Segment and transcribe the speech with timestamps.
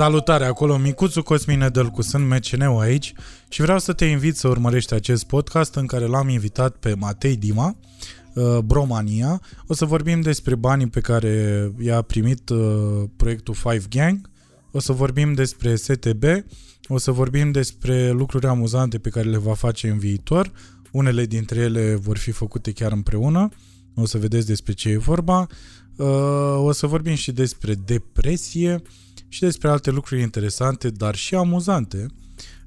[0.00, 3.12] Salutare acolo, micuțul Cosmin Nedelcu, sunt mcn aici
[3.48, 7.36] și vreau să te invit să urmărești acest podcast în care l-am invitat pe Matei
[7.36, 7.76] Dima,
[8.34, 9.40] uh, Bromania.
[9.66, 14.30] O să vorbim despre banii pe care i-a primit uh, proiectul Five Gang,
[14.70, 16.24] o să vorbim despre STB,
[16.88, 20.52] o să vorbim despre lucruri amuzante pe care le va face în viitor,
[20.90, 23.48] unele dintre ele vor fi făcute chiar împreună,
[23.94, 25.46] o să vedeți despre ce e vorba,
[25.96, 28.82] uh, o să vorbim și despre depresie,
[29.32, 32.06] și despre alte lucruri interesante, dar și amuzante.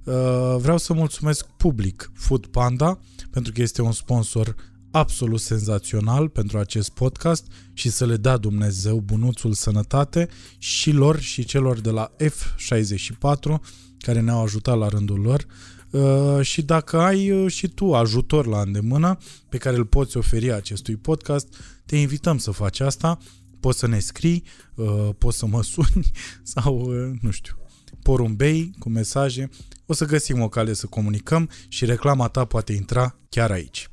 [0.03, 2.99] Uh, vreau să mulțumesc public Food Panda
[3.31, 4.55] pentru că este un sponsor
[4.91, 10.27] absolut senzațional pentru acest podcast și să le dea Dumnezeu bunuțul sănătate
[10.57, 13.61] și lor și celor de la F64
[13.97, 15.45] care ne-au ajutat la rândul lor
[15.89, 19.17] uh, și dacă ai uh, și tu ajutor la îndemână
[19.49, 21.47] pe care îl poți oferi acestui podcast,
[21.85, 23.17] te invităm să faci asta
[23.63, 24.43] poți să ne scrii,
[24.75, 26.11] uh, poți să mă suni
[26.53, 27.55] sau, uh, nu știu,
[28.01, 29.49] porumbei cu mesaje.
[29.85, 33.89] O să găsim o cale să comunicăm și reclama ta poate intra chiar aici.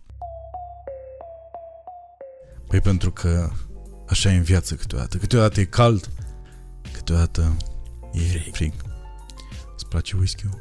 [2.69, 3.51] Păi pentru că
[4.09, 5.17] așa e în viață câteodată.
[5.17, 6.11] Câteodată e cald,
[6.93, 7.57] câteodată
[8.13, 8.73] e frig.
[9.75, 10.59] Îți place whisky-ul?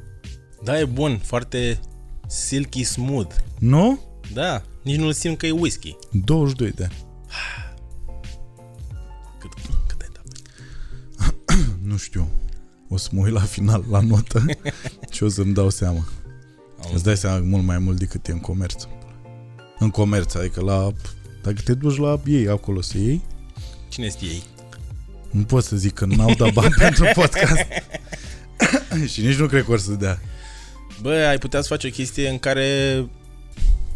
[0.64, 1.80] Da, e bun, foarte
[2.28, 3.36] silky smooth.
[3.60, 4.00] Nu?
[4.34, 5.96] Da, nici nu-l simt că e whisky.
[6.12, 7.08] 22 de ani.
[11.90, 12.30] nu știu,
[12.88, 14.46] o să mă uit la final la notă
[15.14, 16.08] și o să-mi dau seama.
[16.84, 18.84] Am Îți dai seama mult mai mult decât e în comerț.
[19.80, 20.92] În comerț, adică la...
[21.44, 23.22] Dacă te duci la ei acolo să iei...
[23.90, 24.44] Cine este ei?
[25.32, 27.66] Nu pot să zic că n-au dat bani pentru podcast.
[29.12, 30.22] și nici nu cred că or să dea.
[31.02, 32.98] Bă, ai putea să faci o chestie în care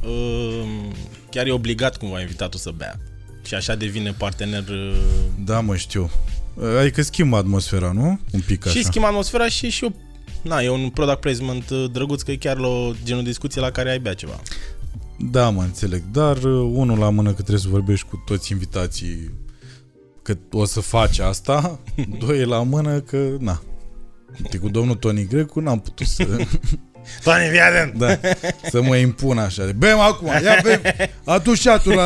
[0.04, 0.92] uh,
[1.30, 3.00] chiar e obligat cumva invitatul să bea.
[3.46, 4.68] Și așa devine partener...
[4.68, 4.96] Uh...
[5.46, 6.10] Da, mă, știu.
[6.80, 8.20] Adică schimbă atmosfera, nu?
[8.32, 8.76] Un pic așa.
[8.76, 9.94] Și schimbă atmosfera și și eu
[10.42, 13.62] Na, e un product placement uh, drăguț că e chiar la o genul de discuție
[13.62, 14.42] la care ai bea ceva.
[15.32, 19.32] Da, mă înțeleg, dar uh, unul la mână că trebuie să vorbești cu toți invitații
[20.22, 21.80] că o să faci asta,
[22.26, 23.62] doi la mână că, na,
[24.42, 26.24] Uite, cu domnul Tony Grecu n-am putut să...
[27.24, 28.20] Tony, fii Da,
[28.70, 29.72] să mă impun așa.
[29.78, 30.82] Bem acum, ia bem.
[31.26, 32.06] Atunci și la...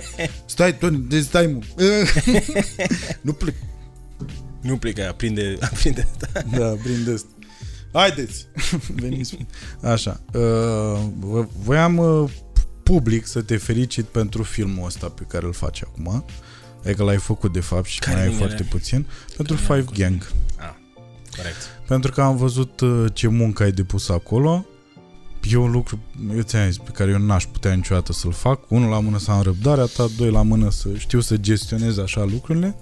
[0.46, 1.84] Stai, Tony, de stai, mă.
[3.20, 3.54] nu plec.
[4.68, 6.08] Nu plecă, aprinde, aprinde.
[6.56, 7.28] Da, aprinde asta.
[7.92, 8.46] Haideți,
[9.02, 9.36] veniți.
[9.82, 10.20] Așa.
[10.32, 12.30] Uh, voiam uh,
[12.82, 16.24] public să te felicit pentru filmul ăsta pe care îl faci acum.
[16.84, 19.06] Adică l-ai făcut de fapt și care mai ai foarte puțin.
[19.36, 20.30] Pentru care Five Gang.
[20.58, 20.74] Ah,
[21.36, 21.56] corect.
[21.86, 24.66] Pentru că am văzut uh, ce muncă ai depus acolo.
[25.50, 25.98] E un lucru,
[26.34, 28.70] eu ți-am zis, pe care eu n-aș putea niciodată să-l fac.
[28.70, 32.24] Unul la mână să am răbdarea ta, doi la mână să știu să gestionez așa
[32.24, 32.76] lucrurile.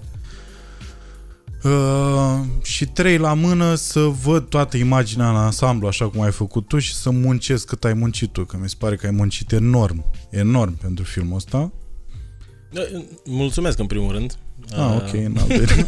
[1.63, 6.67] Uh, și trei la mână să văd toată imaginea în ansamblu așa cum ai făcut
[6.67, 9.51] tu și să muncesc cât ai muncit tu, că mi se pare că ai muncit
[9.51, 11.71] enorm, enorm pentru filmul ăsta.
[12.71, 12.81] Da,
[13.25, 14.37] mulțumesc în primul rând.
[14.71, 15.85] Ah, ok, în al doilea.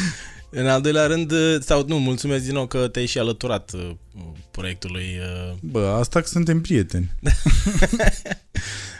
[0.60, 3.90] în al doilea rând, sau nu, mulțumesc din nou că te-ai și alăturat uh,
[4.50, 5.04] proiectului.
[5.20, 5.56] Uh...
[5.60, 7.12] Bă, asta că suntem prieteni.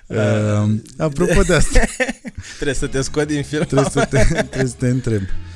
[0.07, 0.65] uh,
[0.99, 1.81] apropo de asta.
[2.55, 3.63] trebuie să te scot din film.
[3.65, 5.23] Trebuie să te, trebuie să te întreb.
[5.23, 5.52] Uh,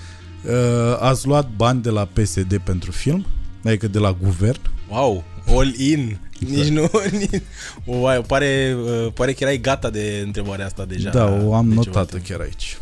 [0.99, 3.27] ați luat bani de la PSD pentru film?
[3.65, 4.61] Adică de la guvern?
[4.89, 6.19] Wow, all in.
[6.39, 6.91] Nici nu...
[7.19, 7.43] Nici,
[7.85, 11.11] wow, pare, uh, pare că erai gata de întrebarea asta deja.
[11.11, 12.79] Da, o am notată chiar aici.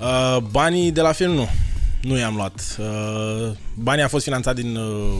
[0.00, 1.48] Uh, banii de la film nu.
[2.02, 2.76] Nu i-am luat.
[2.78, 4.76] Uh, banii a fost finanțat din...
[4.76, 5.18] Uh,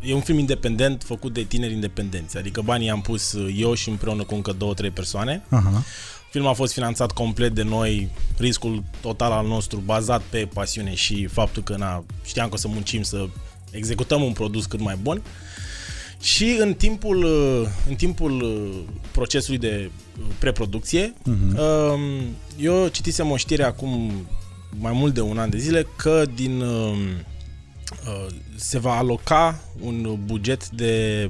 [0.00, 2.36] e un film independent făcut de tineri independenți.
[2.36, 5.42] Adică banii am pus eu și împreună cu încă două, trei persoane.
[5.48, 5.84] Aha.
[6.30, 8.08] Filmul a fost finanțat complet de noi,
[8.38, 12.68] riscul total al nostru, bazat pe pasiune și faptul că na, știam că o să
[12.68, 13.28] muncim să
[13.70, 15.22] executăm un produs cât mai bun.
[16.20, 17.24] Și în timpul,
[17.88, 18.42] în timpul
[19.12, 19.90] procesului de
[20.38, 21.58] preproducție, uh-huh.
[22.58, 24.12] eu citisem o știre acum
[24.78, 26.98] mai mult de un an de zile că din uh,
[28.56, 31.28] se va aloca un buget de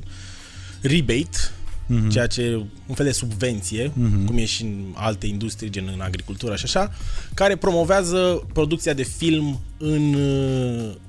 [0.83, 1.39] rebate
[1.91, 2.11] uh-huh.
[2.11, 4.27] ceea ce un fel de subvenție, uh-huh.
[4.27, 6.93] cum e și în alte industrie, gen în agricultură și așa,
[7.35, 10.15] care promovează producția de film în,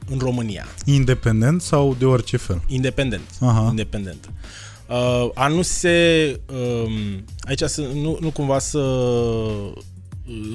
[0.09, 0.65] în România.
[0.85, 2.61] Independent sau de orice fel?
[2.67, 3.29] Independent.
[3.39, 3.67] Aha.
[3.69, 4.29] Independent.
[4.87, 6.39] Uh, a nu se...
[6.53, 9.71] Uh, aici să, nu, nu cumva să uh,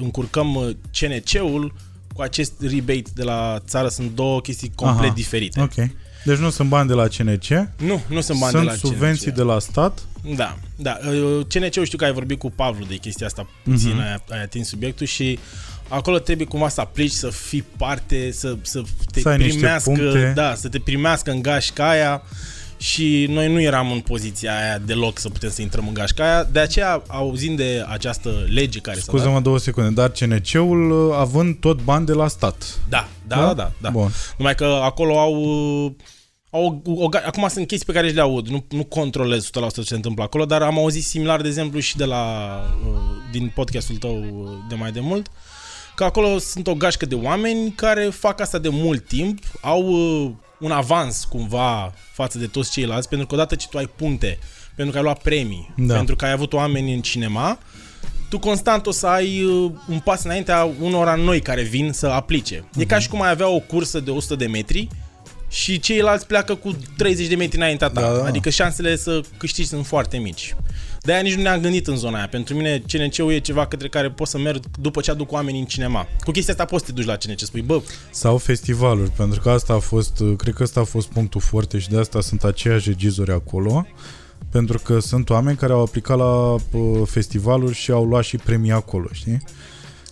[0.01, 1.73] încurcăm CNC-ul
[2.13, 5.61] cu acest rebate de la țară sunt două chestii complet Aha, diferite.
[5.61, 5.89] Ok.
[6.27, 7.47] Deci nu sunt bani de la CNC?
[7.77, 9.35] Nu, nu sunt bani sunt de la subvenții CNC.
[9.35, 9.99] de la stat?
[10.35, 10.97] Da, da.
[11.47, 14.11] CNC-ul știu că ai vorbit cu Pavlu de chestia asta, puțin uh-huh.
[14.11, 15.39] ai, ai atins subiectul și
[15.87, 18.81] acolo trebuie cumva să aplici, să fii parte, să, să
[19.11, 20.31] te Să ai niște primească, puncte.
[20.35, 22.21] da, să te primească în gașca aia
[22.77, 26.43] și noi nu eram în poziția aia deloc să putem să intrăm în gașca aia,
[26.43, 31.15] de aceea auzind de această lege care s-a dat, Scuză-mă două secunde, dar CNC-ul uh,
[31.19, 32.79] având tot bani de la stat.
[32.89, 33.89] da, da, da, da, da.
[33.89, 34.11] Bun.
[34.37, 35.33] Numai că acolo au
[35.85, 35.91] uh,
[36.49, 39.49] au o, o, acum sunt chestii pe care și le aud, nu, nu controlez 100%
[39.73, 42.97] ce se întâmplă acolo, dar am auzit similar, de exemplu, și de la, uh,
[43.31, 45.31] din podcastul tău uh, de mai de mult,
[45.95, 50.31] că acolo sunt o gașcă de oameni care fac asta de mult timp, au uh,
[50.59, 54.39] un avans cumva față de toți ceilalți, pentru că odată ce tu ai puncte,
[54.75, 55.95] pentru că ai luat premii, Da.
[55.95, 57.59] pentru că ai avut oameni în cinema,
[58.29, 62.69] tu constant o să ai uh, un pas înaintea unora noi care vin să aplice.
[62.77, 64.87] E ca și cum ai avea o cursă de 100 de metri
[65.49, 68.01] și ceilalți pleacă cu 30 de metri înaintea ta.
[68.01, 68.23] Da, da.
[68.25, 70.55] Adică șansele să câștigi sunt foarte mici.
[71.01, 72.27] De-aia nici nu ne-am gândit în zona aia.
[72.27, 75.65] Pentru mine CNC-ul e ceva către care pot să merg după ce aduc oamenii în
[75.65, 76.07] cinema.
[76.23, 79.49] Cu chestia asta poți să te duci la CNC, spui, bă, Sau festivaluri, pentru că
[79.49, 82.43] asta a fost, uh, cred că asta a fost punctul foarte și de asta sunt
[82.43, 83.87] aceiași regizori acolo,
[84.51, 86.59] pentru că sunt oameni care au aplicat la uh,
[87.05, 89.41] festivaluri și au luat și premii acolo, știi?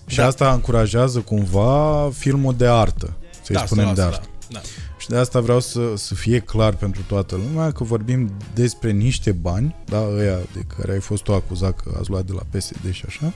[0.07, 0.25] Și Da.
[0.25, 4.27] asta încurajează cumva filmul de artă, să-i da, spunem de 100%, artă.
[4.49, 4.61] Da.
[5.05, 9.31] Și de asta vreau să, să fie clar pentru toată lumea că vorbim despre niște
[9.31, 12.91] bani, da, ăia de care ai fost tu acuzat că ați luat de la PSD
[12.91, 13.33] și așa.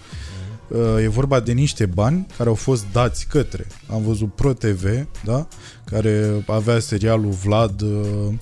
[0.68, 3.68] Uh, E vorba de niște bani care au fost dați către.
[3.92, 5.48] Am văzut Pro TV, da,
[5.86, 7.90] care avea serialul Vlad, uh,
[8.28, 8.34] uh,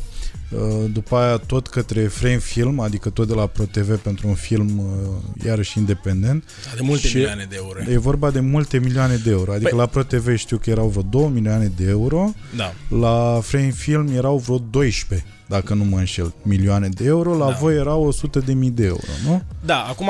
[0.91, 4.79] după aia tot către Frame Film, adică tot de la Pro TV pentru un film
[4.79, 6.43] uh, iarăși independent.
[6.65, 7.91] Da, de multe Și- milioane de euro.
[7.91, 9.51] E vorba de multe milioane de euro.
[9.51, 12.73] Adică Păi- la Pro TV știu că erau vreo 2 milioane de euro, Da.
[12.99, 17.57] la Frame Film erau vreo 12, dacă nu mă înșel, milioane de euro, la Da.
[17.59, 19.41] voi erau 100 de mii de euro, nu?
[19.65, 20.09] Da, acum,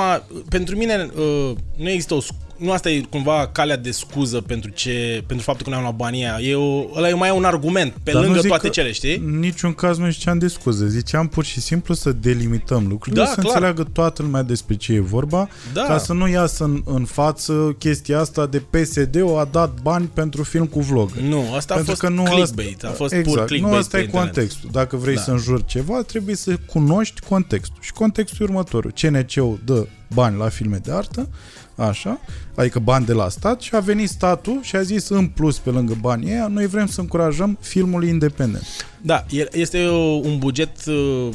[0.50, 4.70] pentru mine uh, nu există o sc- nu asta e cumva calea de scuză pentru
[4.72, 6.50] ce pentru faptul că nu am luat banii aia.
[6.50, 8.92] E o, ăla e mai un argument pe Dar nu lângă zic toate că cele,
[8.92, 9.16] știi?
[9.18, 13.28] În niciun caz nu ziceam de scuze, ziceam pur și simplu să delimităm lucrurile, Da,
[13.28, 13.46] să clar.
[13.46, 15.84] înțeleagă toată lumea despre ce e vorba, Da.
[15.84, 20.44] ca să nu iasă în, în față chestia asta de PSD-ul a dat bani pentru
[20.44, 21.12] film cu vlog.
[21.12, 23.80] Nu, asta a Pentru fost că nu clickbait, asta, a fost exact, pur clickbait Nu
[23.80, 24.34] asta pe e internet.
[24.34, 24.70] contextul.
[24.72, 25.22] Dacă vrei Da.
[25.22, 27.78] să înjuri ceva, trebuie să cunoști contextul.
[27.82, 28.94] Și contextul e următorul.
[29.02, 31.30] CNC-ul dă bani la filme de artă,
[31.78, 32.20] așa,
[32.56, 35.70] adică bani de la stat și a venit statul și a zis în plus pe
[35.70, 38.64] lângă banii ăia, noi vrem să încurajăm filmul independent.
[39.02, 41.30] Da, e- este uh, un buget uh,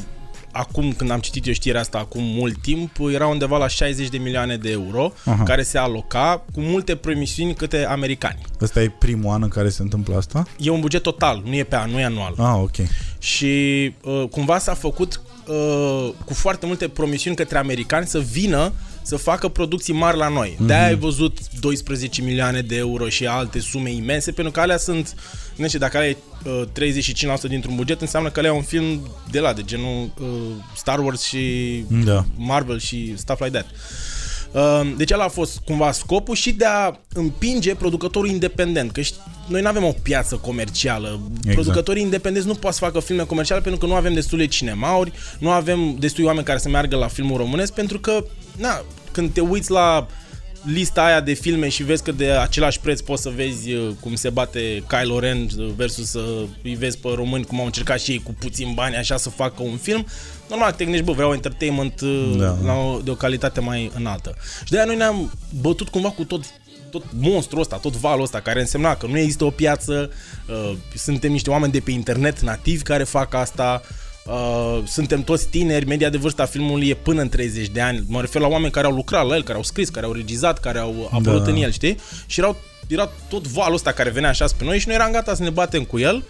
[0.53, 4.17] acum când am citit eu știrea asta acum mult timp, era undeva la 60 de
[4.17, 5.43] milioane de euro Aha.
[5.43, 8.39] care se aloca cu multe promisiuni către americani.
[8.61, 10.47] Ăsta e primul an în care se întâmplă asta?
[10.57, 12.33] E un buget total, nu e pe an, nu e anual.
[12.37, 12.87] Ah, ok.
[13.19, 18.71] Și uh, cumva s-a făcut uh, cu foarte multe promisiuni către americani să vină
[19.03, 20.55] să facă producții mari la noi.
[20.55, 20.65] Mm-hmm.
[20.65, 25.15] De-aia ai văzut 12 milioane de euro și alte sume imense, pentru că alea sunt,
[25.55, 26.63] nu știu, dacă alea e uh,
[27.37, 30.27] 35% dintr-un buget, înseamnă că alea e un film de la, de genul uh,
[30.75, 32.25] Star Wars și Da.
[32.35, 33.65] Marvel și stuff like that.
[33.71, 34.12] Uh,
[34.97, 39.17] Deci ăla a fost cumva scopul și de a împinge producătorul independent, că ști,
[39.47, 41.19] noi nu avem o piață comercială.
[41.37, 41.55] Exact.
[41.55, 45.49] Producătorii independenți nu pot să facă filme comerciale pentru că nu avem destule cinemauri, nu
[45.49, 48.25] avem destui oameni care să meargă la filmul românesc, pentru că,
[48.57, 50.07] na, când te uiți la
[50.63, 54.15] lista aia de filme și vezi că de același preț poți să vezi uh, cum
[54.15, 58.11] se bate Kylo Ren uh, versus să îi vezi pe români cum au încercat și
[58.11, 60.05] ei cu puțin bani așa să facă un film,
[60.49, 62.57] normal te gândești, bă, vreau entertainment uh, Da.
[62.63, 64.35] la o, de o calitate mai înaltă.
[64.63, 66.43] Și de aia noi ne-am bătut cumva cu tot
[66.89, 70.11] tot monstrul ăsta, tot valul ăsta, care însemna că nu există o piață,
[70.49, 73.95] uh, suntem niște oameni de pe internet nativi care fac asta, uh,
[74.85, 78.21] suntem toți tineri, media de vârstă a filmului e până în 30 de ani, mă
[78.21, 80.79] refer la oameni care au lucrat la el, care au scris, care au regizat, care
[80.79, 81.51] au apărut Da.
[81.51, 81.97] în el, știi?
[82.25, 82.55] Și erau,
[82.87, 85.49] era tot valul ăsta care venea așa spre noi și noi eram gata să ne
[85.49, 86.23] batem cu el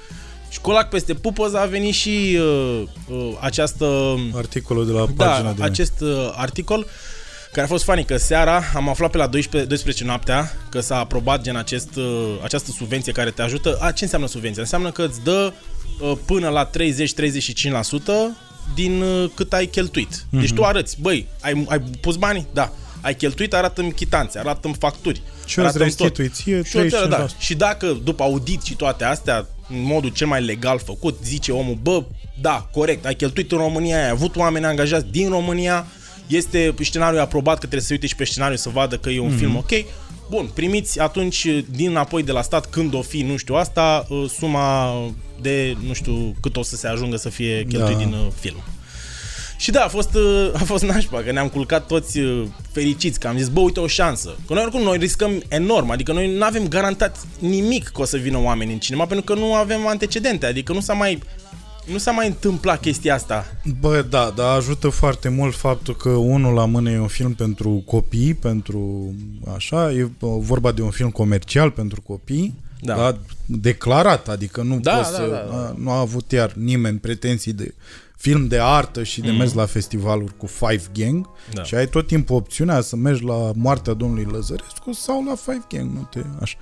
[0.49, 5.51] și colac peste pupăză a venit și uh, uh, această Articolul de la pagina da,
[5.51, 5.63] de...
[5.63, 6.85] acest uh, articol
[7.53, 10.97] care a fost funny, că seara am aflat pe la 12, 12 noaptea că s-a
[10.97, 13.77] aprobat gen acest, uh, această subvenție care te ajută.
[13.81, 14.61] A, ce înseamnă subvenție?
[14.61, 15.53] Înseamnă că îți dă
[16.01, 18.35] uh, până la 30-35%
[18.75, 20.25] din uh, cât ai cheltuit.
[20.29, 20.55] Deci Mhm.
[20.55, 22.47] tu arăți, băi, ai, ai pus bani?
[22.53, 22.71] Da.
[23.01, 25.21] Ai cheltuit, arată-mi chitanțe, arată-mi facturi.
[25.45, 25.99] Și îți arată-mi tot.
[26.17, 27.25] restitui ție Și, o țară, da.
[27.25, 27.39] 35%.
[27.39, 31.77] și dacă după audit și toate astea, în modul cel mai legal făcut, zice omul,
[31.81, 32.03] bă,
[32.41, 35.85] da, corect, ai cheltuit în România, ai avut oameni angajați din România,
[36.27, 39.19] este scenariul aprobat că trebuie să se uite și pe scenariu să vadă că e
[39.19, 39.37] un mm-hmm.
[39.37, 39.71] film ok,
[40.29, 44.29] bun, primiți atunci din înapoi de la stat, când o fi, nu știu asta, uh,
[44.37, 44.93] suma
[45.41, 48.03] de, nu știu cât o să se ajungă să fie cheltuit Da.
[48.03, 48.63] din uh, film.
[49.57, 53.27] Și da, a fost, uh, a fost nașpa, că ne-am culcat toți uh, fericiți, că
[53.27, 54.35] am zis, bă, uite o șansă.
[54.47, 58.17] Că noi oricum noi riscăm enorm, adică noi nu avem garantat nimic că o să
[58.17, 61.19] vină oameni în cinema, pentru că nu avem antecedente, adică nu s-a mai
[61.91, 63.45] nu s-a mai întâmplat chestia asta.
[63.79, 67.83] Bă, da, dar ajută foarte mult faptul că unul la mână e un film pentru
[67.85, 69.13] copii, pentru
[69.55, 72.95] așa, e vorba de un film comercial pentru copii, da.
[72.95, 75.73] da declarat, adică nu Da, poți da, să, da, da.
[75.77, 77.73] nu a avut iar nimeni pretenții de
[78.17, 79.37] film de artă și de Mhm.
[79.37, 81.63] mers la festivaluri cu Five Gang Da.
[81.63, 85.91] și ai tot timpul opțiunea să mergi la moartea domnului Lăzărescu sau la Five Gang,
[85.93, 86.57] nu te așa.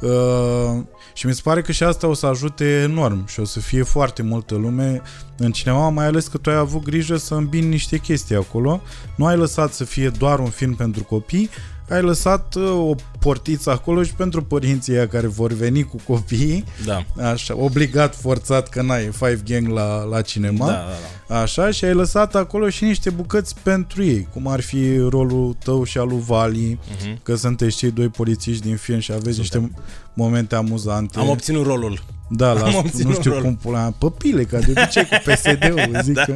[0.00, 0.82] Uh,
[1.12, 3.82] și mi se pare că și asta o să ajute enorm și o să fie
[3.82, 5.02] foarte multă lume
[5.36, 8.80] în cinema, mai ales că tu ai avut grijă să îmbini niște chestii acolo.
[9.16, 11.50] Nu ai lăsat să fie doar un film pentru copii,
[11.88, 16.64] ai lăsat uh, o portiță acolo și pentru părinții aia care vor veni cu copiii,
[16.84, 17.04] Da.
[17.30, 20.66] așa, obligat, forțat, că n-ai Five Gang la, la cinema.
[20.66, 20.82] Da, da,
[21.28, 21.40] da.
[21.40, 25.84] Așa, și ai lăsat acolo și niște bucăți pentru ei, cum ar fi rolul tău
[25.84, 27.18] și al lui Vali, Mhm.
[27.22, 29.70] că sunteți cei doi polițiști din film și aveți niște
[30.14, 31.18] momente amuzante.
[31.18, 32.02] Am obținut rolul.
[32.30, 33.42] da, la, am nu obținut știu rol.
[33.42, 36.24] cum pula, pe pile, ca de obicei cu PSD-ul, zic Da.
[36.24, 36.34] că.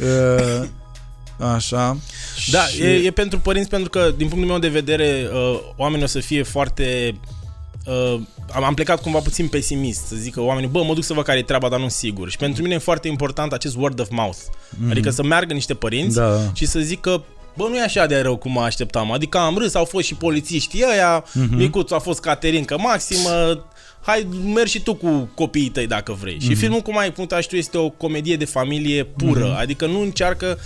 [0.00, 0.68] Uh,
[1.38, 1.96] așa.
[2.50, 6.04] Da, și, e, e pentru părinți pentru că, din punctul meu de vedere, uh, oamenii
[6.04, 7.14] o să fie foarte...
[7.86, 8.20] Uh,
[8.52, 11.24] am, am plecat cumva puțin pesimist, să zic că oamenii, bă, mă duc să văd
[11.24, 12.30] care e treaba, dar nu sigur.
[12.30, 14.38] Și pentru mine e foarte important acest word of mouth.
[14.38, 14.90] Mm-hmm.
[14.90, 16.50] Adică să meargă niște părinți Da.
[16.54, 17.24] și să zică,
[17.56, 19.12] bă, nu e așa de rău cum mă așteptam.
[19.12, 21.48] Adică am râs, au fost și polițiștii ăia, mm-hmm.
[21.50, 23.64] Micuțu a fost Caterinca maximă,
[24.00, 26.36] hai, mergi și tu cu copiii tăi dacă vrei.
[26.36, 26.46] Mm-hmm.
[26.46, 29.60] Și filmul, cum ai punctat și tu, este o comedie de familie pură, mm-hmm.
[29.60, 30.58] adică nu încearcă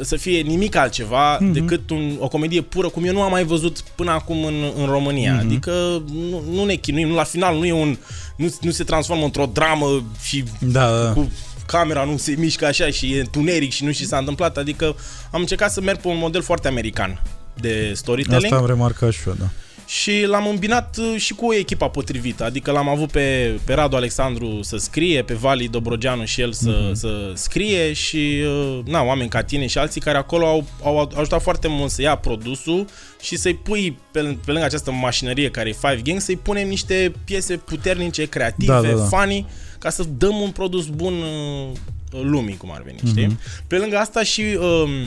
[0.00, 1.52] să fie nimic altceva mm-hmm.
[1.52, 4.86] decât un, o comedie pură, cum eu nu am mai văzut până acum în, în
[4.86, 5.36] România.
[5.36, 5.44] Mm-hmm.
[5.44, 7.96] Adică nu, nu ne chinuim, nu, la final nu e un
[8.36, 11.12] nu, nu se transformă într-o dramă și Da, da.
[11.12, 11.30] cu
[11.66, 14.56] camera nu se mișcă așa și e întuneric și nu știu ce s-a întâmplat.
[14.56, 14.96] Adică
[15.30, 17.22] am încercat să merg pe un model foarte american
[17.54, 19.50] de storytelling Asta am remarcat și eu, da.
[19.86, 22.44] Și l-am îmbinat uh, și cu echipa potrivită.
[22.44, 26.88] Adică l-am avut pe, pe Radu Alexandru să scrie, pe Vali Dobrogeanu și el să,
[26.88, 26.92] mm-hmm.
[26.92, 31.42] să scrie și uh, na, oameni ca tine și alții care acolo au, au ajutat
[31.42, 32.86] foarte mult să ia produsul
[33.20, 37.12] și să-i pui pe, pe lângă această mașinărie care e Five Gang, să-i punem niște
[37.24, 39.04] piese puternice, creative, Da, da, da.
[39.04, 39.46] funny,
[39.78, 43.08] ca să dăm un produs bun uh, lumii, cum ar veni, mm-hmm.
[43.08, 43.38] știi?
[43.66, 44.42] Pe lângă asta și...
[44.58, 45.04] Uh,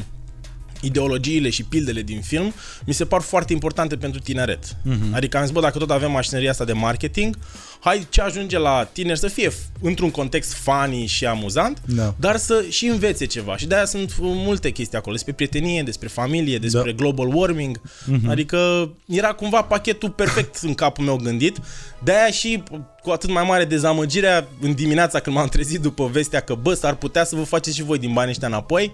[0.81, 2.53] ideologiile și pildele din film
[2.85, 4.65] mi se par foarte importante pentru tineret.
[4.65, 5.11] Mm-hmm.
[5.13, 7.37] Adică am zis, bă, dacă tot avem mașinăria asta de marketing,
[7.79, 12.13] hai ce ajunge la tineri să fie f- într-un context funny și amuzant, Da.
[12.19, 13.57] dar să și învețe ceva.
[13.57, 16.97] Și de-aia sunt uh, multe chestii acolo, despre prietenie, despre familie, despre Da.
[16.97, 17.81] global warming.
[17.81, 18.29] Mm-hmm.
[18.29, 21.57] Adică era cumva pachetul perfect în capul meu gândit.
[22.03, 22.63] De-aia și
[23.01, 26.95] cu atât mai mare dezamăgirea în dimineața când m-am trezit după vestea că, bă, s-ar
[26.95, 28.91] putea să vă faceți și voi din banii ăștia înapoi,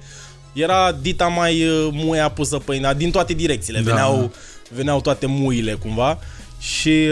[0.53, 3.79] era dita mai uh, muia pusă pe ina, din toate direcțiile.
[3.79, 4.29] Da, Veneau, da.
[4.75, 6.19] veneau toate muile cumva
[6.59, 7.07] și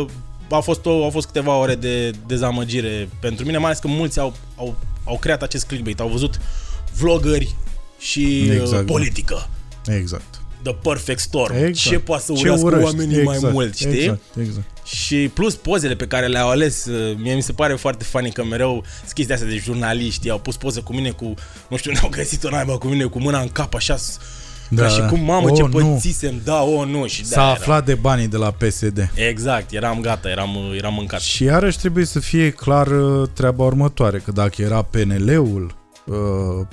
[0.00, 0.06] uh,
[0.50, 4.18] a fost o, au fost câteva ore de dezamăgire pentru mine, mai ales că mulți
[4.18, 6.40] au, au, au creat acest clickbait, au văzut
[6.98, 7.54] vloggeri
[7.98, 8.92] și Exact, uh, da.
[8.92, 9.48] politică.
[9.86, 10.35] Exact.
[10.70, 11.54] The Perfect Storm.
[11.54, 11.74] exact.
[11.78, 12.84] Ce poate să Ce urească urăști.
[12.84, 13.40] oamenii exact.
[13.42, 13.98] mai mult, știi?
[14.00, 14.66] Exact, exact.
[14.86, 18.44] Și plus pozele pe care le-au ales, uh, mie mi se pare foarte funny că
[18.44, 21.34] mereu chestia astea de jurnaliști au pus poze cu mine cu,
[21.68, 24.18] nu știu, ne-au găsit-o naiba cu mine cu mâna în cap așa s-
[24.70, 25.06] Da, ca și da.
[25.06, 25.68] cum, mamă, Oh, ce nu.
[25.68, 28.98] pățisem, da, o, nu, și S-a da, aflat de banii de la PSD.
[29.14, 29.28] Era.
[29.28, 31.20] Exact, eram gata, eram, uh, eram mâncat.
[31.20, 35.70] Și iarăși trebuie să fie clar uh, treaba următoare, că dacă era PNL-ul uh,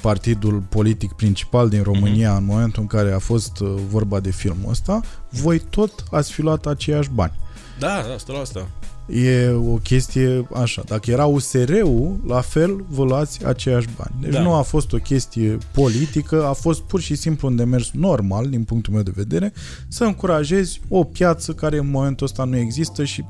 [0.01, 2.37] partidul politic principal din România Mhm.
[2.39, 6.41] în momentul în care a fost uh, vorba de filmul ăsta, voi tot ați fi
[6.41, 7.33] luat aceiași bani.
[7.79, 8.67] Da, da, stă la asta.
[9.09, 10.83] E o chestie așa.
[10.87, 14.15] Dacă era USR-ul, la fel vă luați aceiași bani.
[14.21, 14.41] Deci Da.
[14.41, 18.63] nu a fost o chestie politică, a fost pur și simplu un demers normal, din
[18.63, 19.53] punctul meu de vedere,
[19.87, 23.23] să încurajezi o piață care în momentul ăsta nu există și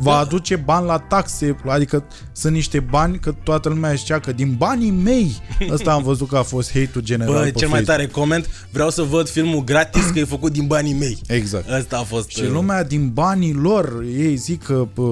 [0.00, 0.18] va Da.
[0.18, 4.90] aduce bani la taxe, adică sunt niște bani, că toată lumea zicea că din banii
[4.90, 5.36] mei,
[5.70, 7.96] ăsta am văzut că a fost hate-ul general Bă, pe cel mai Facebook.
[7.96, 11.18] tare coment, vreau să văd filmul gratis că e făcut din banii mei.
[11.26, 11.70] Exact.
[11.70, 12.28] Asta a fost...
[12.28, 15.06] Și uh, lumea din banii lor, ei zic că uh,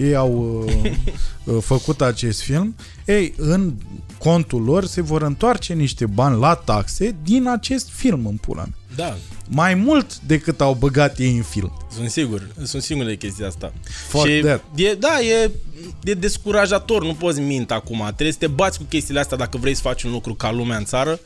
[0.00, 0.84] ei au uh,
[1.54, 3.72] uh, făcut acest film, ei, în
[4.18, 8.74] contul lor se vor întoarce niște bani la taxe din acest film în pula mea.
[8.96, 9.16] Da,
[9.48, 11.72] Mai mult decât au băgat ei în film.
[11.94, 13.72] Sunt sigur, sunt sigur de chestia asta.
[14.08, 14.62] Fuck și that.
[14.74, 15.50] E, da, e,
[16.04, 18.02] e descurajator, nu poți mint acum.
[18.04, 20.76] Trebuie să te bați cu chestiile astea dacă vrei să faci un lucru ca lumea
[20.76, 21.20] în țară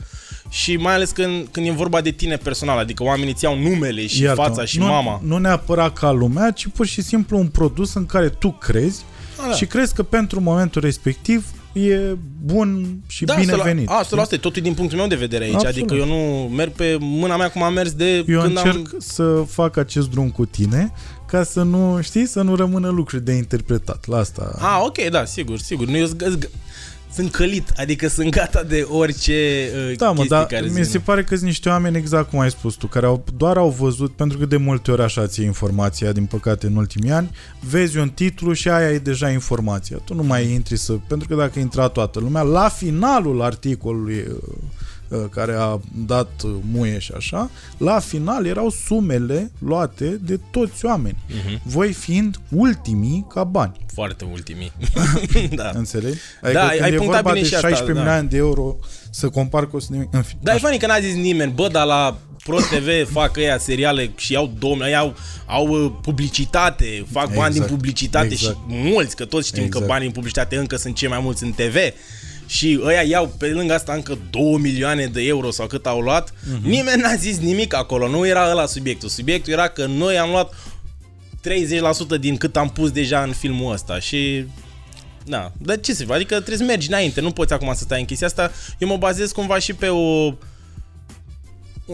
[0.49, 4.07] și mai ales când, când e vorba de tine personal, adică oamenii îți iau numele
[4.07, 4.47] și Iartă-mă.
[4.47, 5.21] fața și nu, mama.
[5.23, 9.03] Nu neapărat ca lumea, ci pur și simplu un produs în care tu crezi
[9.41, 9.55] Ah, da.
[9.55, 11.45] și crezi că pentru momentul respectiv
[11.87, 13.87] e bun și da, binevenit.
[13.87, 15.53] Da, asta, asta e totul din punctul meu de vedere aici.
[15.53, 15.75] Absolut.
[15.75, 18.97] Adică eu nu merg pe mâna mea cum am mers de Eu când încerc am...
[18.97, 20.93] să fac acest drum cu tine
[21.27, 24.07] ca să nu, știi, să nu rămână lucruri de interpretat.
[24.07, 24.55] La asta...
[24.59, 25.87] Ah, ok, da, sigur, sigur.
[25.87, 26.07] Nu, eu,
[27.13, 30.83] sunt călit, adică sunt gata de orice uh, Da, mă, dar care mi ține.
[30.83, 33.69] se pare că sunt niște oameni exact cum ai spus tu, care au, doar au
[33.69, 37.97] văzut, pentru că de multe ori așa ți informația, din păcate, în ultimii ani, vezi
[37.97, 39.97] un titlu și aia e deja informația.
[40.03, 40.93] Tu nu mai intri să...
[41.07, 44.57] Pentru că dacă intra toată lumea, la finalul articolului uh, uh,
[45.31, 51.17] care a dat uh, muie și așa, la final erau sumele luate de toți oameni.
[51.27, 51.61] Mhm.
[51.63, 53.71] Voi fiind ultimii ca bani.
[53.93, 54.71] Foarte ultimii.
[55.55, 55.71] da.
[55.73, 56.17] Înțelegi?
[56.53, 57.99] Da, ai- când ai e punctat vorba bine de și asta, 16 da.
[57.99, 58.75] milioane de euro
[59.09, 60.09] să compar cu 100 de mii.
[60.11, 63.37] În fine, Dar e funny că n-a zis nimeni, bă, dar la Pro TV fac
[63.37, 68.55] ăia seriale și iau domn, au, au uh, publicitate, fac bani Exact, din publicitate exact.
[68.55, 69.83] și mulți, că toți știm Exact.
[69.83, 71.75] că banii din publicitate încă sunt cei mai mulți în TV.
[72.49, 76.33] Și ăia iau pe lângă asta încă 2 milioane de euro sau cât au luat.
[76.51, 76.67] Mhm.
[76.67, 79.09] Nimeni n-a zis nimic acolo, nu era ăla subiectul.
[79.09, 80.53] Subiectul era că noi am luat
[81.41, 84.45] 30% din cât am pus deja în filmul ăsta și
[85.25, 86.15] da, dar ce să fac?
[86.15, 88.51] Adică trebuie să mergi înainte, nu poți acum să stai în chestia asta.
[88.77, 90.33] Eu mă bazez cumva și pe o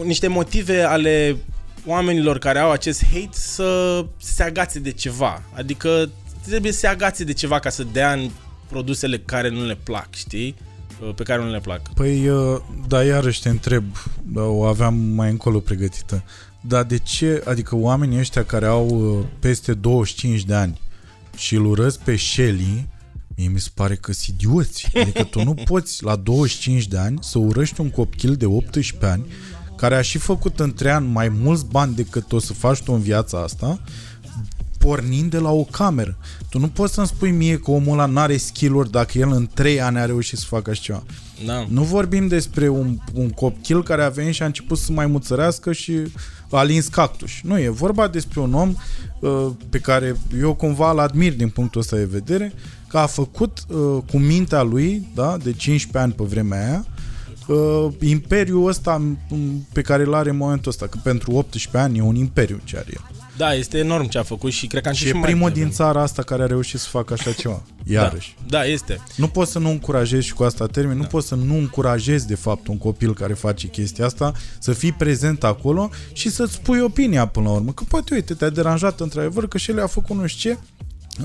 [0.04, 1.36] niște motive ale
[1.86, 5.42] oamenilor care au acest hate să se agațe de ceva.
[5.52, 6.10] Adică
[6.46, 8.30] trebuie să se agațe de ceva ca să dea în
[8.68, 10.54] produsele care nu le plac, știi?
[11.14, 11.92] Pe care nu le plac.
[11.92, 13.84] Păi, uh, da, iarăși te întreb,
[14.22, 16.24] da, o aveam mai încolo pregătită.
[16.60, 20.80] Dar de ce, adică oamenii ăștia care au uh, peste 25 de ani
[21.36, 22.88] și îl urăsc pe Shelly,
[23.36, 24.88] mie mi se pare că sunt idioți.
[25.00, 29.26] Adică tu nu poți la 25 de ani să urăști un copil de 18 ani
[29.76, 32.92] care a și făcut în 3 ani mai mulți bani decât o să faci tu
[32.92, 33.80] în viața asta,
[34.78, 36.18] pornind de la o cameră.
[36.56, 39.80] Tu nu poți să-mi spui mie că omul ăla n-are skill-uri dacă el în 3
[39.80, 41.02] ani a reușit să facă așa ceva.
[41.46, 41.66] Da.
[41.68, 45.72] Nu vorbim despre un, un copil care a venit și a început să mai muțărească
[45.72, 45.92] și
[46.50, 47.30] a lins cactus.
[47.42, 48.74] Nu, e vorba despre un om
[49.20, 52.52] uh, pe care eu cumva îl admir din punctul ăsta de vedere,
[52.88, 56.86] că a făcut uh, cu mintea lui, da, de 15 ani pe vremea aia,
[57.46, 59.18] uh, imperiul ăsta m,
[59.72, 62.76] pe care îl are în momentul ăsta, că pentru 18 ani e un imperiu ce
[62.76, 63.15] are el.
[63.36, 65.48] Da, este enorm ce a făcut și cred că am Și și e mai primul
[65.48, 65.66] devreme.
[65.66, 67.62] din țara asta care a reușit să facă așa ceva.
[67.84, 68.36] Iarăși.
[68.48, 69.00] Da, da, este.
[69.16, 72.34] Nu poți să nu încurajezi și cu asta termin, nu poți să nu încurajezi de
[72.34, 77.26] fapt un copil care face chestia asta să fii prezent acolo și să-ți spui opinia
[77.26, 77.72] până la urmă.
[77.72, 80.58] Că poate, uite, te-a deranjat într-adevăr că și el a făcut nu știu ce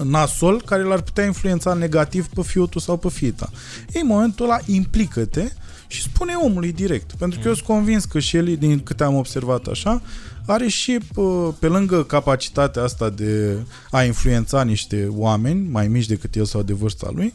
[0.03, 3.49] nasol care l-ar putea influența negativ pe fiul tău sau pe fiita.
[3.93, 5.51] Ei, în momentul ăla implică-te
[5.87, 7.11] și spune omului direct.
[7.11, 10.01] Pentru că eu sunt convins că și el, din câte am observat așa,
[10.51, 13.57] are și pă, pe lângă capacitatea asta de
[13.91, 17.33] a influența niște oameni mai mici decât el sau de vârsta lui,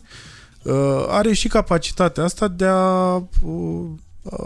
[0.62, 0.74] uh,
[1.08, 3.86] are și capacitatea asta de a, uh,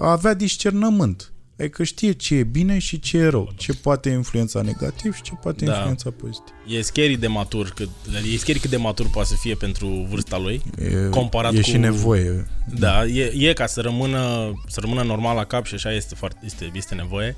[0.00, 1.32] a avea discernământ.
[1.58, 5.32] Adică știe ce e bine și ce e rău, ce poate influența negativ și ce
[5.42, 5.72] poate Da.
[5.74, 6.54] influența pozitiv.
[6.66, 7.88] E scary de matur, cât,
[8.32, 10.62] e scary cât de matur poate să fie pentru vârsta lui.
[10.78, 12.46] E, Comparat e cu- și nevoie.
[12.78, 16.38] Da, e, e ca să rămână, să rămână normal la cap și așa este, foarte,
[16.44, 17.36] este, este nevoie.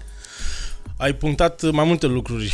[0.96, 2.52] Ai punctat mai multe lucruri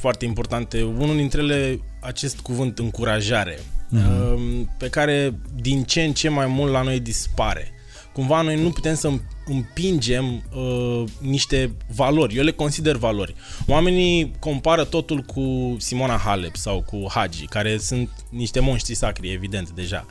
[0.00, 0.82] foarte importante.
[0.82, 4.76] Unul dintre ele, acest cuvânt încurajare, mm-hmm.
[4.78, 7.70] pe care din ce în ce mai mult la noi dispare.
[8.12, 9.12] Cumva noi nu putem să
[9.46, 12.36] împingem uh, niște valori.
[12.36, 13.34] Eu le consider valori.
[13.66, 19.70] Oamenii compară totul cu Simona Halep sau cu Hagi, care sunt niște monștri sacri, evident,
[19.70, 20.06] deja.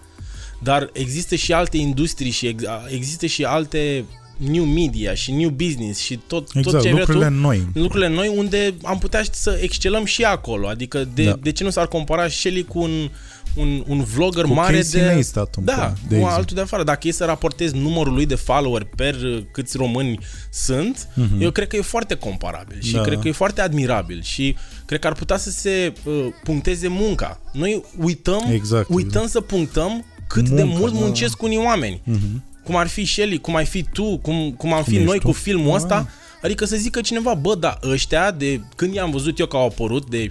[0.60, 4.06] Dar există și alte industrii și ex- există și alte
[4.38, 7.68] new media și new business și tot, tot Exact, ce vrei lucrurile tu, noi.
[7.74, 10.68] lucrurile noi unde am putea să excelăm și acolo.
[10.68, 11.38] Adică de, Da.
[11.42, 13.10] de ce nu s-ar compara Shelly cu un,
[13.56, 15.08] un, un vlogger Cu mare Casey de...
[15.08, 16.36] Neistat, un da, pic, de cu exemplu.
[16.36, 16.84] altul de afară.
[16.84, 20.20] Dacă e să raportezi numărul lui de follower per uh, câți români
[20.52, 21.42] sunt, Mhm.
[21.42, 23.02] eu cred că e foarte comparabil și Da.
[23.02, 27.40] cred că e foarte admirabil și cred că ar putea să se uh, puncteze munca.
[27.54, 29.30] Noi uităm, Exact, uităm exact.
[29.30, 31.00] să punctăm cât de Munca, mult da.
[31.00, 32.02] muncesc unii oameni.
[32.04, 32.44] Mhm.
[32.66, 35.28] Cum ar fi Shelly, cum ai fi tu, cum, cum am fi ești noi tu.
[35.28, 35.76] cu filmul Da.
[35.76, 36.10] ăsta.
[36.42, 40.10] Adică să zică cineva, bă, da, ăștia, de când i-am văzut eu că au apărut,
[40.10, 40.30] de 6-7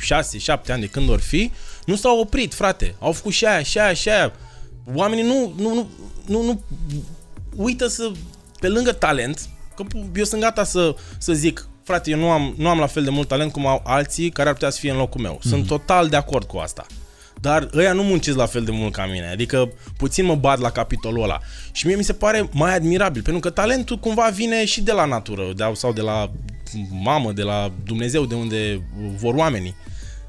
[0.68, 1.50] ani, de când or fi,
[1.86, 2.94] nu s-au oprit, frate.
[2.98, 4.32] Au făcut și aia, și aia, și aia.
[4.94, 5.88] Oamenii nu, nu, nu,
[6.26, 6.62] nu, nu
[7.56, 8.10] uită să,
[8.60, 9.84] pe lângă talent, că
[10.16, 13.10] eu sunt gata să, să zic, frate, eu nu am, nu am la fel de
[13.10, 15.38] mult talent cum au alții care ar putea să fie în locul meu.
[15.42, 16.86] Sunt total de acord cu asta.
[17.44, 19.28] Dar ăia nu muncesc la fel de mult ca mine.
[19.28, 21.40] Adică puțin mă bat la capitolul ăla.
[21.72, 25.04] Și mie mi se pare mai admirabil, pentru că talentul cumva vine și de la
[25.04, 26.30] natură, de, sau de la
[26.90, 28.82] mamă, de la Dumnezeu, de unde
[29.16, 29.74] vor oamenii.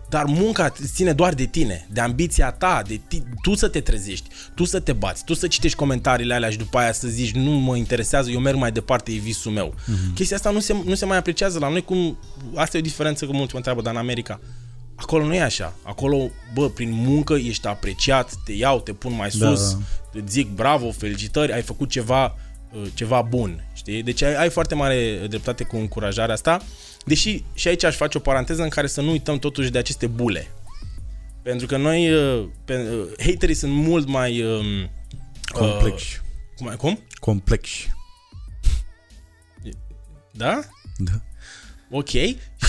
[0.10, 4.30] dar munca ține doar de tine, de ambiția ta, de ti, tu să te trezești,
[4.56, 7.51] tu să te bați, tu să citești comentariile alea și după aia să zici nu
[7.51, 9.73] mă interesează, eu merg mai departe, e visul meu.
[9.73, 10.13] Mm-hmm.
[10.13, 12.17] Chestia asta nu se, nu se mai apreciază la noi, cum
[12.56, 14.39] asta e o diferență că mulți mă întreabă, dar în America
[14.95, 15.75] Acolo nu e așa.
[15.84, 19.47] Acolo, bă, prin muncă ești apreciat, te iau, te pun mai Da.
[19.55, 19.77] sus,
[20.12, 22.36] îți zic bravo, felicitări, ai făcut ceva,
[22.73, 24.03] uh, ceva bun, știi?
[24.03, 26.62] Deci ai, ai foarte mare dreptate cu încurajarea asta,
[27.05, 30.08] deși și aici aș face o paranteză în care să nu uităm totuși de aceste
[30.08, 30.47] bule.
[31.43, 34.41] Pentru că noi, uh, pe, uh, haterii sunt mult mai...
[34.43, 34.89] Um,
[35.51, 36.19] Complexi.
[36.21, 36.75] Uh, cum?
[36.75, 36.99] cum?
[37.19, 37.89] Complexi.
[40.31, 40.60] Da?
[40.97, 41.12] Da.
[41.89, 42.09] Ok.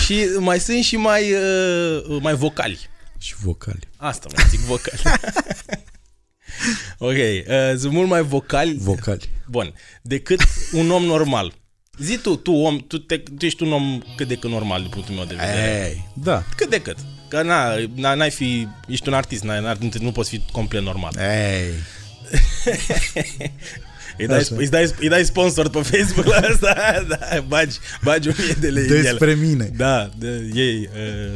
[0.05, 2.79] Și mai sunt și mai, uh, mai vocali.
[3.19, 3.89] Și vocali.
[3.97, 5.01] Asta mă zic vocali.
[6.99, 8.77] ok, uh, sunt mult mai vocali.
[8.81, 9.29] Vocali.
[9.47, 10.41] Bun, decât
[10.73, 11.55] un om normal.
[11.99, 14.91] Zi tu, tu om, tu, te, tu ești un om cât de cât normal din
[14.91, 15.89] punctul meu de vedere.
[15.89, 16.45] Ei, da.
[16.57, 16.97] Cât de cât.
[17.29, 21.17] Că na, na, n-ai fi, ești un artist, n-ai, n-ai, nu poți fi complet normal.
[21.19, 21.73] Ei.
[24.19, 24.55] Îi dai, Așa.
[24.57, 26.75] îi, dai, îi dai sponsor pe Facebook la asta,
[27.09, 29.03] da, bagi, bagi o mie de lei în el.
[29.03, 29.71] Despre mine.
[29.77, 30.89] Da, de, ei.
[30.97, 31.33] Uh,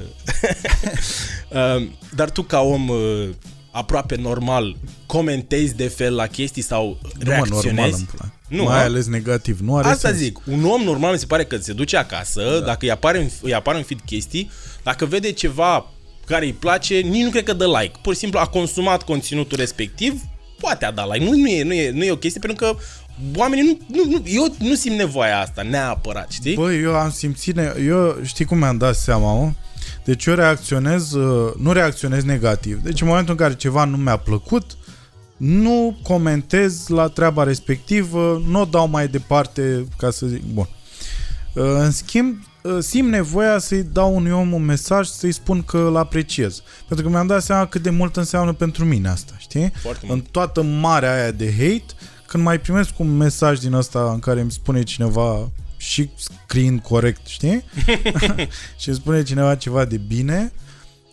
[1.48, 3.28] uh, dar tu ca om uh,
[3.70, 7.66] aproape normal, comentezi de fel la chestii sau Nu, mă, reacționezi?
[7.74, 8.32] normal îmi place.
[8.48, 8.82] Nu, Mai a?
[8.82, 9.60] ales negativ.
[9.60, 10.20] Nu are Asta sens.
[10.20, 12.66] zic, un om normal mi se pare că se duce acasă, da.
[12.66, 14.50] dacă îi apare, în, îi apar în feed chestii,
[14.82, 15.90] dacă vede ceva
[16.26, 17.98] care îi place, nici nu cred că dă like.
[18.02, 20.22] Pur și simplu a consumat conținutul respectiv,
[20.60, 21.24] poate a da like.
[21.24, 22.76] Nu, nu, e, nu, e, nu e o chestie pentru că
[23.36, 26.54] oamenii nu, nu, nu, eu nu simt nevoia asta neapărat, știi?
[26.54, 27.54] Băi, eu am simțit...
[27.54, 29.50] Ne- eu știi cum mi-am dat seama, mă?
[30.04, 32.82] Deci eu reacționez, uh, nu reacționez negativ.
[32.82, 34.76] Deci în momentul în care ceva nu mi-a plăcut,
[35.36, 40.68] nu comentez la treaba respectivă, nu o dau mai departe, ca să zic, bun.
[41.54, 42.49] Uh, În schimb, uh,
[42.80, 46.62] simt nevoia să-i dau unui om un mesaj, să-i spun că îl apreciez.
[46.88, 49.72] Pentru că mi-am dat seama cât de mult înseamnă pentru mine asta, știi?
[49.82, 50.28] Foarte În mult.
[50.28, 51.84] toată marea aia de hate,
[52.26, 57.26] când mai primesc un mesaj din ăsta în care îmi spune cineva și scriind corect,
[57.26, 57.64] știi?
[58.78, 60.52] și îmi spune cineva ceva de bine,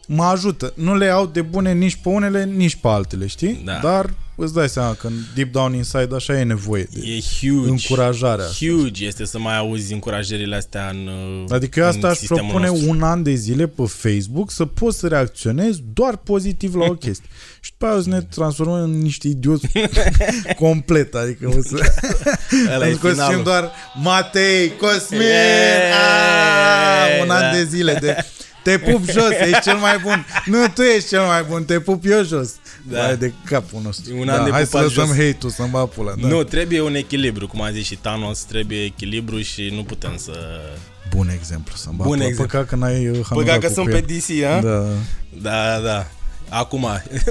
[0.07, 0.73] mă ajută.
[0.75, 3.61] Nu le iau de bune nici pe unele, nici pe altele, știi?
[3.65, 3.79] Da.
[3.81, 7.69] Dar îți dai seama că în deep down inside așa e nevoie de E huge.
[7.69, 8.65] încurajarea asta.
[8.65, 11.09] Huge este să mai auzi încurajările astea în
[11.49, 12.89] Adică eu în asta aș sistemul propune nostru.
[12.89, 17.27] un an de zile pe Facebook să poți să reacționezi doar pozitiv la o chestie.
[17.59, 19.67] Și după aia o să ne transformăm în niște idioți
[20.59, 21.15] complet.
[21.15, 21.91] Adică o să...
[22.75, 23.43] Ăla e Pentru că o să fim finalul.
[23.43, 23.71] doar
[24.03, 27.35] Matei, Cosmin, Eee, aaa, un da.
[27.35, 28.15] an de zile de...
[28.67, 30.25] Te pup jos, ești cel mai bun.
[30.45, 32.51] Nu, tu ești cel mai bun, te pup eu jos.
[32.83, 33.07] Da.
[33.07, 33.15] Da.
[33.15, 34.17] de capul nostru.
[34.19, 35.15] Un da, an de hai să pupat lăsăm jos.
[35.15, 36.13] hate-ul să-mi bag pula.
[36.21, 36.27] Da.
[36.27, 40.59] Nu, trebuie un echilibru, cum a zis și Thanos, trebuie echilibru și nu putem să...
[41.09, 42.27] Bun exemplu să-mi bag Bun pula.
[42.29, 42.57] exemplu.
[42.57, 44.17] Păcat că n-ai uh, Păcat că hangat-ul sunt cu pe el.
[44.17, 44.61] DC, a?
[44.61, 44.85] Da.
[45.41, 46.07] Da, da.
[46.49, 46.87] Acum,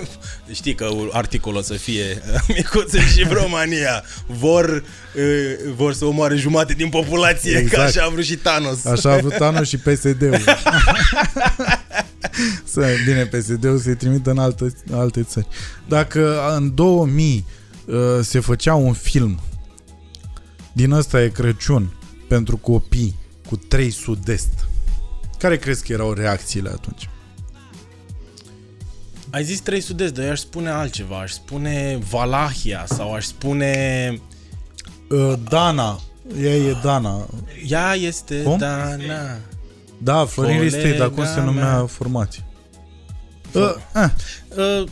[0.52, 2.22] știi că articolul o să fie
[2.56, 4.84] micuță și România vor,
[5.16, 7.64] uh, vor să omoare jumate din populație, exact.
[7.64, 7.92] Exact.
[7.92, 8.84] că așa a vrut și Thanos.
[8.84, 10.44] Așa a vrut Thanos și PSD-ul.
[12.64, 15.46] să, bine, PSD-ul se trimită în alte, alte țări.
[15.88, 17.44] Dacă în 2000
[17.86, 19.40] uh, se făcea un film
[20.72, 21.94] din ăsta e Crăciun
[22.28, 23.16] pentru copii
[23.48, 24.68] cu 3 sud-est,
[25.38, 27.08] care crezi că erau reacțiile atunci?
[29.36, 34.20] Ai zis 3 sud dar eu aș spune altceva, aș spune Valahia sau aș spune...
[35.10, 36.00] Uh, Dana,
[36.42, 37.26] ea e Dana.
[37.68, 38.58] Ea este Cum?
[38.58, 39.38] Dana.
[39.98, 41.86] Da, Florin Colega Ristet, dar cum se numea mea.
[41.86, 42.44] formația?
[43.52, 44.10] Uh, eh,
[44.56, 44.88] Uh,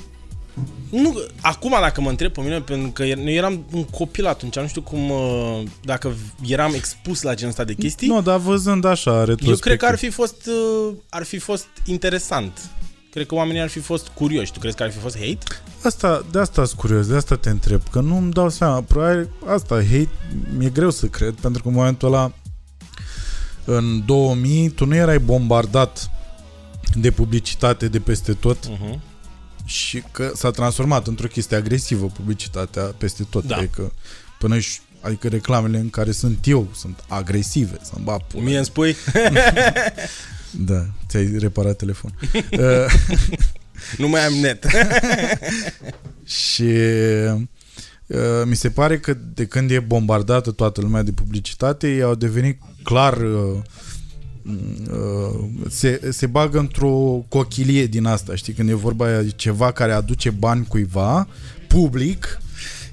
[0.90, 4.58] nu, acum dacă mă întreb pe mine, pentru că er- eu eram un copil atunci,
[4.58, 6.14] nu știu cum, uh, dacă
[6.46, 9.48] eram expus la genul ăsta de chestii, nu, dar văzând așa, retrospectiv.
[9.48, 12.58] eu cred că ar fi fost, uh, ar fi fost interesant.
[13.14, 14.52] Cred că oamenii ar fi fost curioși.
[14.52, 15.38] Tu crezi că ar fi fost hate?
[15.82, 19.74] Asta, de asta sunt curios, de asta te întreb, că nu-mi dau seama, probabil asta,
[19.74, 20.08] hate,
[20.56, 22.32] mi-e greu să cred, pentru că în momentul ăla,
[23.64, 26.10] în 2000, tu nu erai bombardat
[26.94, 28.98] de publicitate de peste tot Uh-huh.
[29.64, 33.56] și că s-a transformat într-o chestie agresivă publicitatea peste tot, Da.
[33.56, 33.92] adică
[34.38, 38.42] până și Adică reclamele în care sunt eu sunt agresive, să-mi bag pula.
[38.42, 38.96] Mie îmi spui?
[40.58, 42.14] Da, ți-ai reparat telefon.
[42.58, 42.92] Uh,
[43.98, 44.66] nu mai am net.
[46.48, 46.70] Și
[48.06, 52.14] uh, mi se pare că de când e bombardată toată lumea de publicitate, ei au
[52.14, 53.58] devenit clar uh,
[54.90, 59.92] uh, se, se bagă într-o cochilie din asta, știi, când e vorba de ceva care
[59.92, 61.28] aduce bani cuiva,
[61.68, 62.38] public,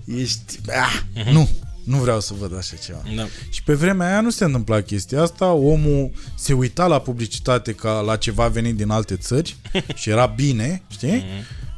[0.05, 1.49] ești, ah, nu,
[1.83, 3.01] Nu vreau să văd așa ceva.
[3.15, 3.27] Da.
[3.49, 7.99] Și pe vremea aia nu se întâmpla chestia asta, omul se uita la publicitate ca
[7.99, 9.55] la ceva venit din alte țări
[9.95, 11.23] și era bine, știi?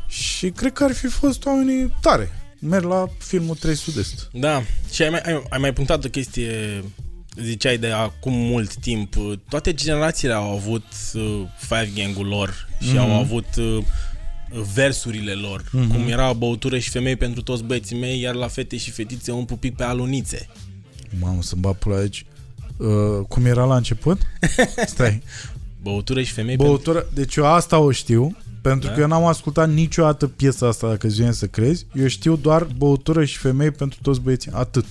[0.08, 2.32] Și cred că ar fi fost oamenii tare.
[2.60, 4.30] Merg la filmul 3 Sud-Est.
[4.34, 6.84] Da, și ai mai, ai, ai mai punctat o chestie,
[7.42, 9.13] ziceai de acum mult timp,
[9.50, 13.00] toate generațiile au avut uh, Five Gang-ul lor și mm-hmm.
[13.00, 13.84] au avut uh,
[14.74, 15.88] versurile lor, mm-hmm.
[15.88, 19.46] cum era băutură și femei pentru toți băieții mei, iar la fete și fetițe un
[19.46, 20.50] pupic pe alunițe.
[21.20, 22.26] Mamă, să-mi bat pula aici.
[22.78, 24.22] Uh, cum era la început?
[24.86, 25.22] Stai.
[25.82, 28.94] Băutură și femei Băutură, deci eu asta o știu, pentru da?
[28.94, 31.86] că eu n-am ascultat niciodată piesa asta, dacă îți vine să crezi.
[31.94, 34.52] Eu știu doar băutură și femei pentru toți băieții.
[34.54, 34.86] Atât.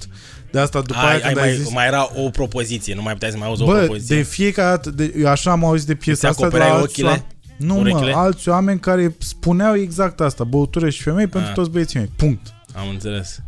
[0.50, 1.72] De asta după ai, aia ai, când ai mai, zis...
[1.72, 4.16] mai era o propoziție, nu mai puteai să mai auzi o Bă, propoziție.
[4.16, 6.80] de fiecare dată, de, eu așa am auzit de piesa Îți asta de la acopereai
[6.80, 7.08] alți ochile?
[7.08, 7.26] oameni.
[7.66, 8.12] Nu, Urechile?
[8.12, 11.54] mă, alți oameni care spuneau exact asta, băutură și femei pentru Ah.
[11.54, 12.10] toți băieții mei.
[12.16, 12.46] Punct.
[12.74, 13.38] Am înțeles.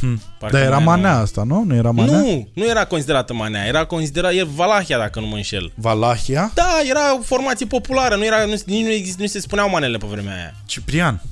[0.00, 0.20] Hm.
[0.38, 1.62] Parcă Dar era mai manea nu- asta, nu?
[1.62, 2.18] Nu era manea?
[2.18, 5.72] Nu, nu era considerată manea, era considerat, e Valahia dacă nu mă înșel.
[5.74, 6.50] Valahia?
[6.54, 9.98] Da, era o formație populară, nu era, nu, nici nu, exist, nu se spuneau manele
[9.98, 10.54] pe vremea aia.
[10.66, 11.22] Ciprian.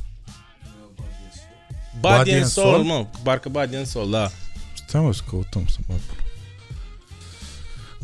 [2.01, 2.85] Body, Body and and Soul, Soul?
[2.85, 4.31] mă, barcă Body and Soul, da.
[4.87, 6.17] Stai mă să căutăm să mă pun.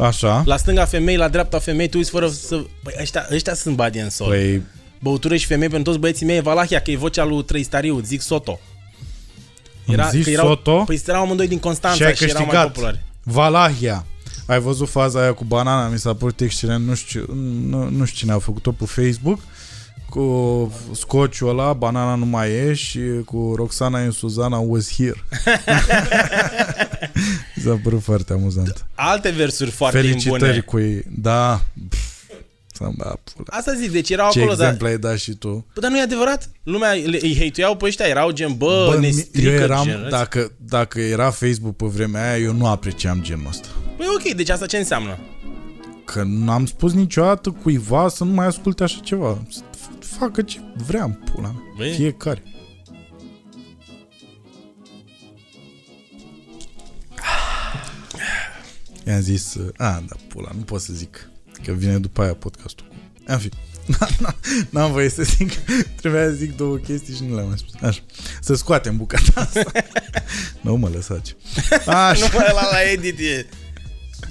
[0.02, 0.42] Așa.
[0.46, 2.64] La stânga femei, la dreapta femei, tu uiți fără să...
[2.82, 4.30] Păi ăștia, ăștia sunt Body and Soul.
[4.30, 4.40] Păi...
[4.40, 4.62] Păi,
[5.02, 8.20] Băutură și femei pentru toți băieții mei, e Valahia, că e vocea lui Trăistariu, zic
[8.20, 8.60] Soto.
[9.86, 10.84] Îmi zici că erau, Soto?
[10.84, 12.72] Păi erau amândoi din Constanța și ai și, erau mai câștigat.
[12.72, 13.00] populari.
[13.22, 14.06] Valahia.
[14.46, 15.88] Ai văzut faza aia cu banana?
[15.88, 16.86] Mi s-a părut excelent.
[16.86, 17.26] Nu știu,
[17.68, 19.38] nu, nu știu cine a făcut-o pe Facebook.
[20.08, 25.16] Cu scociul ăla, banana nu mai e și cu Roxana and Suzana was here.
[27.64, 28.86] Mi s-a părut foarte amuzant.
[28.94, 30.60] Alte versuri foarte Felicitări bune.
[30.60, 31.02] cu ei.
[31.08, 31.60] Da.
[31.88, 32.10] Pff,
[32.74, 33.46] Să-mi bea pula.
[33.58, 35.66] Asta zic, deci erau Ce acolo, dar, exemple ai dat și tu?
[35.74, 36.50] bă, dar nu e adevărat.
[36.62, 39.84] Lumea le- îi hate pe ăștia, erau gen, bă, Bă, ne mi- strică eu eram,
[39.84, 40.06] gen.
[40.10, 43.68] dacă, dacă era Facebook pe vremea aia, eu nu apreciam genul ăsta.
[43.96, 45.18] Păi ok, deci asta ce înseamnă?
[46.04, 49.42] Că n-am spus niciodată cuiva să nu mai asculte așa ceva.
[49.50, 51.62] Să f- facă ce vrea în pula mea.
[51.76, 51.92] Băi.
[51.92, 52.42] Fiecare.
[59.06, 61.28] I-am zis, uh, a, da, pula, nu pot să zic,
[61.64, 62.94] că vine după aia podcastul cu...
[63.26, 63.48] În fi,
[64.70, 65.52] n-am voie să zic,
[65.94, 67.72] trebuia să zic două chestii și nu le-am mai spus.
[67.82, 68.00] Așa,
[68.40, 69.62] să scoatem bucata asta.
[70.60, 71.36] nu mă lăsați.
[71.86, 72.26] Așa.
[72.32, 73.46] Nu mai la la edit e...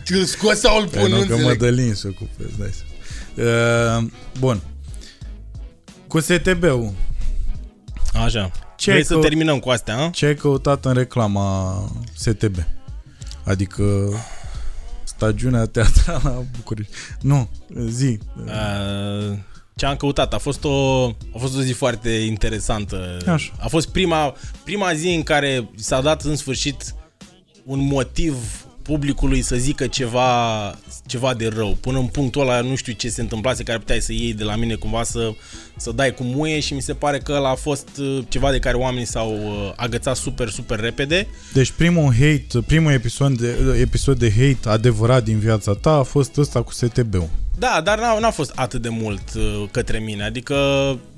[0.10, 1.60] Îl scos sau îl Păi pun, nu nu, că înțeleg.
[1.60, 4.00] Mădălin se ocupă, îți dai seama.
[4.00, 4.62] Uh, Bun.
[6.08, 6.94] Cu STB-ul,
[8.14, 8.52] Așa.
[8.78, 10.10] Ce Vrei că- să terminăm cu astea, a?
[10.10, 11.76] ce ai căutat în reclama
[12.14, 12.56] STB?
[13.44, 13.84] Adică
[15.22, 16.94] stagiunea teatrală a București.
[17.22, 17.50] Nu,
[17.88, 18.20] zi.
[18.46, 19.38] Uh,
[19.76, 20.34] ce am căutat?
[20.34, 23.18] A fost o, a fost o zi foarte interesantă.
[23.28, 23.52] Așa.
[23.60, 26.96] A fost prima, prima zi în care s-a dat în sfârșit
[27.64, 28.36] un motiv
[28.84, 30.30] publicului să zică ceva,
[31.06, 31.78] ceva de rău.
[31.82, 34.56] Până în punctul ăla nu știu ce se întâmplase care puteai să iei de la
[34.56, 35.32] mine cumva să,
[35.76, 38.60] să dai cu muie și mi se pare că ăla a fost uh, ceva de
[38.60, 41.28] care oamenii s-au uh, agățat super, super repede.
[41.54, 46.38] Deci primul hate, primul episod de, episod de hate adevărat din viața ta a fost
[46.38, 47.30] ăsta cu STB-ul.
[47.58, 50.24] Da, dar n-a, n-a fost atât de mult uh, către mine.
[50.24, 50.56] Adică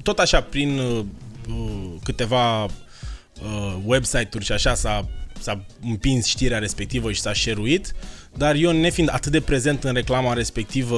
[0.03, 1.05] tot așa prin uh,
[1.49, 5.07] uh, câteva uh, website-uri și așa s-a,
[5.43, 7.93] s-a împins știrea respectivă și s-a șeruit,
[8.37, 10.97] dar eu nefiind atât de prezent în reclama respectivă,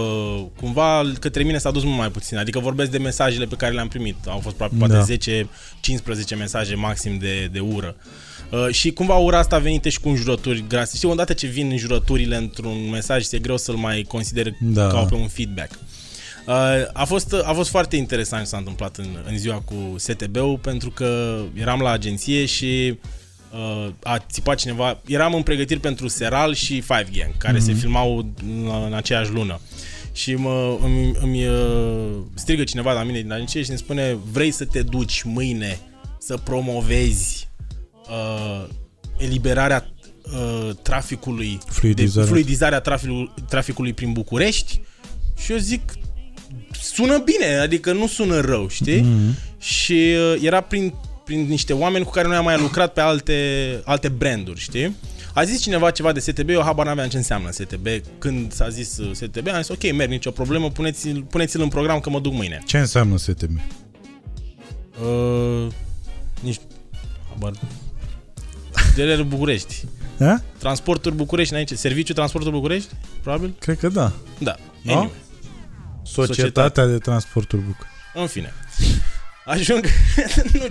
[0.59, 2.37] cumva către mine s-a dus mult mai puțin.
[2.37, 4.15] Adică vorbesc de mesajele pe care le-am primit.
[4.27, 4.95] Au fost probabil Da.
[4.97, 5.17] poate
[6.33, 7.95] 10-15 mesaje maxim de, de ură.
[8.51, 10.95] Uh, și cumva ura asta a venit și cu înjurături grase.
[10.95, 14.87] Știi, odată ce vin înjurăturile într-un mesaj, e greu să-l mai consider Da.
[14.87, 15.71] ca pe un feedback.
[16.47, 16.53] Uh,
[16.93, 20.89] a, fost, a fost foarte interesant ce s-a întâmplat în, în ziua cu STB-ul pentru
[20.89, 22.97] că eram la agenție și uh,
[24.03, 28.69] a țipat cineva, eram în pregătiri pentru Seral și Five Gang, care se filmau în,
[28.85, 29.59] în aceeași lună.
[30.13, 34.51] Și mă, îmi, îmi uh, strigă cineva la mine din agenție și îmi spune vrei
[34.51, 35.79] să te duci mâine
[36.19, 37.49] să promovezi
[38.09, 38.67] uh,
[39.17, 39.89] eliberarea
[40.23, 42.23] uh, traficului, Fluidizarea.
[42.23, 44.81] de, fluidizarea traficului, traficului prin București
[45.37, 45.81] și eu zic
[46.81, 49.01] sună bine, adică nu sună rău, știi?
[49.01, 49.57] Mm-hmm.
[49.59, 50.93] Și uh, era prin,
[51.25, 53.35] prin niște oameni cu care noi am mai lucrat pe alte,
[53.85, 54.95] alte branduri, știi?
[55.33, 57.87] A zis cineva ceva de STB, eu habar n-aveam ce înseamnă STB.
[58.17, 61.99] Când s-a zis uh, STB, am zis ok, merg, nicio problemă, puneți-l, puneți-l în program
[61.99, 62.61] că mă duc mâine.
[62.65, 63.59] Ce înseamnă STB?
[65.01, 65.67] Uh,
[66.41, 66.59] nici...
[67.29, 67.51] Habar...
[68.95, 69.83] DLR București.
[70.19, 70.41] A?
[70.57, 71.75] Transporturi București înainte.
[71.75, 72.89] Serviciu Transporturi București?
[73.21, 73.55] Probabil?
[73.59, 74.11] Cred că da.
[74.37, 74.55] Da.
[74.81, 74.91] Da?
[74.93, 75.11] Anyway.
[76.03, 77.95] Societatea de Transporturi București.
[78.13, 78.53] În fine.
[79.45, 79.85] Ajung...
[80.53, 80.61] nu,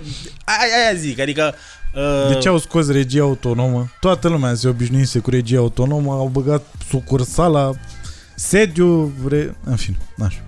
[0.43, 1.55] aia, aia zic, adică...
[1.95, 3.91] Uh, De ce au scos regia autonomă?
[3.99, 7.71] Toată lumea se obișnuise cu regia autonomă, au băgat sucursala,
[8.35, 9.55] sediu, re...
[9.63, 10.39] în fine, așa.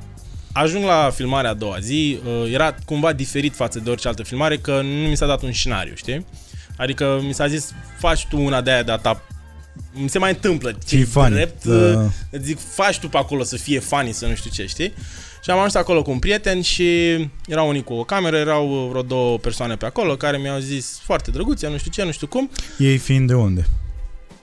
[0.51, 4.57] Ajung la filmarea a doua zi, uh, era cumva diferit față de orice altă filmare,
[4.57, 6.25] că nu mi s-a dat un scenariu, știi?
[6.77, 9.21] Adică mi s-a zis, faci tu una de aia de ta
[9.93, 11.73] mi se mai întâmplă ce funny, drept, da.
[11.73, 14.93] uh, îți zic, faci tu pe acolo să fie funny, să nu știu ce, știi?
[15.47, 16.85] Și am ajuns acolo cu un prieten și
[17.45, 21.31] erau unii cu o cameră, erau vreo două persoane pe acolo care mi-au zis foarte
[21.31, 22.49] drăguțe, nu știu ce, nu știu cum.
[22.77, 23.67] Ei fiind de unde?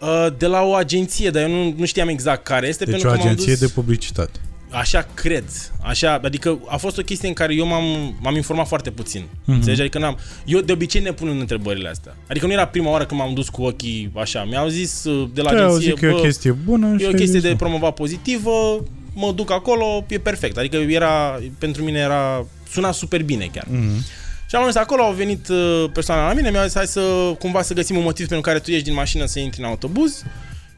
[0.01, 2.85] Uh, de la o agenție, dar eu nu, nu știam exact care este.
[2.85, 3.61] Deci pentru o că m-am agenție dus...
[3.61, 4.39] de publicitate.
[4.71, 5.45] Așa cred.
[5.83, 9.21] Așa, adică a fost o chestie în care eu m-am, m-am informat foarte puțin.
[9.21, 9.43] Mhm.
[9.43, 9.55] Mm-hmm.
[9.55, 9.81] Înțelegi?
[9.81, 12.17] Adică n-am, eu de obicei ne pun în întrebările astea.
[12.29, 14.45] Adică nu era prima oară când m-am dus cu ochii așa.
[14.45, 17.07] Mi-au zis uh, de la Te-au agenție, zis că e o chestie bună și e
[17.07, 17.57] o ai chestie zis, de nu.
[17.57, 18.83] promovat pozitivă,
[19.15, 20.57] mă duc acolo, e perfect.
[20.57, 23.67] Adică era, pentru mine era, suna super bine chiar.
[23.71, 24.05] Mhm.
[24.49, 27.01] Și am ajuns acolo, au venit uh, persoana la mine, mi-au zis hai să
[27.39, 30.23] cumva să găsim un motiv pentru care tu ieși din mașină să intri în autobuz.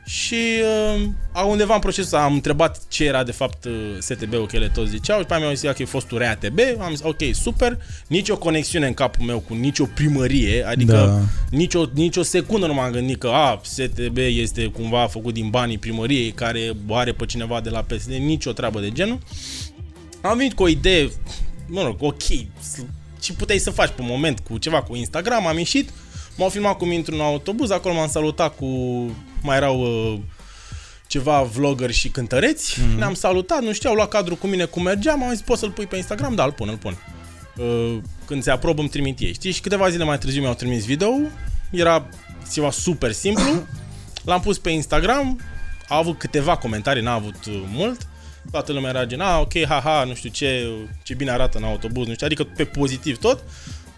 [0.07, 0.43] Și
[1.35, 4.91] uh, undeva în proces am întrebat ce era de fapt uh, STB-ul, că ele toți
[4.91, 8.39] ziceau și pe aia mi-au zis că e fostul RATB, am zis ok, super, nicio
[8.39, 11.21] conexiune în capul meu cu nicio primărie, adică Da.
[11.57, 16.31] nicio, nicio secundă nu m-am gândit că a, STB este cumva făcut din banii primăriei
[16.31, 19.19] care are pe cineva de la PSD, nicio treabă de genul.
[20.21, 21.11] Am venit cu o idee,
[21.67, 22.23] mă rog, ok,
[23.21, 25.91] ce puteai să faci pe moment cu ceva cu Instagram, am ieșit,
[26.37, 28.67] m-au filmat cum intru în autobuz, acolo m-am salutat cu,
[29.43, 30.19] mai erau uh,
[31.07, 32.99] ceva vlogger și cântăreți, mm-hmm.
[32.99, 35.71] ne-am salutat, nu știu, au luat cadru cu mine cum mergeam, am zis, poți să-l
[35.71, 36.35] pui pe Instagram?
[36.35, 36.99] Da, îl pun, îl pun.
[37.57, 39.51] Uh, când se aprobă, îmi trimit ei, știi?
[39.51, 41.11] Și câteva zile mai târziu mi-au trimis video,
[41.71, 42.07] era
[42.53, 43.67] ceva super simplu,
[44.25, 45.41] l-am pus pe Instagram,
[45.89, 48.09] a avut câteva comentarii, n-a avut uh, mult,
[48.51, 50.69] toată lumea era gen, ah, ok, haha, nu știu ce,
[51.03, 53.45] ce bine arată în autobuz, nu știu, adică pe pozitiv tot.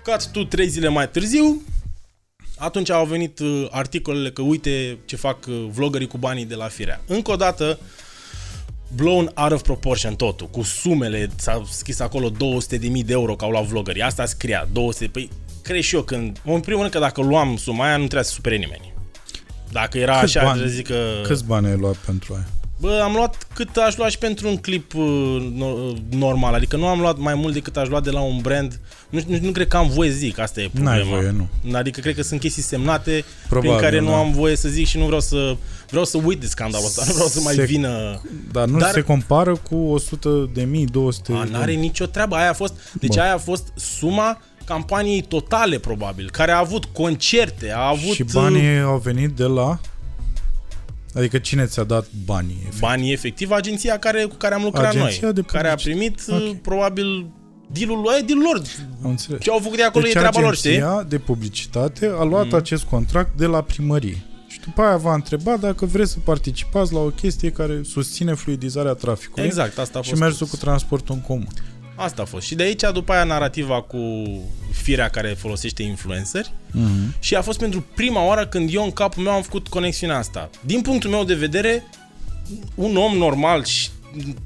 [0.03, 1.63] Cat tu trei zile mai târziu,
[2.59, 6.69] atunci au venit uh, articolele că uite ce fac uh, vloggerii cu banii de la
[6.69, 7.01] Firea.
[7.07, 7.79] Încă o dată,
[8.95, 12.37] blown out of proportion totul, cu sumele, s-a scris acolo 200.000
[12.79, 15.31] de euro că au luat vloggerii, asta scria, 200, păi
[15.63, 18.33] cred și eu când, în primul rând că dacă luam suma aia nu trebuia să
[18.33, 18.93] supere nimeni.
[19.73, 20.59] Dacă era Câți așa, bani?
[20.59, 21.29] trebuie să zic că...
[21.29, 22.47] Câți bani ai luat pentru aia?
[22.81, 26.87] Bă, am luat cât aș lua și pentru un clip uh, no- normal, adică nu
[26.87, 28.81] am luat mai mult decât aș lua de la un brand.
[29.09, 30.97] Nu, nu, nu cred că am voie să zic, asta e problema.
[30.97, 31.31] N-ai voie,
[31.63, 31.77] nu.
[31.77, 34.19] Adică cred că sunt chestii semnate Probabil, prin care nu da.
[34.19, 35.57] am voie să zic și nu vreau să
[35.89, 38.21] vreau să uit de scandalul ăsta, nu vreau să mai Se- vină...
[38.53, 42.35] Dar nu Dar- se compară cu 100 de mii, 200 A, de n-are nicio treabă,
[42.37, 43.21] aia a fost, deci Bă.
[43.21, 48.29] aia a fost suma campaniei totale, probabil, care a avut concerte, a avut Și uh,
[48.33, 49.81] banii au venit de la...
[51.19, 52.57] Adică cine ți-a dat banii?
[52.61, 52.81] efectiv?
[52.81, 56.25] banii efectiv agenția care, cu care am lucrat Agenția noi, de care a publicitate.
[56.29, 56.55] primit Ok.
[56.55, 57.31] uh, probabil
[57.73, 58.63] dealul lor, dealul lor.
[59.03, 59.41] Am înțeles.
[59.41, 60.71] Ce au făcut de acolo deci e treaba lor, știi?
[60.71, 62.55] agenția de publicitate a luat mm.
[62.55, 64.23] acest contract de la primărie.
[64.47, 68.93] Și după aia v-a întrebat dacă vreți să participați la o chestie care susține fluidizarea
[68.93, 70.15] traficului Exact, asta a fost.
[70.15, 71.53] și mersul cu transportul în comun.
[71.99, 72.47] Asta a fost.
[72.47, 73.99] Și de aici, după aia, narativa cu
[74.73, 76.53] firea care folosește influenceri.
[76.71, 77.19] Mm-hmm.
[77.21, 80.51] Și a fost pentru prima oară când eu în capul meu am făcut conexiunea asta.
[80.61, 81.85] Din punctul meu de vedere,
[82.75, 83.89] un om normal și,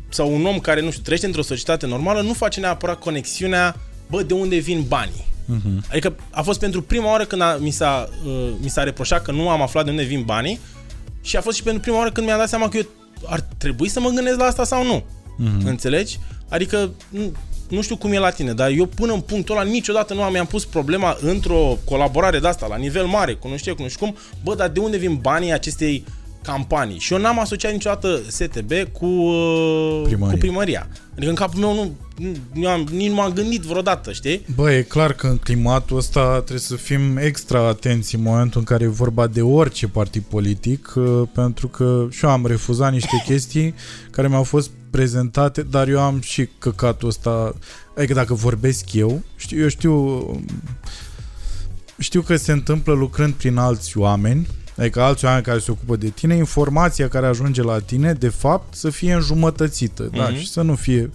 [0.08, 3.76] sau un om care, nu știu, trăiește într-o societate normală nu face neapărat conexiunea,
[4.10, 5.26] bă, de unde vin banii.
[5.44, 5.90] Mm-hmm.
[5.90, 9.32] Adică a fost pentru prima oară când a, mi, s-a, uh, mi s-a reproșat că
[9.32, 10.60] nu am aflat de unde vin banii
[11.22, 12.86] și a fost și pentru prima oară când mi-am dat seama că eu
[13.26, 15.02] ar trebui să mă gândesc la asta sau nu.
[15.02, 15.64] Mm-hmm.
[15.64, 16.18] Înțelegi?
[16.52, 17.32] Adică nu,
[17.68, 20.32] nu știu cum e la tine, dar eu până în punctul ăla niciodată nu am
[20.32, 23.88] mi-am pus problema într-o colaborare de asta, la nivel mare, cu nu știu, cu nu
[23.88, 26.04] știu cum, bă, dar de unde vin banii acestei
[26.42, 26.98] campanii?
[26.98, 30.32] Și eu n-am asociat niciodată STB cu, uh, Primăria.
[30.32, 30.88] cu primăria.
[31.12, 34.44] Adică în capul meu nu, nu, nu am, nici nu m-am gândit vreodată, știi?
[34.54, 38.66] Bă, e clar că în climatul ăsta trebuie să fim extra atenți în momentul în
[38.66, 43.22] care e vorba de orice partid politic, uh, pentru că și eu am refuzat niște
[43.26, 43.74] chestii
[44.10, 47.54] care mi-au fost prezentate, dar eu am și căcatul ăsta,
[47.96, 50.26] adică dacă vorbesc eu, știu, eu știu
[51.98, 56.08] știu că se întâmplă lucrând prin alți oameni, adică alți oameni care se ocupă de
[56.08, 60.16] tine, informația care ajunge la tine, de fapt, să fie înjumătățită, mm-hmm.
[60.16, 60.38] da, Mhm.
[60.38, 61.10] și să nu fie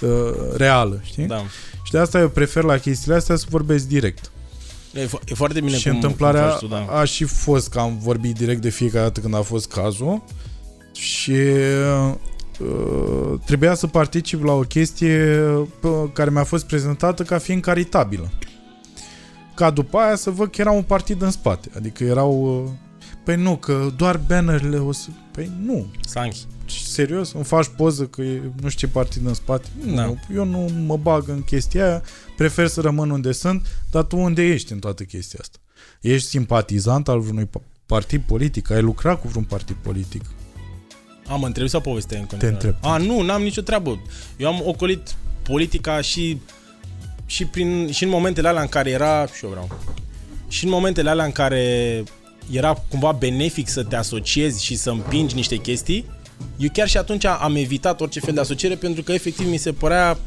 [0.00, 0.10] uh,
[0.56, 1.26] reală, știi?
[1.26, 1.36] Da.
[1.84, 4.30] Și de asta eu prefer la chestiile astea să vorbesc direct.
[4.94, 6.98] E, fo- e foarte bine și cum, întâmplarea cum faci tu, da.
[6.98, 10.22] a și fost că am vorbit direct de fiecare dată când a fost cazul
[10.92, 11.30] și
[12.60, 15.40] uh, trebuia să particip la o chestie
[15.82, 18.30] uh, care mi-a fost prezentată ca fiind caritabilă.
[19.54, 21.68] Ca după aia să văd că era un partid în spate.
[21.76, 22.70] Adică erau...
[23.26, 25.08] Uh, păi nu, că doar bannerele o să...
[25.30, 25.86] Păi nu.
[26.00, 26.38] Sanchi.
[26.86, 27.32] Serios?
[27.32, 29.68] Îmi faci poză că e nu știu ce partid în spate?
[29.84, 30.14] Nu, Da.
[30.34, 32.02] eu nu mă bag în chestia aia,
[32.36, 35.58] prefer să rămân unde sunt, dar tu unde ești în toată chestia asta?
[36.00, 38.70] Ești simpatizant al vreunui pa- partid politic?
[38.70, 40.22] Ai lucrat cu vreun partid politic?
[41.28, 42.54] Am întrebat sau poveste în continuare?
[42.54, 42.74] întreb.
[42.80, 44.02] A, nu, n-am nicio treabă.
[44.36, 46.40] Eu am ocolit politica și
[47.26, 49.68] și, prin, și în momentele alea în care era, și eu vreau,
[50.48, 52.02] și în momentele alea în care
[52.50, 56.04] era cumva benefic să te asociezi și să împingi niște chestii,
[56.56, 59.72] eu chiar și atunci am evitat orice fel de asociere pentru că efectiv mi se
[59.72, 60.18] părea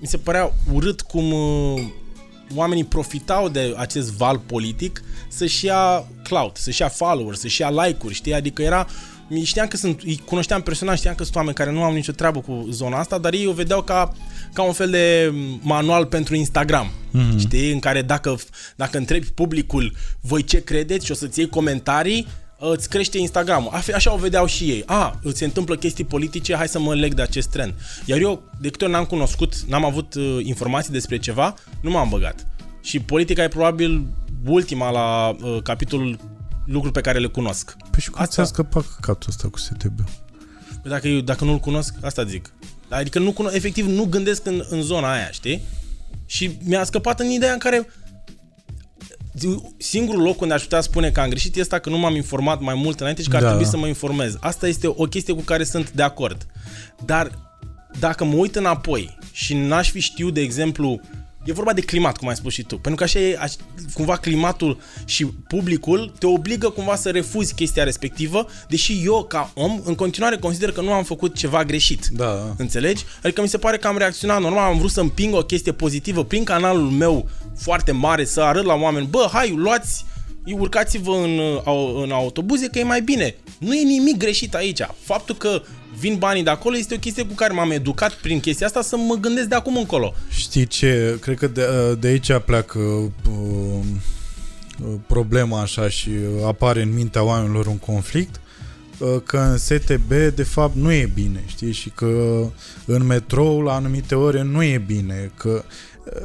[0.00, 1.82] mi se părea urât cum uh,
[2.54, 8.14] oamenii profitau de acest val politic să-și ia clout, să-și ia followers, să-și ia like-uri,
[8.14, 8.34] știi?
[8.34, 8.86] Adică era
[9.42, 12.40] știam că sunt, îi cunoșteam personal, știam că sunt oameni care nu au nicio treabă
[12.40, 14.12] cu zona asta, dar ei o vedeau ca,
[14.52, 17.38] ca un fel de manual pentru Instagram, mm-hmm.
[17.38, 17.72] știi?
[17.72, 18.38] În care dacă,
[18.76, 22.26] dacă întrebi publicul voi ce credeți și o să-ți iei comentarii,
[22.58, 23.70] îți crește Instagram.
[23.94, 24.82] Așa o vedeau și ei.
[24.86, 27.74] A, îți se întâmplă chestii politice, hai să mă leg de acest trend.
[28.04, 32.08] Iar eu, de câte ori n-am cunoscut, n-am avut uh, informații despre ceva, nu m-am
[32.08, 32.46] băgat.
[32.82, 34.06] Și politica e probabil
[34.46, 36.18] ultima la uh, capitolul
[36.64, 37.76] lucruri pe care le cunosc.
[37.90, 38.32] Păi și cum asta...
[38.34, 40.00] ți-a scăpat căcatul ăsta cu STB?
[40.82, 42.52] Păi dacă, eu, dacă nu-l cunosc, asta zic.
[42.88, 45.62] Adică nu cunosc, efectiv nu gândesc în, în zona aia, știi?
[46.26, 47.86] Și mi-a scăpat în ideea în care
[49.76, 52.74] singurul loc unde aș putea spune că am greșit este că nu m-am informat mai
[52.74, 53.48] mult înainte și că ar Da.
[53.48, 54.36] trebui să mă informez.
[54.40, 56.46] Asta este o chestie cu care sunt de acord.
[57.04, 57.30] Dar
[57.98, 61.00] dacă mă uit înapoi și n-aș fi știut, de exemplu,
[61.44, 63.52] e vorba de climat, cum ai spus și tu, pentru că așa e, aș-
[63.94, 69.80] cumva climatul și publicul te obligă cumva să refuzi chestia respectivă, deși eu, ca om,
[69.84, 72.06] în continuare consider că nu am făcut ceva greșit.
[72.06, 72.54] Da.
[72.56, 73.04] Înțelegi?
[73.22, 76.24] Adică mi se pare că am reacționat normal, am vrut să împing o chestie pozitivă
[76.24, 77.28] prin canalul meu
[77.58, 80.04] foarte mare, să arăt la oameni, bă, hai, luați,
[80.52, 83.34] urcați-vă în, uh, au- în autobuze că e mai bine.
[83.58, 84.80] Nu e nimic greșit aici.
[85.00, 85.62] Faptul că
[85.98, 88.96] vin banii de acolo este o chestie cu care m-am educat prin chestia asta să
[88.96, 90.14] mă gândesc de acum încolo.
[90.28, 91.16] Știi ce?
[91.20, 97.22] Cred că de, de aici pleacă uh, uh, problema așa și uh, apare în mintea
[97.22, 98.40] oamenilor un conflict
[98.98, 101.72] uh, că în STB de fapt nu e bine, știi?
[101.72, 102.42] Și că
[102.84, 105.64] în metrou la anumite ore nu e bine, că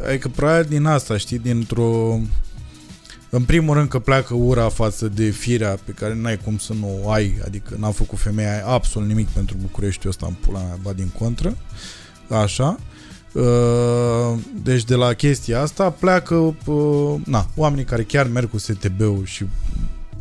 [0.08, 2.20] adică probabil din asta, știi, dintr-o
[3.30, 7.00] în primul rând că pleacă ura față de firea pe care n-ai cum să nu
[7.04, 10.78] o ai, adică n-a făcut femeia aia absolut nimic pentru Bucureștiul ăsta în pula mea,
[10.82, 11.58] ba din contră,
[12.30, 12.78] așa.
[13.34, 19.26] Uh, Deci de la chestia asta pleacă uh, na, oamenii care chiar merg cu STB-ul
[19.26, 19.46] și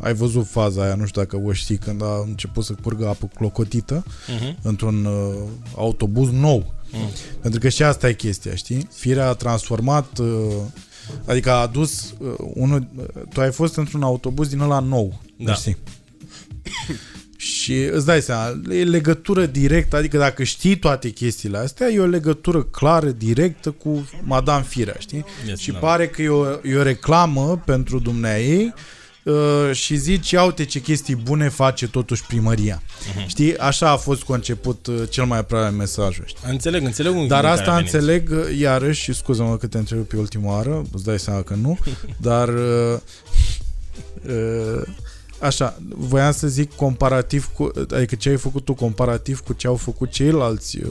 [0.00, 3.30] ai văzut faza aia, nu știu dacă o știi, când a început să curgă apă
[3.34, 4.54] clocotită Uh-huh.
[4.62, 6.74] într-un uh, autobuz nou.
[6.92, 7.08] Mm.
[7.40, 8.88] Pentru că și asta e chestia, știi?
[8.94, 10.26] Firea a transformat, uh,
[11.26, 15.44] adică a adus uh, unul, uh, tu ai fost într-un autobuz din ăla nou, Da.
[15.44, 15.76] mersi.
[17.36, 22.06] Și îți dai seama, e legătură directă, adică dacă știi toate chestiile astea, e o
[22.06, 25.24] legătură clară, directă cu Madame Firea, știi?
[25.48, 25.78] Yes, și da.
[25.78, 28.74] pare că e o, e o reclamă pentru dumneai
[29.28, 32.82] uh, și zici, ia uite ce chestii bune face totuși primăria.
[33.16, 33.28] Mhm.
[33.28, 33.56] Știi?
[33.58, 36.50] Așa a fost conceput uh, cel mai aproape mesajul, știi?
[36.50, 37.92] Înțeleg, înțeleg un Dar din care asta a venit.
[37.92, 41.54] înțeleg, uh, iarăși, și scuză-mă că te întreb pe ultima oară, îți dai seama că
[41.54, 41.78] nu,
[42.28, 42.98] dar uh,
[44.28, 44.82] uh,
[45.40, 49.76] așa, voiam să zic comparativ cu, adică ce ai făcut tu comparativ cu ce au
[49.76, 50.90] făcut ceilalți uh,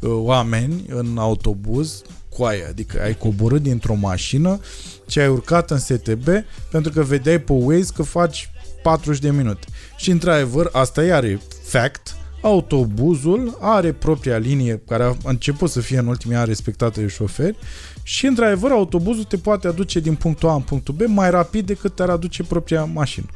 [0.00, 4.60] uh, oameni în autobuz cu aia, adică ai coborât dintr-o mașină
[5.06, 6.28] și ai urcat în STB
[6.70, 8.50] pentru că vedeai pe Waze că faci
[8.82, 9.66] 40 de minute.
[9.96, 15.98] Și într-adevăr, asta iar e fact, autobuzul are propria linie care a început să fie
[15.98, 17.56] în ultimii ani respectată de șoferi
[18.02, 21.94] și într-adevăr autobuzul te poate aduce din punctul A în punctul B mai rapid decât
[21.94, 23.26] te-ar aduce propria mașină.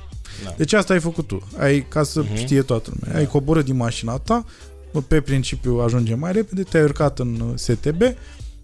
[0.45, 0.55] Da.
[0.57, 1.49] Deci asta ai făcut tu.
[1.59, 2.37] Ai, ca să uh-huh.
[2.37, 3.19] știe toată lumea.
[3.19, 4.45] Ai coborât din mașina ta,
[5.09, 8.03] pe principiu ajunge mai repede, te-ai urcat în uh, STB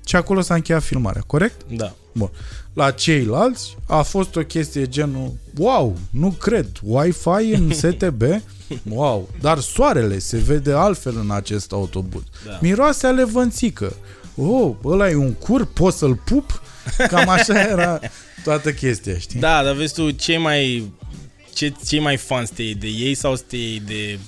[0.06, 1.60] și acolo s-a încheiat filmarea, corect?
[1.68, 1.94] Da.
[2.12, 2.30] Bun.
[2.72, 8.22] La ceilalți a fost o chestie genul Wow, nu cred, Wi-Fi în STB
[8.90, 12.58] Wow, dar soarele se vede altfel în acest autobuz Da.
[12.60, 13.96] Miroase alevănțică
[14.36, 16.62] Oh, ăla e un cur, pot să-l pup?
[17.08, 18.00] Cam așa era
[18.44, 19.40] toată chestia, știi?
[19.40, 20.92] Da, dar vezi tu, cei mai,
[21.54, 24.18] ce, cei mai fans te iei de ei sau te iei de,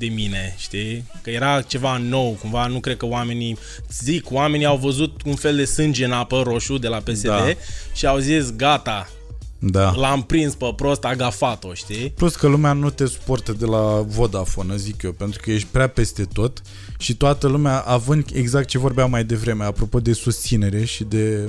[0.00, 1.04] de mine, știi?
[1.22, 3.56] Că era ceva nou, cumva, nu cred că oamenii,
[4.02, 7.44] zic, oamenii au văzut un fel de sânge în apă roșu de la PSD Da.
[7.94, 9.08] și au zis, gata,
[9.58, 9.92] da.
[9.96, 12.10] l-am prins pe prost, a gafat-o, știi?
[12.16, 15.86] Plus că lumea nu te suportă de la Vodafone, zic eu, pentru că ești prea
[15.88, 16.62] peste tot
[16.98, 21.48] și toată lumea, având exact ce vorbeam mai devreme, apropo de susținere și de,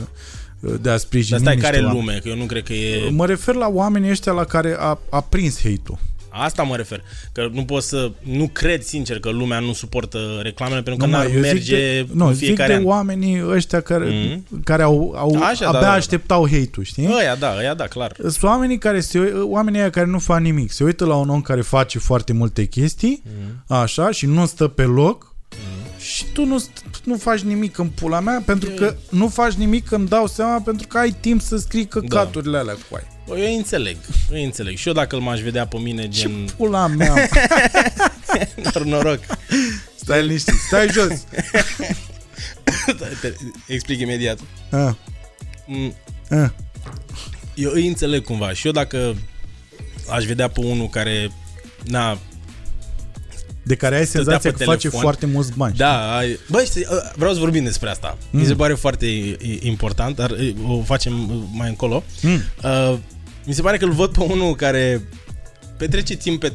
[0.81, 1.99] de a sprijini Dar stai, niște care oameni.
[2.05, 2.19] lume?
[2.23, 3.09] Că eu nu cred că e...
[3.09, 5.97] Mă refer la oamenii ăștia la care a, a prins hate-ul.
[6.34, 7.03] Asta mă refer.
[7.32, 8.11] Că nu pot să...
[8.19, 11.51] Nu cred sincer că lumea nu suportă reclamele pentru că Nu, n-ar mă, eu zic
[11.51, 12.86] merge de, în nu, zic fiecare de an.
[12.86, 14.05] oamenii ăștia care,
[14.49, 14.63] Mhm.
[14.63, 15.91] care au, au Așa, da, abia da, da.
[15.91, 17.07] așteptau hate-ul, știi?
[17.19, 18.11] Ăia da, ăia da, clar.
[18.19, 20.71] Sunt oamenii care se, ui- oamenii aia care nu fac nimic.
[20.71, 23.73] Se uită la un om care face foarte multe chestii, Mhm.
[23.82, 25.29] așa, și nu stă pe loc
[25.99, 29.91] și tu nu, st- nu faci nimic în pula mea pentru că nu faci nimic,
[29.91, 33.11] îmi dau seama, pentru că ai timp să scrii căcaturile alea cu ai.
[33.28, 33.97] Bă, eu îi înțeleg,
[34.32, 34.78] eu îi înțeleg.
[34.78, 36.45] Și eu dacă îl m-aș vedea pe mine Ce gen...
[36.57, 37.13] pula mea?
[37.13, 37.19] mă?
[38.74, 39.19] Nor, noroc.
[39.95, 41.24] Stai liniștit, stai jos.
[43.22, 43.34] Te
[43.67, 44.39] explic imediat.
[44.69, 44.93] Ah,
[45.67, 45.93] Mm,
[46.30, 46.49] ah.
[47.55, 48.53] Eu îi înțeleg cumva.
[48.53, 49.15] Și eu dacă
[50.09, 51.32] aș vedea pe unul care...
[51.84, 52.17] Na,
[53.64, 55.01] De care ai Stătea senzația pe că face telefon.
[55.01, 55.76] foarte mulți bani.
[55.76, 58.18] Da, ai- băi, știi, ă, vreau să vorbim despre asta.
[58.32, 58.39] Mm.
[58.39, 62.03] Mi se pare foarte i- important, dar e, o facem uh, mai încolo.
[62.22, 62.41] Mm.
[62.64, 62.97] Uh,
[63.45, 65.01] mi se pare că îl văd pe unul care
[65.78, 66.53] petrece timp pe,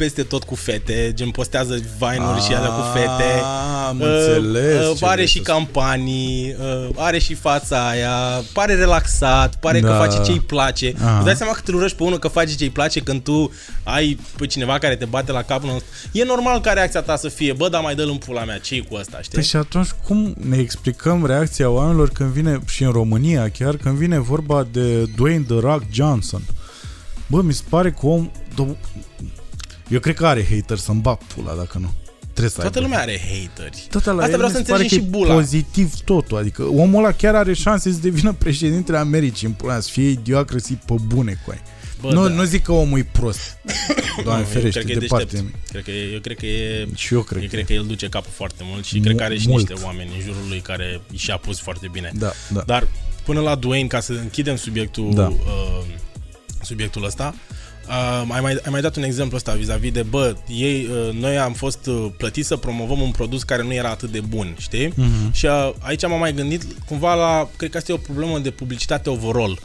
[0.00, 3.42] peste tot cu fete, gen postează Vine-uri și alea cu fete.
[3.88, 4.86] Am Uh, înțeles.
[4.88, 5.54] uh, ce are vrei și să spui.
[5.54, 9.96] campanii, uh, are și fața aia, pare relaxat, pare că Da.
[9.98, 10.94] face ce îi place.
[11.02, 11.16] Aha.
[11.16, 13.52] Îți dai seama că te urăști pe unul că face ce îi place când tu
[13.82, 15.62] ai pe cineva care te bate la cap.
[15.62, 15.80] nu-
[16.12, 18.80] E normal ca reacția ta să fie, bă, dar mai dă-l în pula mea, ce
[18.88, 19.34] cu ăsta, știi?
[19.34, 23.94] Păi și atunci cum ne explicăm reacția oamenilor când vine, și în România chiar, când
[23.96, 26.42] vine vorba de Dwayne The Rock Johnson?
[27.26, 28.30] Bă, mi se pare că om...
[29.90, 31.92] do- Eu cred că are hater să-mi bag pula dacă nu.
[32.20, 32.88] Trebuie să Toată aibă.
[32.88, 33.86] lumea are hateri.
[33.90, 35.34] Toată la Asta el vreau mi să se pare înțelegi că și e bula.
[35.34, 36.36] pozitiv totul.
[36.38, 40.08] Adică omul ăla chiar are șanse să devină președintele Americii în pula mea, să fie
[40.08, 41.60] idiocrații pe bune cu ai.
[42.00, 42.34] Bă, Nu, da.
[42.34, 43.40] nu zic că omul e prost.
[44.24, 45.24] Doamne Nu, eu ferește, cred că e departe.
[45.24, 45.42] deștept.
[45.42, 45.64] de mine.
[45.70, 46.88] Cred că e, eu cred că e...
[46.94, 47.42] Și eu cred.
[47.42, 49.48] Eu că- cred că el duce capul foarte mult și Mu- cred că are și
[49.48, 49.68] mult.
[49.68, 52.10] niște oameni în jurul lui care și-a pus foarte bine.
[52.14, 52.60] Da, da.
[52.66, 52.86] Dar
[53.24, 55.26] până la Dwayne, ca să închidem subiectul, Da.
[55.26, 55.36] uh,
[56.62, 57.56] subiectul ăsta, uh,
[58.28, 61.52] ai, mai, ai mai dat un exemplu ăsta vis-a-vis de, bă, ei, uh, noi am
[61.52, 64.92] fost uh, plătiți să promovăm un produs care nu era atât de bun, știi?
[64.96, 65.32] Mhm.
[65.32, 68.50] Și uh, aici m-am mai gândit cumva la, cred că asta e o problemă de
[68.50, 69.58] publicitate overall.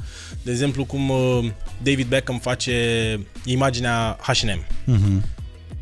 [0.44, 1.46] De exemplu, cum uh,
[1.84, 2.74] David Beckham face
[3.46, 4.66] imaginea H&M.
[4.84, 5.24] Mhm.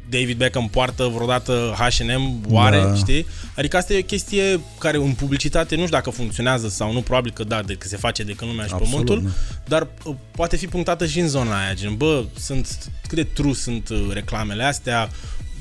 [0.10, 2.86] David Beckham poartă vreodată H&M, oare, Da.
[2.86, 2.96] da.
[2.96, 3.26] știi?
[3.58, 7.32] Adică asta e o chestie care în publicitate nu știu dacă funcționează sau nu, probabil
[7.32, 9.78] că da, de că se face de când lumea și Absolut, pământul, da.
[9.78, 13.54] dar uh, poate fi punctată și în zona aia, gen, bă, sunt, cât de true
[13.54, 15.10] sunt uh, reclamele astea,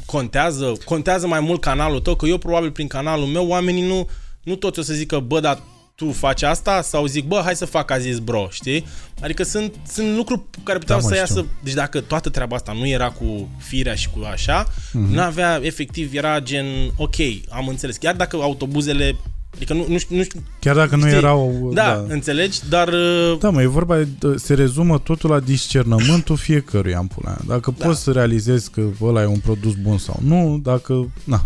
[0.07, 4.09] contează, contează mai mult canalul tău, că eu probabil prin canalul meu oamenii nu,
[4.43, 5.63] nu toți o să zică, bă, dar
[6.05, 8.87] tu faci asta sau zic, bă, hai să fac a zis bro, știi?
[9.21, 11.37] Adică sunt, sunt lucruri care puteau Da, mă, să știu.
[11.37, 15.07] iasă deci dacă toată treaba asta nu era cu firea și cu așa, Mhm.
[15.07, 15.15] mm-hmm.
[15.15, 16.65] n-avea, efectiv, era gen,
[16.97, 17.15] ok,
[17.51, 17.97] am înțeles.
[17.97, 19.17] Chiar dacă autobuzele,
[19.55, 21.71] adică nu, nu, știu, nu știu, Chiar dacă nu știi, erau...
[21.75, 26.37] da, da, înțelegi, dar uh, Da, mă, e vorba, de- se rezumă totul la discernământul
[26.37, 27.41] fiecăruia în pula mea.
[27.47, 27.87] Dacă Da.
[27.87, 31.13] poți să realizezi că ăla e un produs bun sau nu, dacă...
[31.25, 31.43] Na,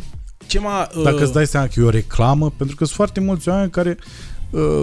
[0.47, 0.89] ce m-a...
[0.97, 3.71] Uh, dacă îți dai seama că e o reclamă, pentru că sunt foarte mulți oameni
[3.71, 4.05] care, uh,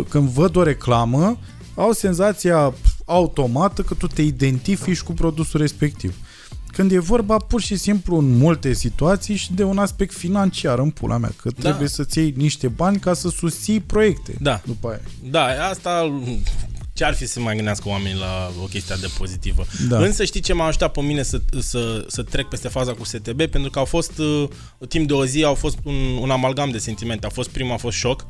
[0.09, 1.38] când văd o reclamă,
[1.76, 2.74] au senzația
[3.05, 6.16] automată că tu te identifici cu produsul respectiv.
[6.68, 10.89] Când e vorba pur și simplu în multe situații și de un aspect financiar în
[10.89, 11.61] pula mea, că Da.
[11.70, 14.61] trebuie să-ți iei niște bani ca să susții proiecte Da.
[14.66, 15.01] după aia.
[15.30, 16.22] Da, asta
[17.03, 19.65] ce ar fi să mai gândească oamenii la o chestie de pozitivă.
[19.89, 19.97] Da.
[19.97, 23.45] Însă știi ce m-a ajutat pe mine să, să, să trec peste faza cu STB?
[23.45, 24.47] Pentru că au fost, uh,
[24.87, 27.25] timp de o zi, au fost un, un amalgam de sentimente.
[27.25, 28.25] A fost prima, a fost șoc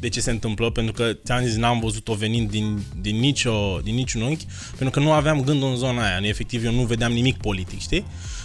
[0.00, 3.94] de ce se întâmplă, pentru că ți-am zis, n-am văzut-o venind din, din, nicio, din
[3.94, 6.20] niciun unchi, pentru că nu aveam gândul în zona aia.
[6.22, 8.04] Efectiv, eu nu vedeam nimic politic, știi?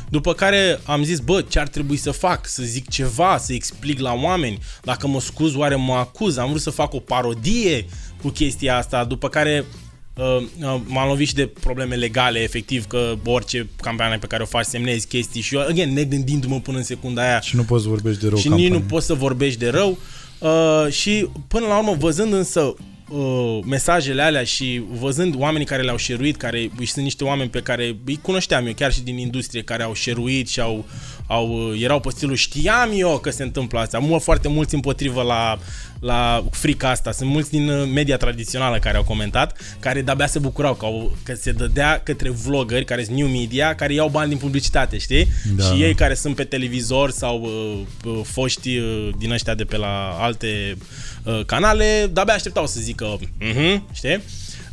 [0.10, 2.48] După care am zis, bă, ce ar trebui să fac?
[2.48, 4.60] Să zic ceva, să explic la oameni.
[4.84, 6.38] Dacă mă scuz, oare mă acuz?
[6.38, 7.86] Am vrut să fac o parodie
[8.24, 9.66] cu chestia asta, după care
[10.14, 10.26] uh,
[10.62, 14.66] uh, m-am lovit și de probleme legale, efectiv, că orice campanie pe care o faci
[14.66, 18.22] semnezi chestii și eu, again, negândindu-mă până în secunda aia, Și nu poți să vorbești
[18.22, 18.70] de rău și campanie.
[18.70, 19.98] nici nu poți să vorbești de rău.
[20.40, 22.74] Uh, și până la urmă, văzând însă
[23.10, 27.60] uh, mesajele alea și văzând oamenii care le-au șeruit, care și sunt niște oameni pe
[27.60, 30.86] care îi cunoșteam eu chiar și din industrie, care au șeruit și au,
[31.28, 34.00] au, uh, erau pe stilul știam eu că se întâmplă asta.
[34.00, 35.60] Mult foarte mulți împotrivă la,
[36.00, 37.12] la frica asta.
[37.12, 41.18] Sunt mulți din uh, media tradițională care au comentat, care de-abia se bucurau că, au,
[41.24, 45.28] că se dădea către vloggeri, care sunt new media, care iau bani din publicitate, știi?
[45.56, 45.64] Da.
[45.64, 49.78] Și ei care sunt pe televizor sau uh, uh, foști uh, din ăștia de pe
[49.78, 50.78] la alte
[51.24, 54.22] uh, canale, de-abia așteptau să zică, uh-huh, știi?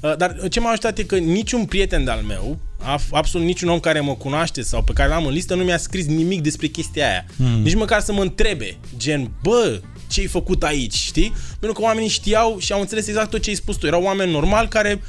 [0.00, 2.69] Uh, dar ce m-a ajutat e că niciun prieten de-al meu, af-
[3.10, 6.06] absolut niciun om care mă cunoaște sau pe care l-am în listă, nu mi-a scris
[6.06, 7.24] nimic despre chestia aia.
[7.36, 7.62] Mm.
[7.62, 11.32] Nici măcar să mă întrebe, gen, bă, ce ai făcut aici, știi?
[11.60, 13.86] Pentru că oamenii știau și au înțeles exact tot ce ai spus tu.
[13.86, 15.02] Erau oameni normali care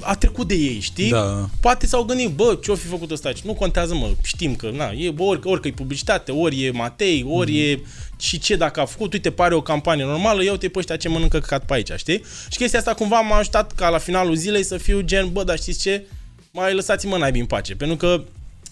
[0.00, 1.10] a trecut de ei, știi?
[1.10, 1.48] Da.
[1.60, 3.40] Poate s-au gândit, bă, ce-o fi făcut ăsta aici?
[3.40, 6.70] Nu contează, mă, știm că, na, e, bă, ori, ori că e publicitate, ori e
[6.70, 7.58] Matei, ori mm.
[7.58, 7.80] e
[8.18, 11.08] și ce dacă a făcut, uite, pare o campanie normală, eu te pe ăștia ce
[11.08, 12.22] mănâncă căcat pe aici, știi?
[12.50, 15.58] Și chestia asta cumva m-a ajutat ca la finalul zilei să fiu gen, bă, dar
[15.58, 16.06] știți ce?
[16.54, 18.22] Mai lăsați-mă naibii în pace, pentru că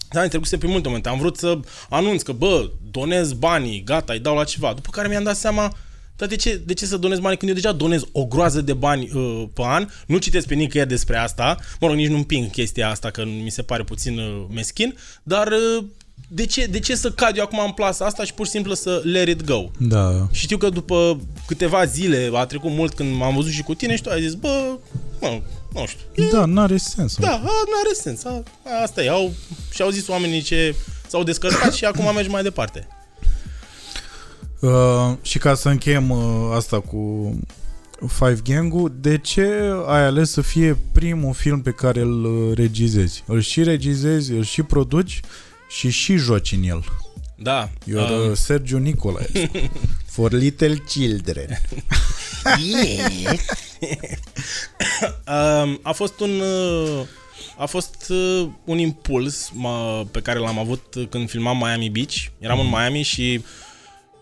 [0.09, 1.09] da, trecuse pe multe momente.
[1.09, 1.59] Am vrut să
[1.89, 4.73] anunț că, bă, donez banii, gata, îi dau la ceva.
[4.73, 5.77] După care mi-am dat seama,
[6.15, 8.73] dar de ce, de ce să donez bani când eu deja donez o groază de
[8.73, 9.87] bani uh, pe an?
[10.07, 11.57] Nu citesc pe nicăieri despre asta.
[11.79, 14.95] Mă rog, nici nu împing chestia asta, că mi se pare puțin uh, meschin.
[15.23, 15.83] Dar uh,
[16.27, 18.73] de ce, de ce să cad eu acum în plasa asta și pur și simplu
[18.73, 19.69] să let it go?
[19.77, 20.27] Da.
[20.31, 23.95] Și știu că după câteva zile, a trecut mult când m-am văzut și cu tine
[23.95, 24.77] și tu ai zis, bă,
[25.21, 25.41] mă,
[25.73, 26.23] nu știu.
[26.23, 27.15] E, da, n-are sens.
[27.15, 28.23] Da, n-are sens.
[28.23, 28.43] A,
[28.83, 29.09] asta e.
[29.09, 29.33] Au,
[29.73, 30.75] și-au zis oamenii ce
[31.07, 32.87] s-au descărcat și acum mergi mai departe.
[34.59, 37.31] Uh, și ca să încheiem uh, asta cu
[38.07, 43.23] Five Gang-ul, de ce ai ales să fie primul film pe care îl uh, regizezi?
[43.27, 45.21] Îl și regizezi, îl și produci
[45.77, 46.83] și și joci în el.
[47.35, 47.69] Da.
[47.69, 48.33] You're um...
[48.33, 49.29] Sergio Nicolae.
[50.11, 51.61] For little children.
[52.59, 53.37] yeah.
[55.63, 56.39] um, a fost un...
[56.39, 57.05] Uh,
[57.57, 62.15] a fost uh, un impuls mă, pe care l-am avut când filmam Miami Beach.
[62.39, 62.63] Eram mm.
[62.63, 63.43] în Miami și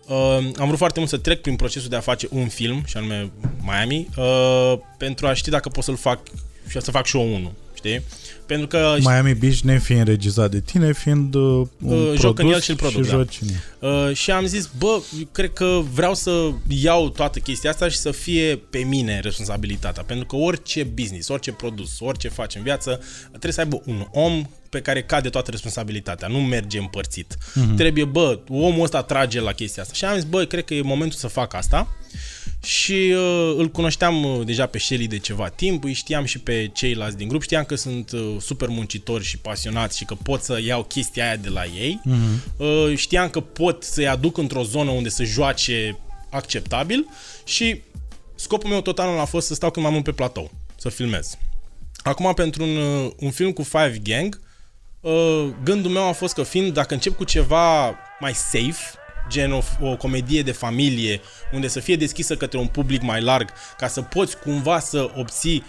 [0.06, 2.96] uh, am vrut foarte mult să trec prin procesul de a face un film, și
[2.96, 3.30] anume
[3.62, 6.20] Miami, uh, pentru a ști dacă pot să-l fac
[6.68, 8.02] și să fac și eu unul, știi?
[8.46, 8.96] Pentru că...
[8.98, 12.76] Miami Beach ne fiind regizat de tine, fiind uh, un uh, joc în el și-l
[12.76, 13.40] produc, și,
[13.80, 13.88] da.
[13.88, 15.00] uh, și am zis, bă,
[15.32, 20.02] cred că vreau să iau toată chestia asta și să fie pe mine responsabilitatea.
[20.02, 24.46] Pentru că orice business, orice produs, orice faci în viață, trebuie să aibă un om
[24.68, 27.34] pe care cade toată responsabilitatea, nu merge împărțit.
[27.34, 27.76] Uh-huh.
[27.76, 29.94] Trebuie, bă, omul ăsta trage la chestia asta.
[29.94, 31.88] Și am zis, bă, cred că e momentul să fac asta
[32.62, 36.70] și uh, îl cunoșteam uh, deja pe Shelly de ceva timp, îi știam și pe
[36.74, 40.60] ceilalți din grup, știam că sunt uh, super muncitori și pasionați și că pot să
[40.64, 42.00] iau chestia aia de la ei.
[42.06, 42.56] Uh-huh.
[42.56, 45.98] Uh, știam că pot să-i aduc într-o zonă unde să joace
[46.30, 47.06] acceptabil
[47.44, 47.80] și
[48.34, 51.38] scopul meu total a fost să stau cât mai mult pe platou, să filmez.
[52.02, 54.40] Acum, pentru un, uh, un film cu Five Gang,
[55.00, 58.98] uh, gândul meu a fost că fiind, dacă încep cu ceva mai safe,
[59.30, 61.20] gen o, o comedie de familie,
[61.52, 65.64] unde să fie deschisă către un public mai larg, ca să poți cumva să obții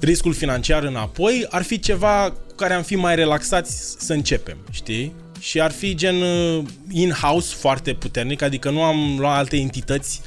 [0.00, 5.14] riscul financiar înapoi, ar fi ceva cu care am fi mai relaxați să începem, știi?
[5.40, 10.20] Și ar fi gen uh, in-house foarte puternic, adică nu am luat alte entități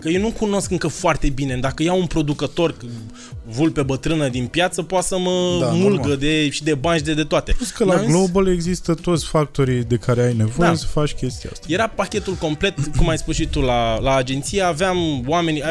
[0.00, 1.56] Că eu nu cunosc încă foarte bine.
[1.56, 2.74] Dacă iau un producător
[3.44, 6.16] vulpe bătrână din piață, poate să mă da, mulgă normal.
[6.16, 7.52] de, și de bani și de, de toate.
[7.52, 8.54] Plus că la N-am Global zis...
[8.54, 10.74] există toți factorii de care ai nevoie da.
[10.74, 11.66] să faci chestia asta.
[11.68, 14.62] Era pachetul complet, cum ai spus și tu, la, la agenție.
[14.62, 15.62] Aveam oameni,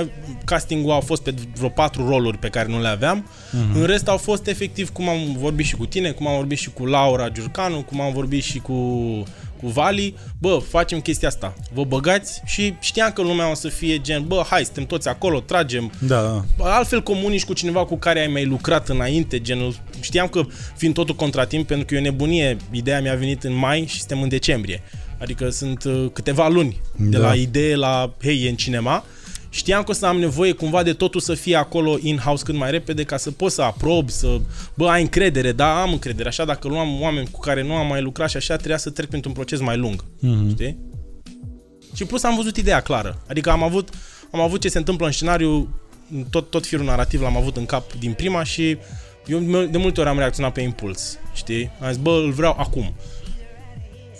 [0.45, 3.27] castingul a fost pe vreo patru roluri pe care nu le aveam.
[3.27, 3.75] Uh-huh.
[3.79, 6.69] În rest au fost efectiv, cum am vorbit și cu tine, cum am vorbit și
[6.69, 8.73] cu Laura Giurcanu, cum am vorbit și cu
[9.61, 14.01] cu Vali, bă, facem chestia asta, vă băgați și știam că lumea o să fie
[14.01, 15.91] gen, bă, hai, suntem toți acolo, tragem.
[15.99, 16.43] Da.
[16.59, 20.41] Altfel comunici cu cineva cu care ai mai lucrat înainte, genul, știam că
[20.75, 24.21] fiind totul contratimp, pentru că e o nebunie, ideea mi-a venit în mai și suntem
[24.21, 24.83] în decembrie.
[25.17, 27.27] Adică sunt uh, câteva luni de da.
[27.27, 29.03] la idee la, hei, e în cinema
[29.57, 32.71] știam că o să am nevoie cumva de totul să fie acolo in-house cât mai
[32.71, 34.39] repede ca să pot să aprob, să,
[34.73, 38.01] bă, ai încredere, da, am încredere, așa dacă luam oameni cu care nu am mai
[38.01, 40.49] lucrat și așa, trebuia să trec printr-un proces mai lung, mm-hmm.
[40.49, 40.77] știi?
[41.95, 43.89] Și plus am văzut ideea clară, adică am avut,
[44.31, 45.79] am avut ce se întâmplă în scenariu,
[46.29, 48.77] tot, tot firul narrativ l-am avut în cap din prima și
[49.25, 51.71] eu de multe ori am reacționat pe impuls, știi?
[51.81, 52.93] Am zis, bă, îl vreau acum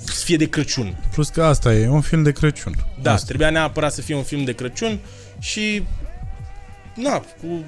[0.03, 1.03] să fie de Crăciun.
[1.13, 2.73] Plus că asta e, un film de Crăciun.
[3.01, 3.25] Da, asta.
[3.25, 4.99] trebuia neapărat să fie un film de Crăciun
[5.39, 5.83] și
[6.95, 7.65] na, cu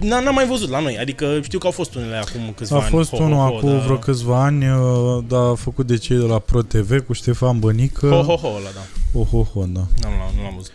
[0.00, 2.88] N-am mai văzut la noi, adică știu că au fost unele acum câțiva a ani.
[2.88, 3.78] A fost ho, unul ho, ho, acum da.
[3.78, 7.58] vreo câțiva ani, uh, dar a făcut de cei de la Pro TV cu Ștefan
[7.58, 8.08] Bănică.
[8.08, 8.80] Ho, ho, ho, ăla, da.
[9.12, 9.86] Ho, ho, ho, da.
[10.00, 10.72] Nu, nu, nu l-am văzut.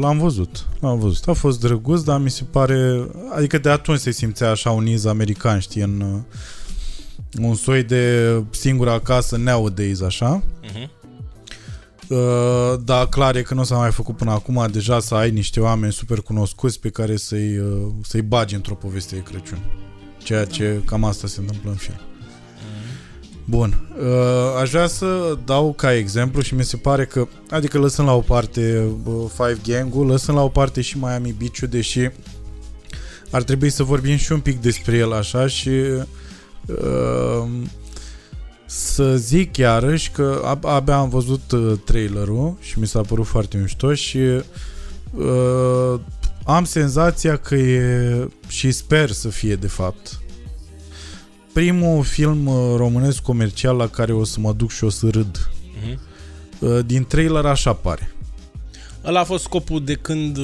[0.00, 1.28] L-am văzut, l-am văzut.
[1.28, 3.06] A fost drăguț, dar mi se pare...
[3.36, 6.00] Adică de atunci se simțea așa un iz american, știi, în...
[6.00, 6.20] Uh,
[7.38, 10.42] un soi de singura acasă nowadays, așa.
[10.42, 10.99] Uh-huh.
[12.10, 15.60] Uh, dar clar e că nu s-a mai făcut până acum deja să ai niște
[15.60, 19.58] oameni super cunoscuți pe care să-i, uh, să-i bagi într-o poveste de Crăciun.
[20.22, 22.00] Ceea ce cam asta se întâmplă în film.
[23.44, 23.88] Bun.
[24.00, 28.14] Uh, aș vrea să dau ca exemplu și mi se pare că, adică lăsând la
[28.14, 32.10] o parte uh, Five Gang-ul, lăsând la o parte și Miami Beach-ul, deși
[33.30, 35.68] ar trebui să vorbim și un pic despre el așa și
[36.66, 37.46] uh,
[38.72, 43.94] să zic iarăși că abia am văzut uh, trailerul și mi s-a părut foarte mișto
[43.94, 46.00] și uh,
[46.44, 50.20] am senzația că e, și sper să fie de fapt,
[51.52, 55.50] primul film uh, românesc comercial la care o să mă duc și o să râd.
[55.82, 56.00] Mhm.
[56.58, 58.14] Uh, Din trailer așa pare.
[59.04, 60.38] Ăla a fost scopul de când,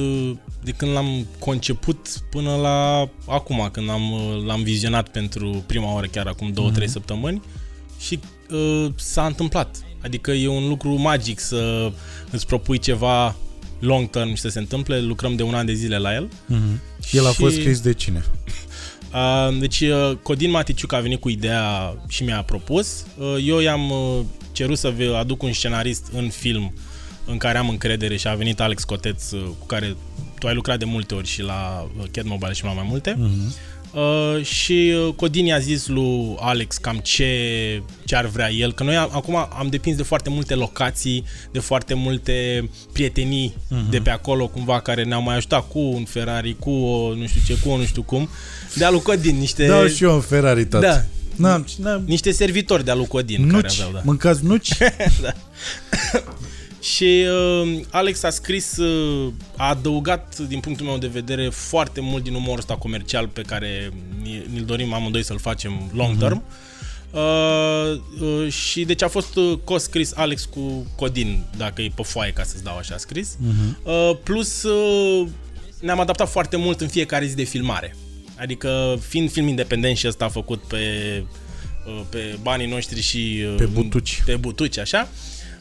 [0.63, 4.01] de când l-am conceput până la acum, când am,
[4.45, 7.41] l-am vizionat pentru prima oară, chiar acum 2-3 săptămâni
[7.99, 8.19] și
[8.51, 9.77] uh, s-a întâmplat.
[10.03, 11.91] Adică e un lucru magic să
[12.31, 13.35] îți propui ceva
[13.79, 14.99] long term și să se întâmple.
[15.01, 16.29] Lucrăm de un an de zile la el.
[17.11, 18.23] El a Și- fost scris de cine?
[19.13, 23.05] Uh, deci uh, Codin Maticiuc a venit cu ideea și mi-a propus.
[23.17, 24.19] Uh, Eu i-am uh,
[24.51, 26.73] cerut să vă aduc un scenarist în film
[27.25, 29.95] în care am încredere și a venit Alex Coteț uh, cu care
[30.39, 33.15] tu ai lucrat de multe ori și la uh, Cat Mobile și la mai multe.
[33.19, 33.53] Mhm.
[33.97, 37.27] Uh, și uh, Codin i-a zis lui Alex cam ce,
[38.05, 41.59] ce ar vrea el, că noi am, acum am depins de foarte multe locații, de
[41.59, 43.89] foarte multe prietenii Mhm.
[43.89, 47.41] de pe acolo cumva care ne-au mai ajutat cu un Ferrari, cu o nu știu
[47.45, 48.29] ce, cu o nu știu cum.
[48.75, 50.85] De-a lui Codin, niște, Dau și eu în Ferrari, tată.
[50.85, 51.03] Da.
[51.35, 54.01] N-am, n-am, niște servitori de-a lui Codin care nuci, aveau, da.
[54.03, 54.69] mâncați nuci?
[56.95, 57.25] Și
[57.63, 62.33] uh, Alex a scris, uh, a adăugat din punctul meu de vedere foarte mult din
[62.33, 66.43] umorul ăsta comercial pe care ni- ni-l dorim amândoi să-l facem long term.
[67.11, 67.21] Uh,
[68.21, 72.43] uh, și deci a fost uh, co-scris Alex cu Codin, dacă e pe foaie ca
[72.43, 73.37] să-ți dau așa scris.
[73.83, 75.27] Uh, plus uh,
[75.81, 77.95] ne-am adaptat foarte mult în fiecare zi de filmare.
[78.35, 80.77] Adică fiind film independent și ăsta a făcut pe,
[81.87, 84.21] uh, pe banii noștri și uh, Pe butuci.
[84.25, 85.09] pe butuci, așa,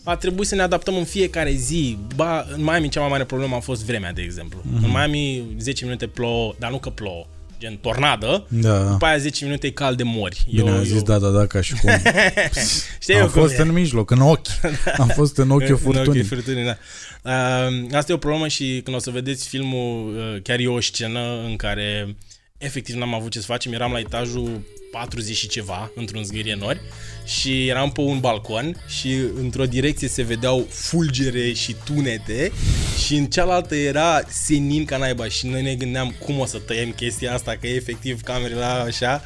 [0.09, 1.99] a trebuit să ne adaptăm în fiecare zi.
[2.15, 4.59] Ba, în Miami cea mai mare problemă a fost vremea, de exemplu.
[4.61, 4.83] Mm-hmm.
[4.85, 7.27] În Miami 10 minute plouă, dar nu că plouă,
[7.59, 8.79] gen tornadă, Da.
[8.79, 10.47] după aia 10 minute e cald de mori.
[10.55, 11.91] Bine, am zis da, da, da, ca și cum.
[13.03, 13.63] Știi am eu cum fost e.
[13.63, 14.47] în mijloc, în ochi.
[14.99, 16.09] Am fost în ochii În furtunii.
[16.09, 16.77] ochii furtunii, da.
[17.23, 20.81] Uh, asta e o problemă și când o să vedeți filmul, uh, chiar e o
[20.81, 22.17] scenă în care
[22.59, 23.73] efectiv n-am avut ce să facem.
[23.73, 24.61] Eram la etajul
[24.99, 26.81] 40 și ceva, într-un zgârie nori
[27.25, 32.53] și eram pe un balcon și într-o direcție se vedeau fulgere și tunete
[33.05, 36.91] și în cealaltă era senin ca naiba și noi ne gândeam cum o să tăiem
[36.91, 39.23] chestia asta, că e efectiv camerele așa.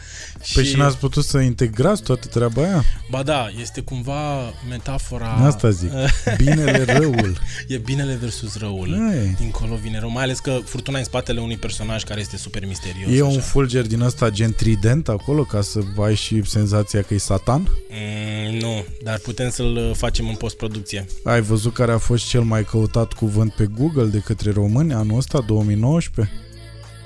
[0.55, 2.85] Păi și n-ați putut să integrați toată treaba aia?
[3.11, 5.29] Ba da, este cumva metafora...
[5.29, 5.91] Asta zic.
[6.37, 7.39] Binele, răul.
[7.68, 9.11] E binele versus răul.
[9.11, 9.35] Ai.
[9.39, 12.66] Dincolo vine rău, mai ales că furtuna e în spatele unui personaj care este super
[12.66, 13.11] misterios.
[13.11, 13.25] E așa.
[13.25, 17.69] un fulger din ăsta gen trident acolo ca să ai și senzația că e satan?
[17.91, 21.07] Mm, nu, dar putem să-l uh, facem în postproducție.
[21.25, 25.17] Ai văzut care a fost cel mai căutat cuvânt pe Google de către români anul
[25.17, 26.35] ăsta, 2019?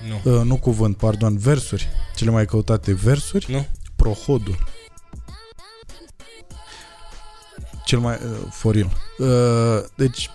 [0.08, 0.32] Nu.
[0.32, 1.88] Uh, nu cuvânt, pardon, versuri.
[2.16, 3.46] Cele mai căutate versuri?
[3.50, 3.66] Nu?
[3.96, 4.58] Prohodul.
[7.84, 8.14] Cel mai...
[8.14, 8.90] Uh, for real.
[9.18, 10.30] Uh, deci,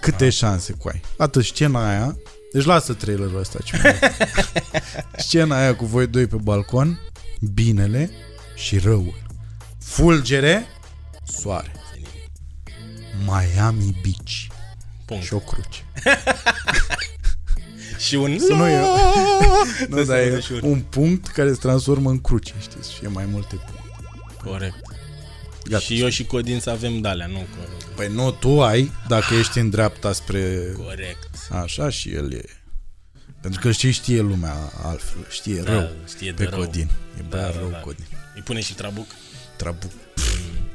[0.00, 1.00] câte șanse cu ai?
[1.16, 2.16] Atât scena aia...
[2.52, 3.58] Deci lasă trailerul ăsta.
[3.64, 3.98] Ce mai
[5.26, 7.00] scena aia cu voi doi pe balcon,
[7.40, 8.10] binele
[8.54, 9.22] și răul.
[9.80, 10.66] Fulgere,
[11.24, 11.72] soare.
[13.24, 14.46] Miami Beach.
[15.04, 15.24] Punct.
[15.24, 15.84] Și o cruce.
[17.98, 18.38] Și un...
[18.38, 18.78] Să nu e...
[19.88, 22.54] nu, Să dar se e aude și un- un punct care se transformă în cruce,
[22.60, 22.92] știți?
[22.92, 24.18] Și e mai multe puncte.
[24.44, 24.76] Corect.
[25.64, 25.82] Gata.
[25.82, 27.38] Și eu și Codin să avem dalea, nu?
[27.38, 30.72] Că- Păi nu, tu ai, dacă ești în dreapta spre...
[30.84, 31.28] Corect.
[31.50, 32.42] Așa și el e...
[33.46, 36.58] Pentru că știi, știe lumea altfel, știe Da, rău știe pe de rău.
[36.58, 36.88] Codin.
[37.18, 37.76] E Da, băiat da, rău da.
[37.76, 38.04] Codin.
[38.34, 39.06] Îi pune și trabuc.
[39.56, 39.90] Trabuc.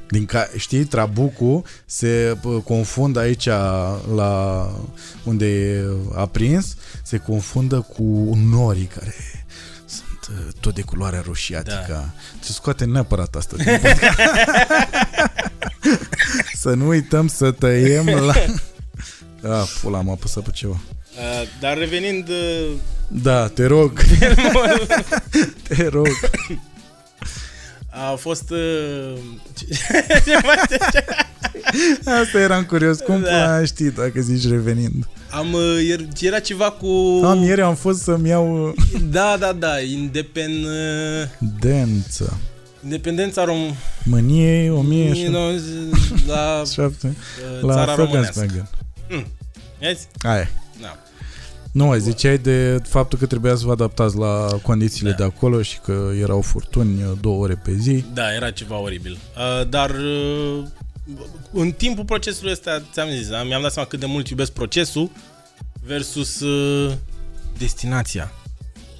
[0.09, 3.45] Din ca, știi, trabucul se pă, confundă aici
[4.15, 4.65] la
[5.23, 9.15] unde e aprins, se confundă cu norii care
[9.85, 11.85] sunt uh, tot de culoarea roșiatică.
[11.87, 12.09] Da.
[12.39, 14.17] Se scoate neapărat asta din podcast.
[16.61, 18.33] Să nu uităm să tăiem la...
[19.43, 20.79] Ah, pula, am apăsat pe ceva.
[21.15, 22.27] Uh, dar revenind...
[22.29, 22.71] Uh,
[23.07, 23.99] Da, te rog.
[25.67, 26.07] te rog.
[27.89, 28.49] a fost...
[28.51, 28.57] Uh,
[29.57, 29.65] ce,
[30.25, 30.77] ce face?
[32.21, 32.99] Asta eram curios.
[32.99, 33.29] Cum Da.
[33.57, 33.65] da.
[33.65, 35.07] știi dacă zici revenind?
[35.29, 37.21] Am, uh, ier- era ceva cu...
[37.25, 38.73] Am, ieri am fost să-mi iau uh,
[39.09, 42.37] Da, da, da, independ, uh, dență.
[42.83, 43.75] independența rom...
[44.03, 45.29] Mânie 1000
[46.27, 48.33] la șapte uh, la țara românească.
[48.39, 48.69] Volkswagen.
[49.79, 50.07] Vezi?
[50.21, 50.49] Aia.
[51.73, 51.83] Da.
[51.83, 55.15] Nu, mai ziceai de faptul că trebuia să vă adaptați la condițiile Da.
[55.15, 58.03] de acolo și că erau furtuni uh, două ore pe zi.
[58.13, 59.11] Da, era ceva oribil.
[59.37, 60.63] Uh, dar uh,
[61.51, 65.09] în timpul procesului ăsta, ți-am zis, da, mi-am dat seama cât de mult iubesc procesul
[65.85, 66.93] versus uh,
[67.57, 68.31] destinația.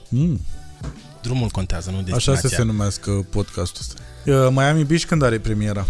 [0.10, 0.40] Mm.
[1.22, 2.34] Drumul contează, nu destinația.
[2.34, 4.02] Așa să se numească podcastul ăsta.
[4.26, 5.86] Uh, Miami Beach când are premiera?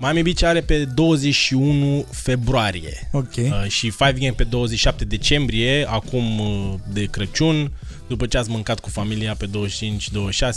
[0.00, 3.34] Miami Beach are pe 21 februarie Ok.
[3.36, 7.72] uh, și Five Game pe 27 decembrie, acum uh, de Crăciun,
[8.08, 9.50] după ce ați mâncat cu familia pe 25-26,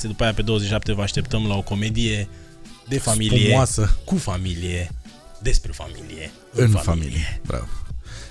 [0.01, 2.27] după aia pe 27 vă așteptăm la o comedie
[2.87, 3.97] de familie, Spumoasă.
[4.05, 4.89] cu familie,
[5.41, 7.41] despre familie, În familie.
[7.45, 7.65] Bravo.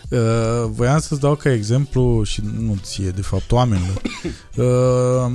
[0.08, 4.02] Uh, voiam să-ți dau ca exemplu și nu ție, de fapt, oamenilor.
[4.56, 5.32] Uh,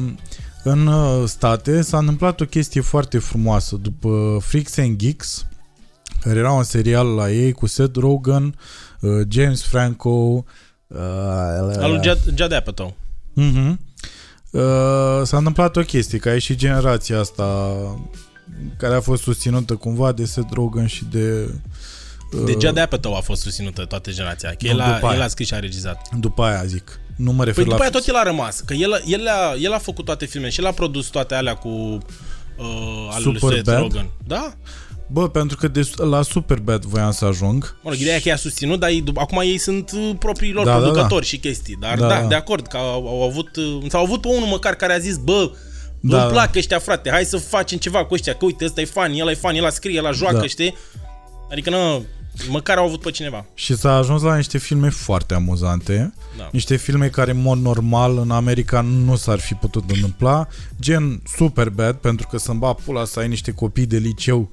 [0.64, 3.76] în uh, state s-a întâmplat o chestie foarte frumoasă.
[3.76, 5.55] După Freaks and Geeks, care
[6.26, 8.56] era un serial la ei cu Seth Rogen,
[9.00, 10.10] uh, James Franco,
[10.88, 10.98] uh,
[11.78, 12.96] Al lui Judd, Judd Apatow.
[13.42, 13.76] Uh-huh.
[14.52, 14.62] Uh,
[15.24, 17.74] s-a întâmplat o chestie, că a ieșit generația asta
[18.78, 21.54] care a fost susținută cumva de Seth Rogen și de...
[22.34, 25.16] Uh, De Judd Apatow a fost susținută toată generația, că Nu, el a, după aia.
[25.16, 26.16] el a scris și a regizat.
[26.20, 27.00] După aia zic.
[27.16, 27.70] Nu mă refer Păi la...
[27.70, 30.52] după aia tot el a rămas, că el, el, a, el a făcut toate filmele
[30.52, 33.66] și el a produs toate alea cu uh, al lui Superbad?
[33.66, 34.10] Seth Rogen.
[34.28, 34.54] Da?
[35.08, 37.76] Bă, pentru că de, la Superbad voiam să ajung.
[37.82, 40.54] Mă rog, ideea e că i-a susținut, dar ei, dup- acum ei sunt uh, propriii
[40.54, 41.78] lor Da, da, producători și chestii.
[41.80, 42.28] Dar Da, da, da.
[42.28, 44.98] de acord, că au, au avut, uh, sau au avut pe unul măcar care a
[44.98, 45.52] zis, bă,
[46.00, 46.32] Da, îmi da.
[46.32, 49.30] plac ăștia, frate, hai să facem ceva cu ăștia, că uite, ăsta e fan, el
[49.30, 50.46] e fan, el a scrie, el a joacă, Da.
[50.48, 50.76] știi?
[51.52, 52.06] Adică, nu,
[52.50, 53.46] măcar au avut pe cineva.
[53.54, 56.14] Și s-a ajuns la niște filme foarte amuzante.
[56.38, 56.50] Da.
[56.52, 60.48] Niște filme care, în mod normal, în America nu s-ar fi putut întâmpla.
[60.80, 64.52] Gen Superbad, pentru că să-mi bat pula să ai niște copii de liceu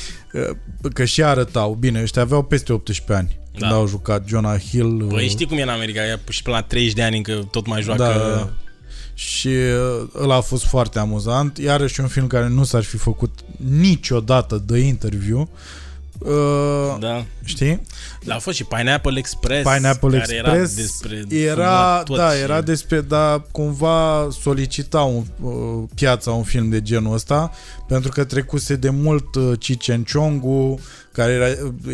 [0.92, 1.74] că și arătau.
[1.74, 3.76] Bine, ăștia aveau peste 18 ani când Da.
[3.76, 5.06] au jucat Jonah Hill.
[5.06, 7.48] Băi, uh, știi cum e în America, e și până la 30 de ani încă
[7.50, 8.02] tot mai joacă...
[8.02, 8.52] Da, da, da.
[9.14, 11.58] Și uh, ăla a fost foarte amuzant.
[11.58, 13.38] Iarăși un film care nu s-ar fi făcut
[13.70, 15.40] niciodată de interviu.
[15.40, 15.58] Uh,
[16.98, 17.24] da.
[17.44, 17.80] Știi?
[18.24, 22.30] Dar a fost și Pineapple Express, Pineapple care Express era despre era, fumat tot da,
[22.30, 27.50] și- era despre, da, cumva solicita un, uh, piața un film de genul ăsta,
[27.88, 30.78] pentru că trecuse de mult uh, Cicenciongu,
[31.12, 31.46] care era,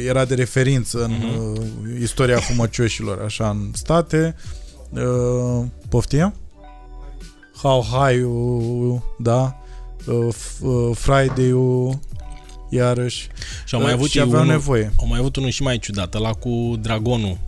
[0.07, 1.53] era de referință în Mhm.
[1.53, 4.37] uh, istoria fumăcioșilor, așa, în state.
[4.91, 6.35] Uh, poftim?
[7.63, 8.25] How High,
[9.19, 9.57] da,
[10.07, 11.99] uh, F- uh, Friday-ul,
[12.75, 13.29] iarăși.
[13.65, 14.93] Și au mai Uh, avut și ei aveau unul, nevoie.
[14.97, 17.39] Au mai avut unul și mai ciudat, ăla cu Dragonul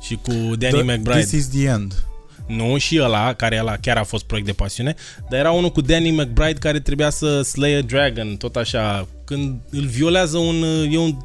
[0.00, 1.18] și cu Danny The- McBride.
[1.20, 2.04] This is the end.
[2.46, 4.94] Nu, și ăla, care ăla chiar a fost proiect de pasiune,
[5.30, 9.60] dar era unul cu Danny McBride care trebuia să slay a dragon, tot așa, când
[9.70, 11.16] îl violează un, e un,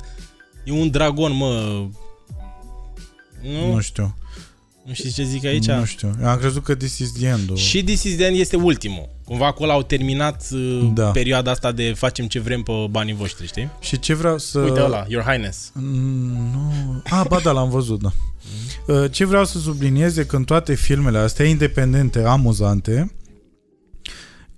[0.63, 1.83] e un dragon, mă.
[3.41, 3.73] Nu?
[3.73, 4.17] Nu știu.
[4.87, 5.65] Nu știți ce zic aici?
[5.67, 6.11] Nu știu.
[6.21, 9.09] Eu am crezut că This is the end Și This is the End este ultimul.
[9.25, 11.11] Cumva acolo au terminat uh, Da.
[11.11, 13.69] perioada asta de facem ce vrem pe banii voștri, știi?
[13.79, 14.59] Și ce vreau să...
[14.59, 15.71] Uite ăla, Your Highness.
[15.73, 17.01] Mm, Nu...
[17.09, 18.11] Ah, ba da, l-am văzut, da.
[18.87, 23.11] Uh, Ce vreau să subliniez e că în toate filmele astea, independente, amuzante,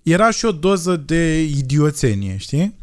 [0.04, 2.76] era și o doză de idioțenie, știi?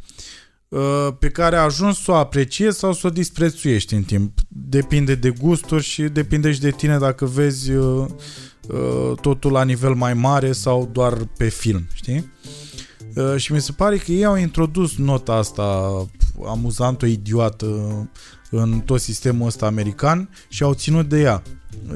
[0.69, 4.39] Uh, Pe care a ajuns să o apreciezi sau să o disprețuiești în timp.
[4.49, 8.07] Depinde de gusturi și depinde și de tine dacă vezi uh,
[8.69, 12.33] uh, totul la nivel mai mare sau doar pe film, știi?
[13.15, 16.07] Uh, și mi se pare că ei au introdus nota asta
[16.47, 17.67] amuzantă, idiotă
[18.51, 21.43] în tot sistemul ăsta american și au ținut de ea.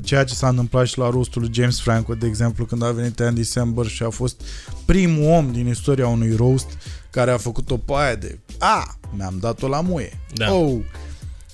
[0.02, 3.20] Ceea ce s-a întâmplat și la rostul lui James Franco, de exemplu, când a venit
[3.20, 4.42] Andy Samberg și a fost
[4.84, 6.66] primul om din istoria unui roast
[7.10, 10.20] care a făcut o paie de a, mi-am dat-o la muie.
[10.34, 10.52] Da.
[10.52, 10.78] Oh.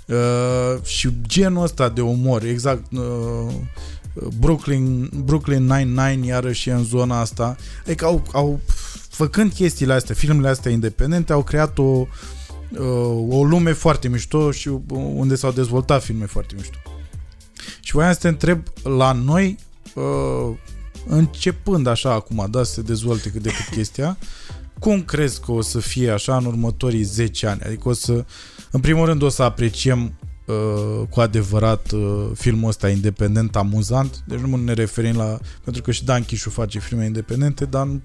[0.07, 3.54] Uh, și genul ăsta de umor, exact uh,
[4.38, 7.57] Brooklyn, Brooklyn Nine-Nine iarăși e în zona asta.
[7.84, 8.61] Adică au, au
[9.09, 12.07] făcând chestiile astea, filmele astea independente, au creat o, uh,
[13.28, 16.78] o lume foarte mișto și unde s-au dezvoltat filme foarte mișto.
[17.80, 19.59] Și voiam să te întreb la noi,
[19.94, 20.57] uh,
[21.07, 24.18] începând așa acum, da, să se dezvolte cât de cât chestia,
[24.78, 27.60] cum crezi că o să fie așa în următorii 10 ani?
[27.60, 28.24] Adică o să,
[28.70, 34.38] în primul rând o să apreciem uh, cu adevărat uh, filmul ăsta independent, amuzant, deci
[34.38, 38.00] nu ne referim la, pentru că și Dan Chișu face filme independente, dar nu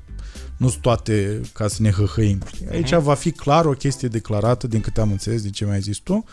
[0.61, 2.41] nu sunt toate ca să ne hăhăim.
[2.71, 5.97] Aici va fi clar o chestie declarată, din câte am înțeles, din ce mi-ai zis
[5.97, 6.23] tu, uh,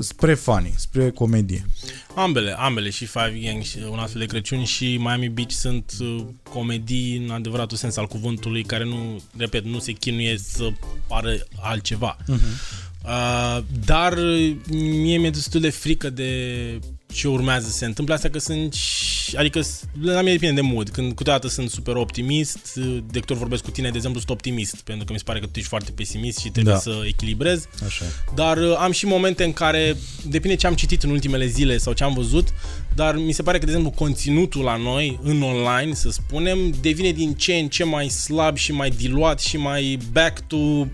[0.00, 1.66] spre funny, spre comedie.
[2.14, 6.24] Ambele, ambele, și Five Gang și un astfel de Crăciun și Miami Beach sunt uh,
[6.50, 10.72] comedii în adevăratul sens al cuvântului care nu, repet, nu se chinuie să
[11.06, 12.16] pară altceva.
[12.16, 12.84] Uh-huh.
[13.04, 16.80] Uh, dar uh, mie mi-e destul de frică de
[17.16, 20.66] ce urmează să se întâmple asta că sunt și- adică s- la mine depinde de
[20.66, 24.18] mood când câteodată sunt super optimist uh, de câte ori vorbesc cu tine de exemplu
[24.20, 26.80] sunt optimist pentru că mi se pare că tu ești foarte pesimist și trebuie Da.
[26.80, 28.04] să echilibrezi Așa.
[28.34, 31.92] dar uh, am și momente în care, depinde ce am citit în ultimele zile sau
[31.92, 32.48] ce am văzut,
[32.94, 37.10] dar mi se pare că, de exemplu, conținutul la noi, în online, să spunem, devine
[37.10, 40.86] din ce în ce mai slab și mai diluat și mai back to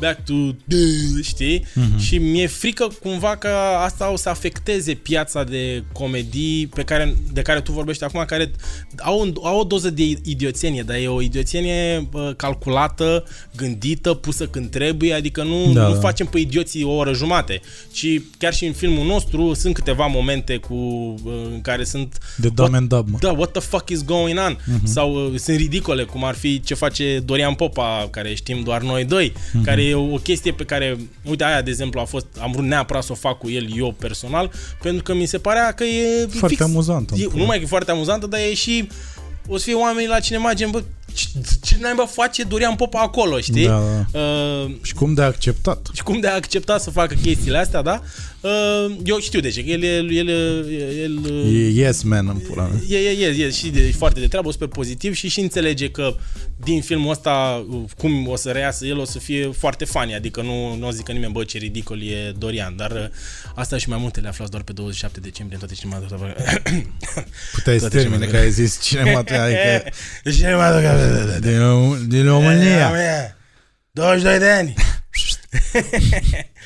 [0.00, 0.34] back to
[0.68, 1.60] the, știi?
[1.60, 1.98] Mm-hmm.
[1.98, 3.48] Și mi-e frică cumva că
[3.84, 8.50] asta o să afecteze piața de comedii pe care, de care tu vorbești acum, care
[8.96, 13.24] au, au o doză de idioțenie, dar e o idioțenie calculată,
[13.56, 16.00] gândită, pusă când trebuie, adică nu, da, nu da.
[16.00, 17.60] facem pe idioții o oră jumate,
[17.92, 18.06] ci
[18.38, 20.74] chiar și în filmul nostru sunt câteva momente cu
[21.52, 23.20] în care sunt de dumb and dumb.
[23.20, 24.56] Da, what the fuck is going on?
[24.56, 24.84] Mm-hmm.
[24.84, 29.04] Sau uh, sunt ridicole, cum ar fi ce face Dorian Popa, care știm doar noi
[29.04, 29.64] doi, mm-hmm.
[29.64, 33.02] care e o chestie pe care, uite, aia de exemplu a fost, am vrut neapărat
[33.02, 34.50] să o fac cu el eu personal,
[34.82, 37.14] pentru că mi se părea că e foarte fix, amuzantă.
[37.16, 38.88] E, nu mai că e foarte amuzantă, dar e și
[39.48, 40.82] o să fie oamenii la cinema gen, bă,
[41.14, 41.26] ce,
[41.62, 43.66] ce naiba face Dorian Popa acolo, știi?
[43.66, 43.82] Da,
[44.12, 44.20] da.
[44.20, 45.88] Uh, și cum de a acceptat.
[45.92, 48.02] Și cum de a acceptat să facă chestiile astea, da?
[48.40, 50.28] Uh, eu știu de ce, el, el, el,
[50.98, 51.24] el
[51.54, 52.80] e yes man în pula mea.
[52.88, 55.90] E, e, e, e și de, e foarte de treabă, super pozitiv și și înțelege
[55.90, 56.14] că
[56.56, 57.66] din filmul ăsta,
[57.96, 61.12] cum o să reiasă el, o să fie foarte funny, adică nu, nu o zică
[61.12, 63.06] nimeni, bă, ce ridicol e Dorian, dar uh,
[63.54, 66.62] asta și mai multe le aflați doar pe 27 decembrie în toate cinematografele.
[67.54, 69.92] Puteai să termine că ai zis cinematografele.
[70.36, 72.92] cinematografele din, din România.
[73.90, 74.74] 22 de ani.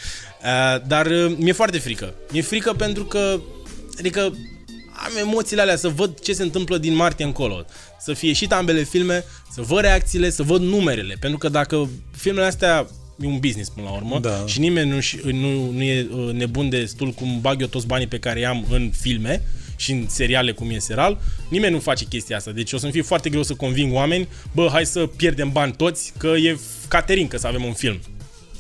[0.45, 2.15] Uh, dar uh, mi-e foarte frică.
[2.33, 3.41] Mi-e frică pentru că,
[3.99, 4.21] adică,
[4.93, 7.65] am emoțiile alea să văd ce se întâmplă din martie încolo.
[8.01, 11.17] Să fie și ambele filme, să văd reacțiile, să văd numerele.
[11.21, 12.87] Pentru că dacă filmele astea
[13.21, 14.43] e un business până la urmă da.
[14.47, 14.99] și nimeni nu,
[15.33, 18.67] nu, nu e uh, nebun de stul cum bag eu toți banii pe care i-am
[18.71, 19.43] în filme
[19.77, 21.19] și în seriale cum e serial,
[21.49, 22.51] nimeni nu face chestia asta.
[22.51, 26.13] Deci o să-mi fie foarte greu să conving oameni, bă, hai să pierdem bani toți,
[26.19, 28.01] că e Caterin că să avem un film.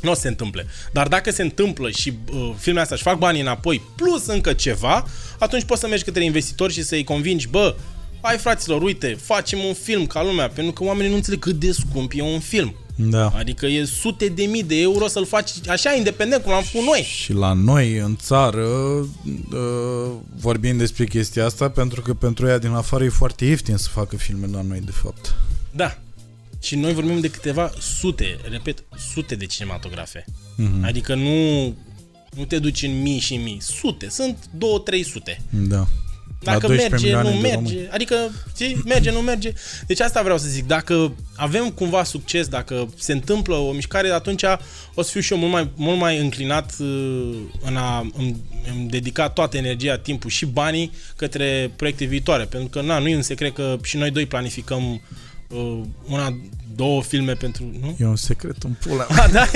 [0.04, 0.66] Nu o să se întâmple.
[0.92, 5.06] Dar dacă se întâmplă și uh, filmele astea își fac banii înapoi, plus încă ceva,
[5.38, 7.74] atunci poți să mergi către investitori și să-i convingi, bă,
[8.20, 11.72] hai fraților, uite, facem un film ca lumea, pentru că oamenii nu înțeleg cât de
[11.72, 12.74] scump e un film.
[12.96, 13.32] Da.
[13.36, 17.00] Adică e sute de mii de euro să-l faci așa independent cum am făcut noi.
[17.00, 22.70] Și la noi, în țară, uh, vorbim despre chestia asta pentru că pentru ea din
[22.70, 25.34] afară e foarte ieftin să facă filme la noi, de fapt.
[25.70, 25.98] Da.
[26.64, 30.24] Și noi vorbim de câteva sute, repet, sute de cinematografe.
[30.24, 30.82] Mm-hmm.
[30.82, 31.64] Adică nu,
[32.36, 35.40] nu te duci în mii și mii, sute, sunt două, trei sute.
[35.50, 35.86] Da.
[36.44, 37.88] Dacă merge, nu merge.
[37.90, 38.16] Adică,
[38.54, 39.52] știi, merge, nu merge.
[39.86, 40.66] Deci asta vreau să zic.
[40.66, 44.42] Dacă avem cumva succes, dacă se întâmplă o mișcare, atunci
[44.94, 47.34] o să fiu și eu mult mai, mult mai înclinat uh,
[47.64, 48.36] în a îmi,
[48.74, 52.44] îmi dedica toată energia, timpul și banii către proiecte viitoare.
[52.44, 55.00] Pentru că, na, nu e un secret că și noi doi planificăm
[55.48, 56.36] uh, una,
[56.74, 57.70] două filme pentru...
[57.80, 57.96] Nu?
[57.98, 59.28] E un secret în pula mea.
[59.28, 59.46] da?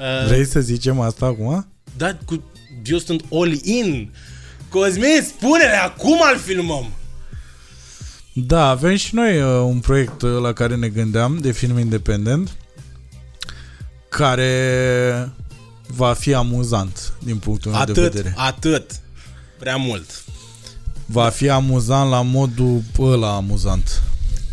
[0.26, 1.66] Vrei să zicem asta acum?
[1.96, 2.44] Da, cu,
[2.84, 4.12] eu sunt all in.
[4.68, 6.92] Cosmin, spune-le, acum îl filmăm.
[8.32, 12.56] Da, avem și noi uh, un proiect uh, la care ne gândeam de film independent
[14.08, 15.32] care
[15.86, 18.34] va fi amuzant din punctul meu atât, de vedere.
[18.36, 19.00] Atât,
[19.58, 20.24] prea mult.
[21.12, 24.02] Va fi amuzant la modul ăla amuzant.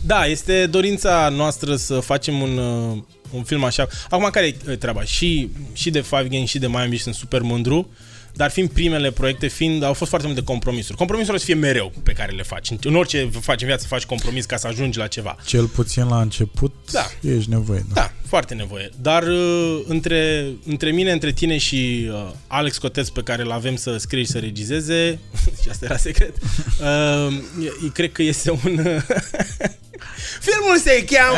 [0.05, 2.97] Da, este dorința noastră să facem un, uh,
[3.32, 3.88] un film așa.
[4.10, 5.03] Acum, care e treaba?
[5.03, 7.89] Și, și de Five Games și de Miami Beach sunt super mândru,
[8.38, 10.98] dar fiind primele proiecte, fiind, au fost foarte multe compromisuri.
[10.98, 12.70] Compromisuri o să fie mereu pe care le faci.
[12.82, 15.38] În orice faci în viață, faci compromis ca să ajungi la ceva.
[15.46, 17.06] Cel puțin la început da.
[17.22, 17.86] ești nevoie.
[17.88, 18.90] Da, da foarte nevoie.
[19.02, 23.76] Dar uh, între, între mine, între tine și uh, Alex Coteț, pe care îl avem
[23.76, 25.20] să scrie și să regizeze,
[25.62, 27.38] și asta era secret, uh,
[27.94, 28.80] cred că este un...
[30.39, 31.38] Filmul se cheamă.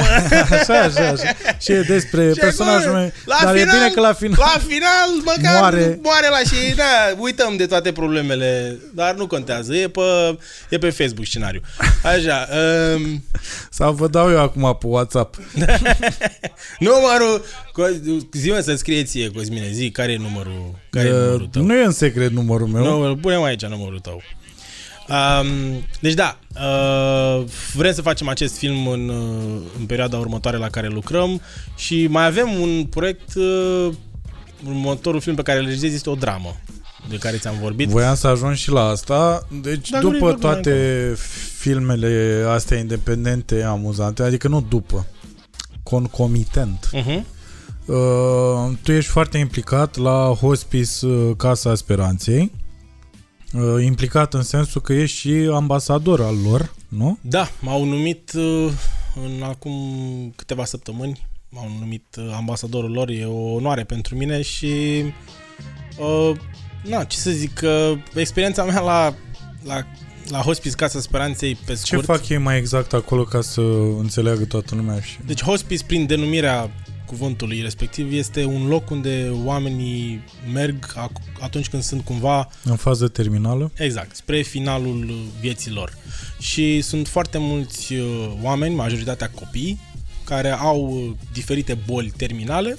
[0.60, 1.36] așa, așa, așa.
[1.60, 3.12] Și e despre și personajul meu.
[3.26, 4.38] La dar final, e bine că la final...
[4.40, 6.76] La final, măcar moare, moare la și...
[6.76, 8.80] Da, uităm de toate problemele.
[8.94, 9.76] Dar nu contează.
[9.76, 10.38] E pe,
[10.70, 11.62] e pe Facebook scenariu.
[12.04, 12.48] Așa.
[12.96, 13.24] Um...
[13.70, 15.36] Sau vă dau eu acum pe WhatsApp.
[16.80, 17.46] numărul...
[18.34, 19.70] Zi-mă să scrie ție, Cosmine.
[19.72, 21.64] Zi, care e numărul, care uh, e numărul tău?
[21.64, 23.08] Nu e în secret numărul meu.
[23.08, 24.22] Nu, punem aici numărul tău.
[25.10, 25.48] Um,
[26.00, 27.44] deci da, uh,
[27.74, 31.42] vrem să facem acest film în, uh, în perioada următoare la care lucrăm
[31.76, 33.90] și mai avem un proiect, uh,
[34.68, 36.56] următorul film pe care îl regizez este o dramă
[37.10, 37.90] de care ți-am vorbit.
[37.90, 41.16] Voiam să ajung și la asta, deci Dar după toate
[41.58, 45.06] filmele astea independente, amuzante, adică nu după,
[45.84, 47.24] concomitent, uh-huh.
[47.86, 52.52] uh, tu ești foarte implicat la Hospice uh, Casa Speranței,
[53.54, 57.18] uh, implicat în sensul că ești și ambasador al lor, nu?
[57.22, 58.72] Da, m-au numit uh,
[59.24, 59.74] în acum
[60.36, 65.04] câteva săptămâni, m-au numit uh, ambasadorul lor, e o onoare pentru mine și
[65.98, 66.32] uh,
[66.84, 69.14] na, ce să zic, uh, experiența mea la,
[69.64, 69.86] la
[70.30, 72.02] la Hospice Casa Speranței, pe scurt.
[72.02, 73.62] Ce fac ei mai exact acolo ca să
[74.00, 75.00] înțeleagă toată lumea?
[75.00, 75.18] Și...
[75.26, 76.72] Deci Hospice, prin denumirea
[77.10, 80.94] cuvântului respectiv, este un loc unde oamenii merg
[81.40, 82.50] atunci când sunt cumva...
[82.64, 83.72] În fază terminală?
[83.78, 85.98] Exact, spre finalul vieții lor.
[86.40, 89.80] Și sunt foarte mulți uh, oameni, majoritatea copii,
[90.24, 92.78] care au uh, diferite boli terminale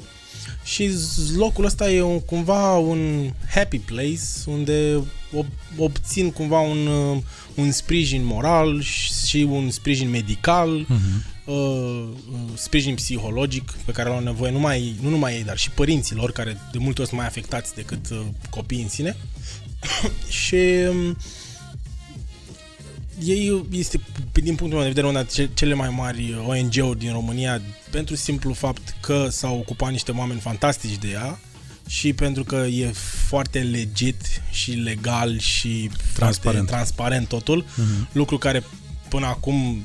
[0.64, 0.90] și
[1.36, 5.02] locul ăsta e un, cumva un happy place unde
[5.76, 7.18] obțin cumva un, uh,
[7.54, 11.39] un sprijin moral și un sprijin medical, uh-huh.
[11.50, 12.08] Uh,
[12.54, 16.78] sprijin psihologic pe care au nevoie numai, nu numai ei, dar și părinților care de
[16.78, 18.20] multe ori sunt mai afectați decât uh,
[18.50, 19.16] copiii în sine.
[20.44, 21.16] și uh,
[23.24, 24.00] ei este,
[24.32, 28.52] din punctul meu de vedere, una dintre cele mai mari ONG-uri din România pentru simplu
[28.52, 31.38] fapt că s-au ocupat niște oameni fantastici de ea
[31.86, 32.92] și pentru că e
[33.28, 38.12] foarte legit și legal și transparent, transparent totul, uh-huh.
[38.12, 38.64] lucru care
[39.08, 39.84] până acum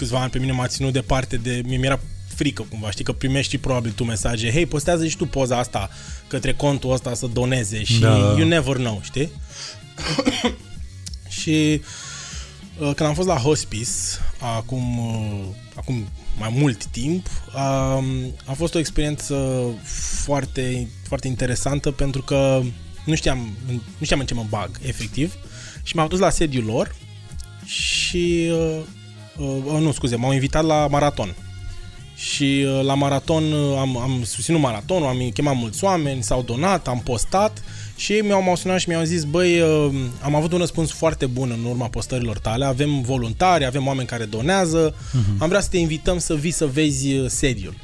[0.00, 1.62] câțiva ani pe mine m-a ținut departe de...
[1.64, 2.00] Mie mi-era
[2.34, 5.90] frică cumva, știi că primești probabil tu mesaje, hei, postează și tu poza asta
[6.26, 8.16] către contul ăsta să doneze și da.
[8.16, 9.30] you never know, știi?
[11.40, 11.80] și
[12.78, 13.90] uh, când am fost la hospice,
[14.38, 15.44] acum, uh,
[15.74, 17.26] acum mai mult timp,
[18.44, 19.64] a fost o experiență
[20.24, 22.62] foarte, foarte interesantă pentru că
[23.04, 23.56] nu știam,
[23.98, 25.34] nu știam în ce mă bag, efectiv,
[25.82, 26.94] și m-am dus la sediul lor
[27.64, 28.52] și,
[29.36, 31.34] uh, uh, nu scuze, m-au invitat la maraton.
[32.14, 37.00] Și uh, la maraton am, am susținut maratonul, am chemat mulți oameni, s-au donat, am
[37.00, 37.62] postat
[38.00, 41.50] și ei mi-au sunat și mi-au zis, băi, uh, am avut un răspuns foarte bun
[41.50, 45.38] în urma postărilor tale, avem voluntari, avem oameni care donează, uh-huh.
[45.38, 47.74] am vrea să te invităm să vii să vezi uh, sediul.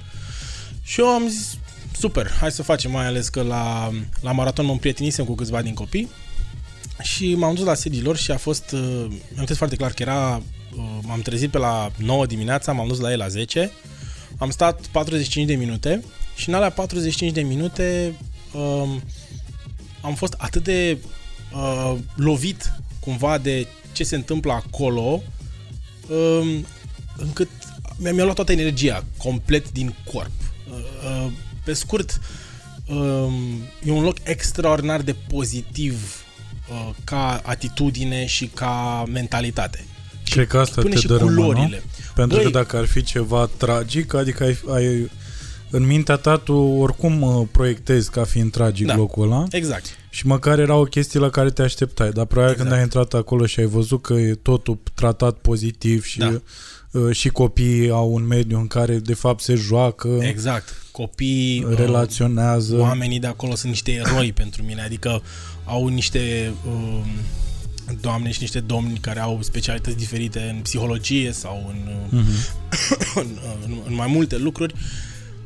[0.83, 1.59] Și eu am zis,
[1.99, 3.91] super, hai să facem, mai ales că la,
[4.21, 6.09] la maraton mă împrietenisem cu câțiva din copii
[7.03, 9.07] și m-am dus la sediul lor și a fost, uh,
[9.39, 10.43] am fost foarte clar că era,
[11.03, 13.71] m-am trezit pe la 9 dimineața, m-am dus la el la 10,
[14.39, 16.05] am stat 45 de minute
[16.37, 18.15] și în alea 45 de minute
[20.07, 20.99] am fost atât de
[21.55, 25.23] uh, lovit cumva de ce se întâmplă acolo,
[26.09, 26.59] uh,
[27.17, 27.49] încât
[27.97, 30.31] mi-a, mi-a luat toată energia complet din corp.
[30.69, 31.33] Uh, uh,
[31.65, 32.21] pe scurt,
[32.87, 33.33] uh,
[33.85, 36.25] e un loc extraordinar de pozitiv
[36.71, 39.85] uh, ca atitudine și ca mentalitate.
[40.31, 41.83] Cred că asta te dă culorile.
[42.15, 45.11] Pentru Băi, că dacă ar fi ceva tragic, adică ai, ai
[45.71, 49.45] în mintea ta tu oricum uh, proiectezi ca fiind tragic da, locul ăla.
[49.51, 49.87] Exact.
[50.11, 52.11] Și măcar era o chestie la care te așteptai.
[52.11, 52.69] Dar probabil exact.
[52.69, 56.41] când ai intrat acolo și ai văzut că e totul tratat pozitiv și, da.
[56.91, 60.19] uh, și copiii au un mediu în care de fapt se joacă.
[60.21, 60.83] Exact.
[60.91, 62.75] Copiii uh, relaționează.
[62.75, 64.83] Uh, oamenii de acolo sunt niște eroi pentru mine.
[64.83, 65.23] Adică
[65.65, 66.53] au niște...
[66.67, 67.01] Uh,
[68.01, 72.51] doamne și niște domni care au specialități diferite în psihologie sau în, uh-huh.
[73.21, 73.27] în,
[73.65, 74.75] în, în mai multe lucruri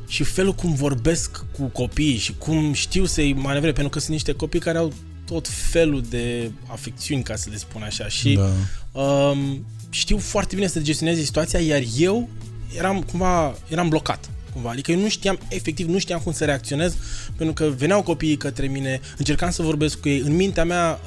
[0.07, 4.31] și felul cum vorbesc cu copiii și cum știu să-i manevreze, pentru că sunt niște
[4.31, 4.93] copii care au
[5.25, 9.01] tot felul de afecțiuni, ca să le spun așa, și da.
[9.01, 12.29] um, știu foarte bine să gestioneze situația, iar eu
[12.77, 14.29] eram cumva, eram blocat.
[14.53, 14.69] Cumva.
[14.69, 16.95] Adică eu nu știam, efectiv, nu știam cum să reacționez,
[17.35, 20.99] pentru că veneau copiii către mine, încercam să vorbesc cu ei, în mintea mea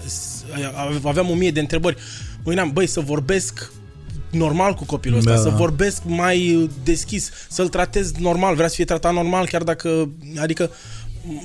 [1.02, 1.96] aveam o mie de întrebări.
[2.44, 3.72] Mă băi, să vorbesc
[4.30, 5.40] normal cu copilul ăsta, da.
[5.40, 10.70] să vorbesc mai deschis, să-l tratez normal, vrea să fie tratat normal, chiar dacă, adică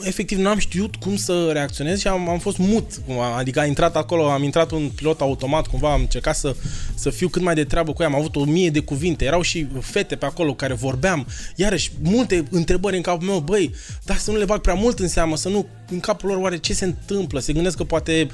[0.02, 3.02] efectiv n-am știut cum să reacționez și am, am fost mut.
[3.38, 6.56] Adică a intrat acolo, am intrat un pilot automat, cumva am încercat să,
[6.96, 8.08] să fiu cât mai de treabă cu ea.
[8.08, 9.26] Am avut o mie de cuvinte.
[9.26, 11.28] Erau și fete pe acolo care vorbeam.
[11.56, 13.40] Iarăși, multe întrebări în capul meu.
[13.40, 13.74] Băi,
[14.06, 16.58] dar să nu le bag prea mult în seamă, să nu în capul lor oare
[16.58, 17.40] ce se întâmplă.
[17.40, 18.28] Se gândesc că poate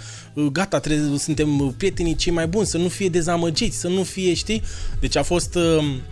[0.51, 4.61] gata, trebuie, suntem prietenii cei mai buni, să nu fie dezamăgiți, să nu fie, știi?
[4.99, 5.57] Deci a fost,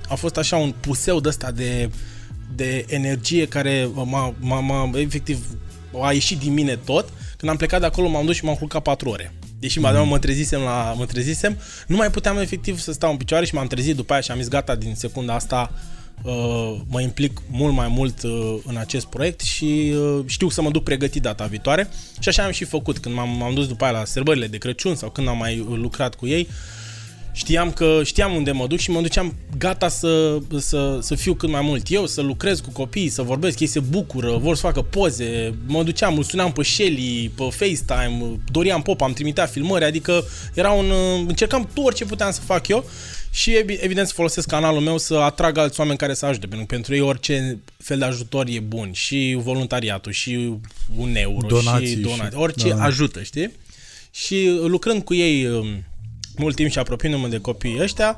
[0.10, 1.90] a fost așa un puseu de ăsta de
[2.56, 5.46] de energie care m-a, m-a, m-a efectiv
[6.02, 7.14] a ieșit din mine tot.
[7.38, 9.34] Când am plecat de acolo m-am dus și m-am culcat 4 ore.
[9.60, 10.08] Deși mm.
[10.08, 11.58] mă trezisem la mă trezisem,
[11.88, 14.38] nu mai puteam efectiv să stau în picioare și m-am trezit după aia și am
[14.38, 15.72] zis gata, din secunda asta
[16.22, 20.70] uh, mă implic mult mai mult uh, în acest proiect și uh, știu să mă
[20.70, 21.90] duc pregătit data viitoare.
[22.20, 24.96] Și așa am și făcut când m-am, m-am dus după aia la sărbările de Crăciun
[24.96, 26.48] sau când am mai lucrat cu ei.
[27.34, 31.34] Uh, știam că știam unde mă duc și mă duceam gata să, să, să fiu
[31.34, 34.62] cât mai mult eu, să lucrez cu copiii, să vorbesc, ei se bucură, vor să
[34.62, 39.84] facă poze, mă duceam, îl sunam pe Shelly, pe FaceTime, Dorian Pop, am trimitea filmări,
[39.84, 40.24] adică
[40.54, 40.92] era un,
[41.28, 42.86] încercam tot orice puteam să fac eu
[43.32, 46.74] și evident să folosesc canalul meu să atrag alți oameni care să ajute, pentru că
[46.74, 50.54] pentru ei orice fel de ajutor e bun, și voluntariatul, și
[50.96, 52.84] un euro, donații și donații, orice da.
[52.84, 53.52] ajută, știi?
[54.12, 55.84] Și lucrând cu ei um,
[56.38, 58.18] mult timp și apropiindu-mă de copiii ăștia,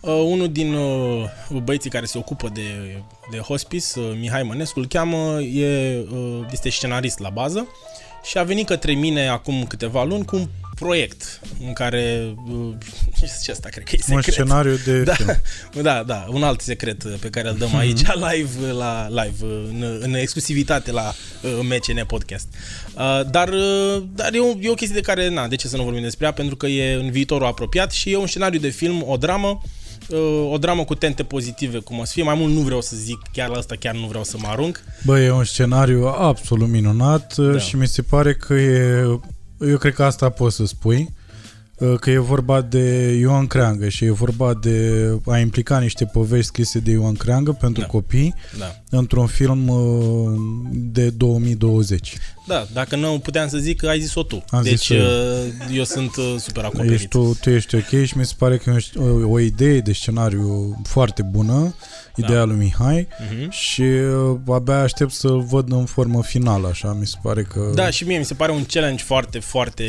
[0.00, 1.24] uh, unul din uh,
[1.64, 6.70] băieții care se ocupă de, de hospice, uh, Mihai Mănescu, îl cheamă, e, uh, este
[6.70, 7.68] scenarist la bază
[8.26, 12.74] și a venit către mine acum câteva luni cu un proiect în care uh,
[13.44, 14.26] ce asta cred că e secret.
[14.26, 15.82] Un scenariu de da, film.
[15.82, 20.14] da, da, un alt secret pe care îl dăm aici live la live în, în
[20.14, 22.48] exclusivitate la uh, MCN podcast.
[22.94, 25.76] Uh, dar uh, dar e, o, e o chestie de care na, de ce să
[25.76, 28.68] nu vorbim despre ea pentru că e în viitorul apropiat și e un scenariu de
[28.68, 29.70] film, o dramă uh,
[30.50, 32.22] o dramă cu tente pozitive, cum o să fie.
[32.22, 34.82] Mai mult nu vreau să zic, chiar la asta chiar nu vreau să mă arunc.
[35.04, 37.50] Bă, e un scenariu absolut minunat Da.
[37.50, 37.58] da.
[37.58, 39.02] și mi se pare că e...
[39.60, 41.25] Eu cred că asta poți să spui uh,
[42.00, 46.78] că e vorba de Ioan Creangă și e vorba de a implica niște povești scrise
[46.78, 47.86] de Ioan Creangă pentru Da.
[47.86, 48.74] copii Da.
[48.90, 50.32] într-un film uh,
[50.72, 52.16] de 2020.
[52.46, 54.44] Da, dacă nu puteam să zic, ai zis-o tu.
[54.48, 55.04] Am deci zis-o eu.
[55.04, 56.90] uh, eu sunt uh, super acoperit.
[56.92, 59.92] Ești tu, tu ești ok și mi se pare că e o, o idee de
[59.92, 61.74] scenariu foarte bună,
[62.16, 63.50] ideea lui Mihai Mhm.
[63.50, 67.70] și uh, abia aștept să-l văd în formă finală, așa, mi se pare că...
[67.74, 69.84] Da, și mie mi se pare un challenge foarte, foarte,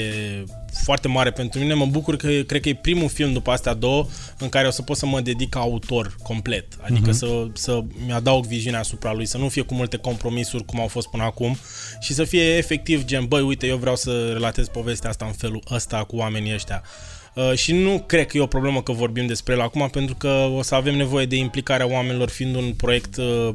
[0.84, 1.74] foarte mare pentru mine.
[1.74, 4.82] Mă bucur că cred că e primul film după astea două în care o să
[4.82, 6.66] pot să mă dedic ca autor complet.
[6.82, 7.18] Adică Mhm.
[7.18, 11.08] să, să mi-adaug viziunea asupra lui, să nu fie cu multe compromisuri cum au fost
[11.10, 11.58] până acum
[12.00, 15.64] și să fie efectiv gen, băi, uite, eu vreau să relatez povestea asta în felul
[15.72, 16.82] ăsta cu oamenii ăștia.
[17.34, 20.28] Uh, și nu cred că e o problemă că vorbim despre el acum, pentru că
[20.56, 23.54] o să avem nevoie de implicarea oamenilor fiind un proiect uh, uh,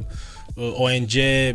[0.55, 1.11] ONG,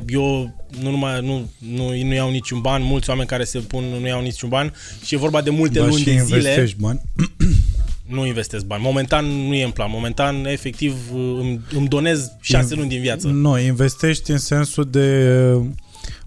[0.07, 4.07] eu nu numai nu, nu, nu iau niciun ban, mulți oameni care se pun nu
[4.07, 4.73] iau niciun ban
[5.05, 6.37] și e vorba de multe da, luni și de zile.
[6.37, 7.01] investești bani.
[8.09, 8.83] Nu investesc bani.
[8.83, 9.89] Momentan nu e în plan.
[9.91, 13.27] Momentan, efectiv, uh, îmi, îmi donez șase luni din viață.
[13.29, 15.65] Nu, investești în sensul de uh,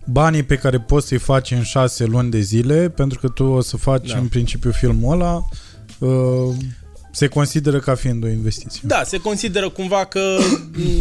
[0.06, 3.62] banii pe care poți să-i faci în șase luni de zile, pentru că tu o
[3.62, 4.18] să faci Da.
[4.18, 5.42] în principiu filmul ăla,
[6.00, 6.56] uh,
[7.12, 8.82] se consideră ca fiind o investiție.
[8.84, 10.38] Da, se consideră cumva că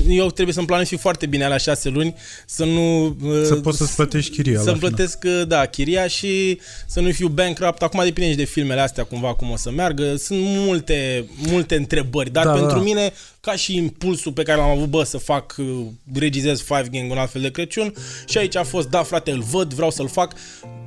[0.07, 2.15] m, eu trebuie să-mi planific foarte bine la șase luni,
[2.47, 3.07] să nu...
[3.07, 4.91] uh, Să poți să-ți plătești chiria la Să-mi final.
[4.95, 7.83] plătesc, uh, da, chiria și să nu fiu bankrupt.
[7.83, 10.17] Acum depinde și de filmele astea cumva cum o să meargă.
[10.17, 12.83] Sunt multe, multe întrebări, dar Da, pentru da.
[12.85, 15.67] mine, ca și impulsul pe care l-am avut, bă, să fac, uh,
[16.15, 17.95] regizez Five Gang un alt fel de Crăciun
[18.29, 20.33] și aici a fost, da, frate, îl văd, vreau să-l fac.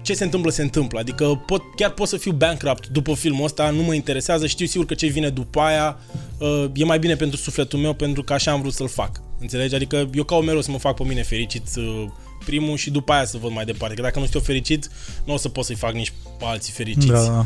[0.03, 0.99] Ce se întâmplă, se întâmplă.
[0.99, 4.85] Adică pot, chiar pot să fiu bankrupt după filmul ăsta, nu mă interesează, știu sigur
[4.85, 5.97] că ce vine după aia
[6.37, 9.21] uh, e mai bine pentru sufletul meu pentru că așa am vrut să-l fac.
[9.39, 9.75] Înțelegi?
[9.75, 12.05] Adică eu caut mereu să mă fac pe mine fericit uh,
[12.45, 13.95] primul și după aia să văd mai departe.
[13.95, 14.89] Că dacă nu sunt eu fericit,
[15.25, 17.07] nu o să pot să-i fac nici pe alții fericiți.
[17.07, 17.45] Da, da,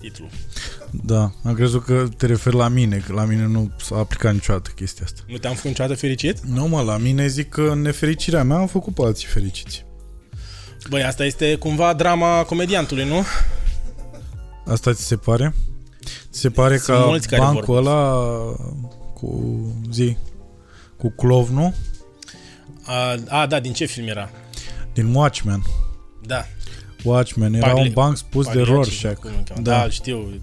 [0.00, 0.28] Titlul.
[0.90, 1.32] da.
[1.44, 5.04] Am crezut că te referi la mine, că la mine nu s-a aplicat niciodată chestia
[5.04, 5.20] asta.
[5.26, 6.40] Nu te-am făcut niciodată fericit?
[6.40, 9.86] Nu, mă, la mine zic că în nefericirea mea am făcut pe alții fericiți.
[10.88, 13.24] Băi, asta este cumva drama comediantului, nu?
[14.66, 15.54] Asta ți se pare?
[16.30, 17.86] Ți se pare Sunt că mulți care bancul vorbesc.
[17.96, 18.12] ăla
[19.14, 19.60] cu
[19.92, 20.16] zi
[20.96, 21.72] cu clovnul
[22.84, 24.30] A, a, da, din ce film era?
[24.92, 25.62] din Watchmen.
[26.26, 26.44] Da.
[27.04, 29.18] Watchmen era Pagli- un banc spus de Pagliacci, Rorschach.
[29.18, 29.60] cum îl cheamă.
[29.62, 30.42] Da, da, știu.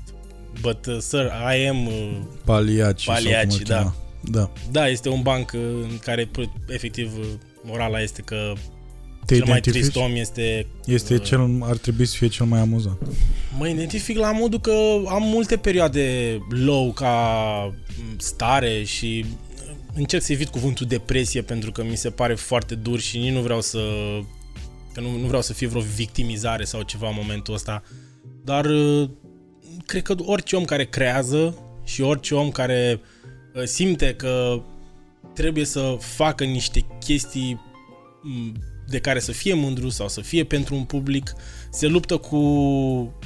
[0.62, 1.88] But, uh, sir, I am...
[1.88, 3.04] Uh, Pagliacci.
[3.04, 3.78] sau cum Pagliacci, îl da.
[3.78, 3.96] chema.
[4.22, 4.52] Da.
[4.72, 7.26] da, este un banc uh, în care, pr- efectiv, uh,
[7.64, 8.54] morala este că
[9.26, 9.92] Te cel mai identifici?
[9.92, 10.66] trist om este...
[10.86, 12.98] Este uh, cel, ar trebui să fie cel mai amuzant.
[13.58, 14.72] Mă identific la modul că
[15.08, 17.12] am multe perioade low ca
[17.98, 19.26] m, stare și
[19.94, 23.42] încerc să evit cuvântul depresie pentru că mi se pare foarte dur și nici nu
[23.42, 23.80] vreau să
[24.94, 27.84] că nu, nu vreau să fie vreo victimizare sau ceva în momentul ăsta.
[28.44, 29.10] Dar uh,
[29.86, 33.00] cred că orice om care creează și orice om care
[33.54, 34.62] uh, simte că
[35.34, 37.62] trebuie să facă niște chestii
[38.24, 38.52] m,
[38.88, 41.34] de care să fie mândru sau să fie pentru un public,
[41.72, 42.38] se luptă cu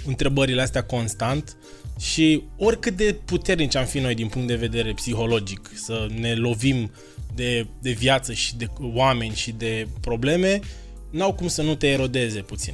[0.05, 1.57] întrebările astea constant
[1.99, 6.91] și oricât de puternici am fi noi din punct de vedere psihologic, să ne lovim
[7.35, 10.59] de, de viață și de oameni și de probleme,
[11.09, 12.73] n-au cum să nu te erodeze puțin.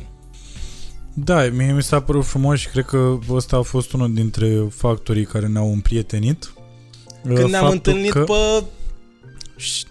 [1.14, 5.26] Da, mie mi s-a părut frumos și cred că ăsta a fost unul dintre factorii
[5.26, 6.54] care ne-au împrietenit.
[7.24, 8.20] Când ne-am Faptul întâlnit că...
[8.20, 8.66] pe Și-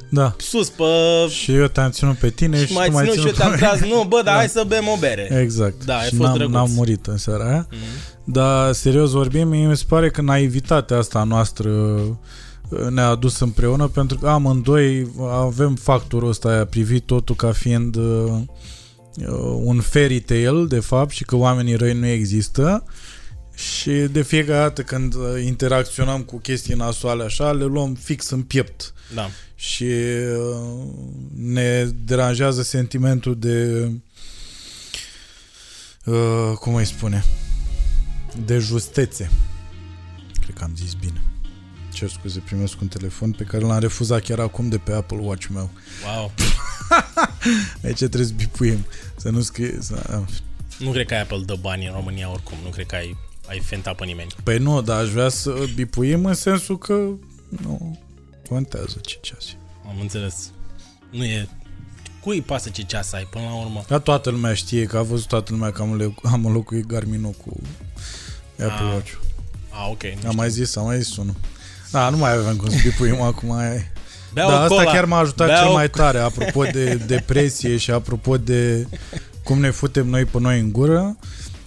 [0.08, 0.84] Da, sus, pe...
[1.28, 3.38] și eu te-am ținut pe tine și, și mai tu m-ai ținut și eu pe
[3.38, 3.60] te-am mine.
[3.66, 4.32] tras, nu, bă, dar Da.
[4.32, 5.38] hai să bem o bere.
[5.40, 5.84] Exact.
[5.84, 6.54] Da, a și fost n-am, drăguț.
[6.54, 7.66] n-am murit în seara aia.
[7.70, 7.78] Mhm.
[8.32, 13.86] Dar, serios vorbim, mie mi se pare că naivitatea asta noastră uh, ne-a adus împreună
[13.86, 18.02] pentru că amândoi avem factorul ăsta, a privit totul ca fiind uh,
[19.18, 22.84] uh, un fairy tale, de fapt, și că oamenii răi nu există.
[23.54, 28.42] Și de fiecare dată când uh, interacționăm cu chestii nasoale așa, le luăm fix în
[28.42, 29.30] piept Da.
[29.54, 30.82] și uh,
[31.36, 33.90] ne deranjează sentimentul de
[36.04, 37.24] uh, cum îi spune
[38.44, 39.30] de justețe.
[40.40, 41.22] Cred că am zis bine.
[41.92, 45.46] Ce scuze, primesc un telefon pe care l-am refuzat chiar acum de pe Apple Watch
[45.52, 45.70] meu.
[46.06, 46.32] Wow.
[47.84, 48.86] Aici trebuie să bipuim.
[49.16, 49.78] Să nu scrie...
[49.80, 50.22] Să...
[50.78, 52.56] Nu cred că Apple dă bani în România oricum.
[52.62, 53.16] Nu cred că ai,
[53.48, 54.28] ai fenta pe nimeni.
[54.42, 56.92] Păi nu, dar aș vrea să bipuim în sensul că
[57.48, 57.98] nu
[58.48, 59.56] contează ce ceas e.
[59.88, 60.50] Am înțeles.
[61.10, 61.48] Nu e...
[62.20, 63.84] Cui pasă ce ceas ai până la urmă?
[63.88, 67.22] Dar toată lumea știe că a văzut toată lumea că am, înle- am înlocuit Garmin
[67.22, 67.56] cu
[68.52, 69.10] Apple Ah, Watch.
[69.70, 70.02] Ah, ok.
[70.22, 71.34] Nu Am mai zis, am mai zis unul.
[71.90, 73.52] Da, nu mai avem cum să bipuim acum.
[73.52, 73.82] Aia.
[74.32, 74.92] Beau Da, asta cola.
[74.92, 78.86] chiar m-a ajutat Beau cel mai tare, apropo de depresie și apropo de
[79.44, 81.16] cum ne futem noi pe noi în gură.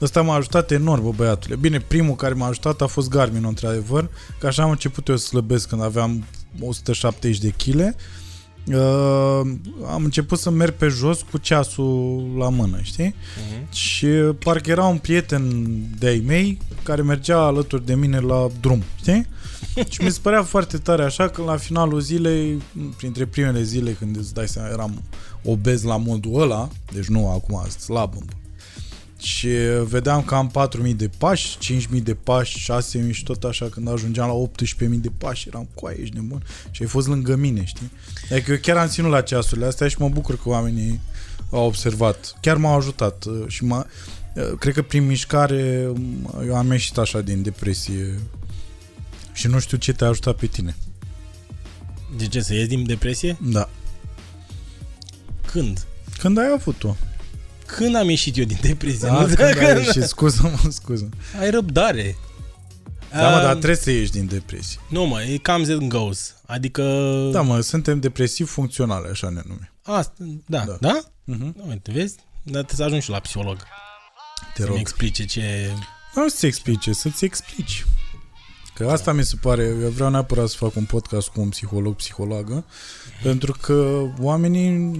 [0.02, 1.56] Ăsta m-a ajutat enorm, bă, băiatule.
[1.56, 4.10] Bine, primul care m-a ajutat a fost Garmin, într-adevăr,
[4.40, 6.26] că așa am început eu să slăbesc când aveam
[6.62, 7.96] 170 de kg.
[8.74, 9.42] Uh,
[9.88, 13.16] am început să merg pe jos cu ceasul la mână, știi?
[13.50, 13.74] Mhm.
[13.74, 14.08] Și
[14.44, 15.68] parcă era un prieten
[16.00, 19.28] de-ai mei care mergea alături de mine la drum, știi?
[19.90, 22.62] și mi se părea foarte tare așa că la finalul zilei,
[22.98, 25.02] printre primele zile când îți dai seama, eram
[25.44, 28.14] obez la modul ăla, deci nu acum, slab.
[29.22, 29.48] Și
[29.84, 30.52] vedeam că am
[30.86, 31.58] 4.000 de pași,
[31.96, 32.72] 5.000 de pași,
[33.08, 36.44] 6.000 și tot așa, când ajungeam la 18.000 de pași, eram cu ești nebun.
[36.72, 37.92] Și ai fost lângă mine, știi?
[38.32, 41.00] Adică eu chiar am ținut la ceasurile astea și mă bucur că oamenii
[41.50, 42.38] au observat.
[42.42, 43.88] Chiar m-au ajutat uh, și m-a,
[44.36, 48.20] uh, cred că prin mișcare um, eu am ieșit așa din depresie
[49.34, 50.76] și nu știu ce te-a ajutat pe tine.
[52.18, 53.38] De ce, să ies din depresie?
[53.42, 53.70] Da.
[55.46, 55.86] Când?
[56.18, 56.96] Când ai avut-o?
[57.68, 59.08] Când am ieșit eu din depresie?
[59.08, 59.26] Da, Nu?
[59.26, 61.10] când ai ieșit, scuză-mă, scuză.
[61.40, 62.18] Ai răbdare.
[63.12, 64.80] Da, mă, Um, dar trebuie să ieși din depresie.
[64.90, 66.36] Nu, mă, e comes and goes.
[66.46, 66.84] Adică...
[67.32, 69.70] Da, mă, suntem depresiv funcționale, așa ne numim.
[69.84, 70.14] Asta,
[70.46, 70.66] da, Da.
[70.66, 70.78] da?
[70.80, 71.00] da?
[71.36, 71.54] Uh-huh.
[71.56, 72.16] Da, uite, vezi?
[72.44, 73.58] Dar trebuie să ajungi și la psiholog.
[74.54, 74.78] Te Să-mi rog.
[74.78, 75.72] explice ce...
[76.16, 77.86] Nu să-ți explice, să-ți explici.
[78.78, 81.96] Că asta mi se pare, eu vreau neapărat să fac un podcast cu un psiholog,
[81.96, 82.66] psihologă,
[83.24, 84.96] pentru că oamenii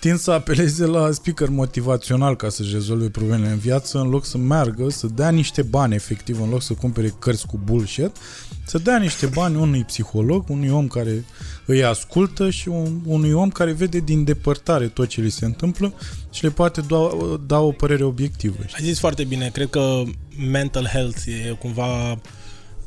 [0.00, 4.38] tind să apeleze la speaker motivațional ca să-și rezolve problemele în viață, în loc să
[4.38, 8.10] meargă, să dea niște bani efectiv, în loc să cumpere cărți cu bullshit,
[8.64, 11.24] să dea niște bani unui psiholog, unui om care
[11.64, 15.94] îi ascultă și un, unui om care vede din depărtare tot ce li se întâmplă
[16.30, 17.08] și le poate da,
[17.46, 18.56] da o părere obiectivă.
[18.66, 18.82] știi?
[18.82, 20.02] Ai zis foarte bine, cred că
[20.50, 22.18] mental health e cumva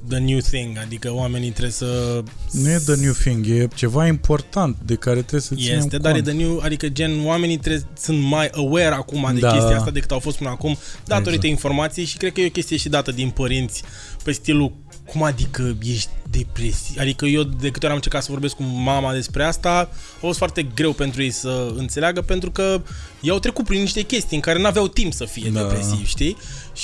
[0.08, 2.24] the new thing, adică oamenii trebuie să...
[2.52, 6.12] Nu e the new thing, e ceva important de care trebuie să ținem Este, dar
[6.12, 6.28] cont.
[6.28, 9.52] e the new, adică gen oamenii trebuie, sunt mai aware acum de Da.
[9.52, 11.64] chestia asta decât au fost până acum, datorită Exact.
[11.64, 13.84] informației și cred că e o chestie și dată din părinți
[14.24, 14.74] pe stilul
[15.06, 17.02] cum adică ești depresie?
[17.02, 20.38] Adică eu de câte ori am încercat să vorbesc cu mama despre asta, a fost
[20.38, 22.82] foarte greu pentru ei să înțeleagă pentru că
[23.22, 25.62] ei au trecut prin niște chestii în care n-aveau timp să fie Da.
[25.62, 26.38] depresivi, știi?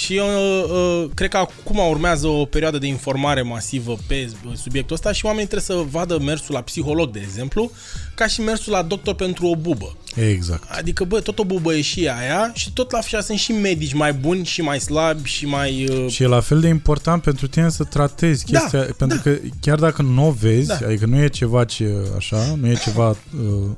[0.04, 5.12] Și uh, uh, cred că acum urmează o perioadă de informare masivă pe subiectul ăsta
[5.12, 7.72] și oamenii trebuie să vadă mersul la psiholog, de exemplu,
[8.16, 9.96] ca și mersul la doctor pentru o bubă.
[10.32, 10.64] Exact.
[10.72, 13.94] Adică, bă, tot o bubă e și aia și tot la fel sunt și medici
[13.94, 15.88] mai buni și mai slabi și mai...
[15.90, 19.36] Uh, Și e la fel de important pentru tine să tratezi Da, chestia, pentru că
[19.62, 20.78] chiar dacă nu o vezi, Da.
[20.86, 23.70] adică nu e ceva ce așa, nu e ceva uh,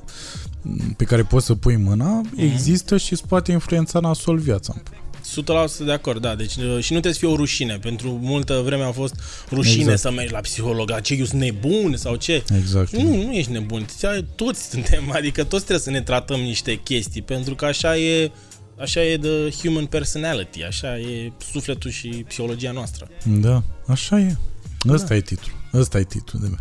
[0.97, 2.41] pe care poți să pui mâna, Mhm.
[2.41, 4.75] există și îți poate influența nasol viața.
[5.81, 6.35] 100% de acord, da.
[6.35, 7.77] Deci, uh, și nu trebuie să fie o rușine.
[7.77, 9.15] Pentru multă vreme a fost
[9.51, 9.99] rușine Exact.
[9.99, 10.91] să mergi la psiholog.
[10.91, 12.43] A, Ce, eu sunt nebun sau ce?
[12.57, 12.91] Exact.
[12.95, 13.85] Nu, nu ești nebun.
[13.85, 18.31] Ți- Toți suntem, adică toți trebuie să ne tratăm niște chestii, pentru că așa e,
[18.79, 23.07] așa e the human personality, așa e sufletul și psihologia noastră.
[23.25, 24.35] Da, așa e.
[24.89, 25.15] Ăsta Da.
[25.15, 25.55] e titlul.
[25.73, 26.55] Ăsta e titlul de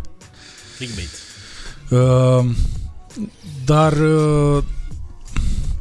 [0.77, 1.09] Clickbait.
[1.91, 2.51] Uh,
[3.65, 4.63] dar uh,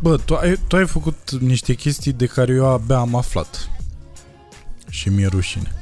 [0.05, 3.69] bă, tu ai, tu ai făcut niște chestii de care eu abia am aflat
[4.89, 5.75] și mi-e rușine.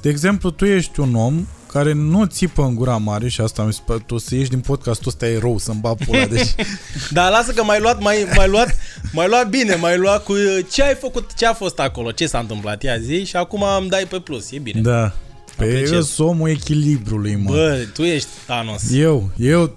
[0.00, 3.72] De exemplu, tu ești un om care nu țipă în gura mare și asta mi
[3.72, 6.54] se pare, tu o să ieși din podcastul ăsta e rău să-mi bag pula, deci
[7.10, 8.76] Da, lasă că mai luat, mai, mai luat,
[9.12, 10.34] mai luat bine, mai luat cu
[10.70, 13.88] ce ai făcut, ce a fost acolo, ce s-a întâmplat, ia zi și acum îmi
[13.88, 14.80] dai pe plus, e bine.
[14.80, 15.12] da.
[15.56, 15.90] Pe Apreciez.
[15.90, 17.50] eu sunt omul echilibrului, mă.
[17.50, 18.82] Bă, tu ești Thanos.
[18.92, 19.76] Eu, eu,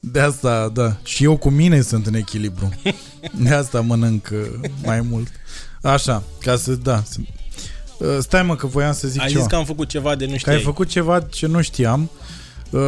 [0.00, 0.96] de asta, da.
[1.04, 2.68] Și eu cu mine sunt în echilibru.
[3.32, 5.28] De asta mănânc uh, mai mult.
[5.82, 7.02] Așa, ca să, da.
[7.08, 7.18] Să,
[7.98, 9.40] uh, stai mă că voiam să zic Ai ceva.
[9.40, 10.54] zis că am făcut ceva de nu Că știai.
[10.54, 12.10] ai făcut ceva ce nu știam.
[12.70, 12.80] Uh,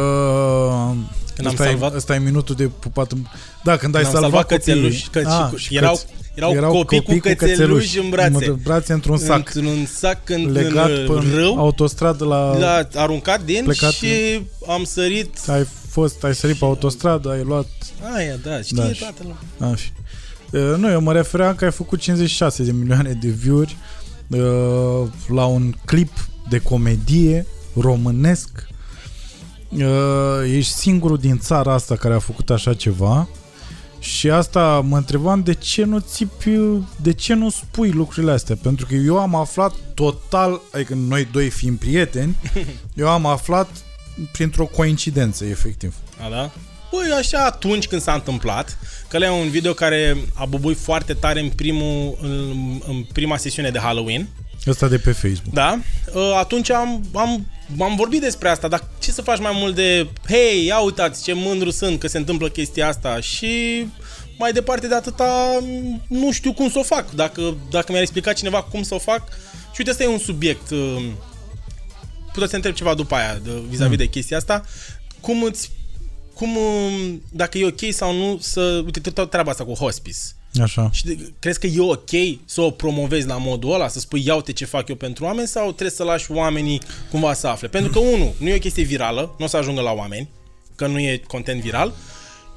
[1.35, 3.17] Când am ăsta, salvat- e, ăsta e minutul de pupat în...
[3.63, 4.75] Da, când ai Când am salvat, salvat copiii.
[4.75, 5.21] cățeluși, că,
[5.51, 8.45] Ah, și, și erau, căț- erau, copii, cu cățeluși în brațe.
[8.47, 9.53] În brațe într-un sac.
[9.55, 12.57] Într-un sac în, legat în pe râu, autostradă la...
[12.57, 14.07] l-a aruncat din plecat și
[14.67, 15.37] am sărit.
[15.47, 17.67] Ai fost, ai sărit pe autostradă, ai luat
[18.15, 19.71] Aia, da, știe Da, da, și- toată lumea.
[19.73, 19.89] Așa.
[20.51, 23.77] Uh, Nu, eu mă refeream că ai făcut 56 de milioane de view-uri
[24.27, 26.11] uh, la un clip
[26.49, 27.45] de comedie
[27.79, 28.49] românesc.
[29.69, 29.81] Uh,
[30.55, 33.27] ești singurul din țara asta care a făcut așa ceva.
[33.99, 36.57] Și asta mă întrebam de ce nu țipi,
[37.01, 38.55] de ce nu spui lucrurile astea?
[38.61, 42.37] Pentru că eu am aflat total, adică noi doi fiind prieteni,
[42.93, 43.67] eu am aflat
[44.31, 45.95] printr-o coincidență, efectiv.
[46.25, 46.51] A, da?
[46.91, 48.77] Păi așa atunci când s-a întâmplat,
[49.07, 53.69] că e un video care a bubuit foarte tare în, primul, în, în prima sesiune
[53.69, 54.27] de Halloween.
[54.67, 55.53] Ăsta de pe Facebook.
[55.53, 55.79] Da.
[56.15, 57.47] Ă, atunci am, am,
[57.79, 61.33] am vorbit despre asta, dar ce să faci mai mult de hei, ia uitați ce
[61.33, 63.85] mândru sunt că se întâmplă chestia asta și
[64.37, 65.59] mai departe de atâta
[66.07, 67.11] nu știu cum să o fac.
[67.11, 69.23] Dacă, dacă mi-ar explica cineva cum să o fac
[69.71, 71.01] și uite, ăsta e un subiect ă,
[72.33, 74.03] puteți să întreb ceva după aia de, vis-a-vis mm.
[74.03, 74.65] de chestia asta.
[75.19, 75.71] Cum îți
[76.33, 80.17] cum, um, dacă e ok sau nu să, uite, tot treaba asta cu hospice.
[80.61, 80.89] Așa.
[80.91, 84.35] Și de, crezi că e ok să o promovezi la modul ăla, să spui ia
[84.35, 87.67] uite ce fac eu pentru oameni sau trebuie să lași oamenii cumva să afle?
[87.67, 90.29] Pentru că, unu, nu e o chestie virală, nu o să ajungă la oameni,
[90.75, 91.93] că nu e content viral,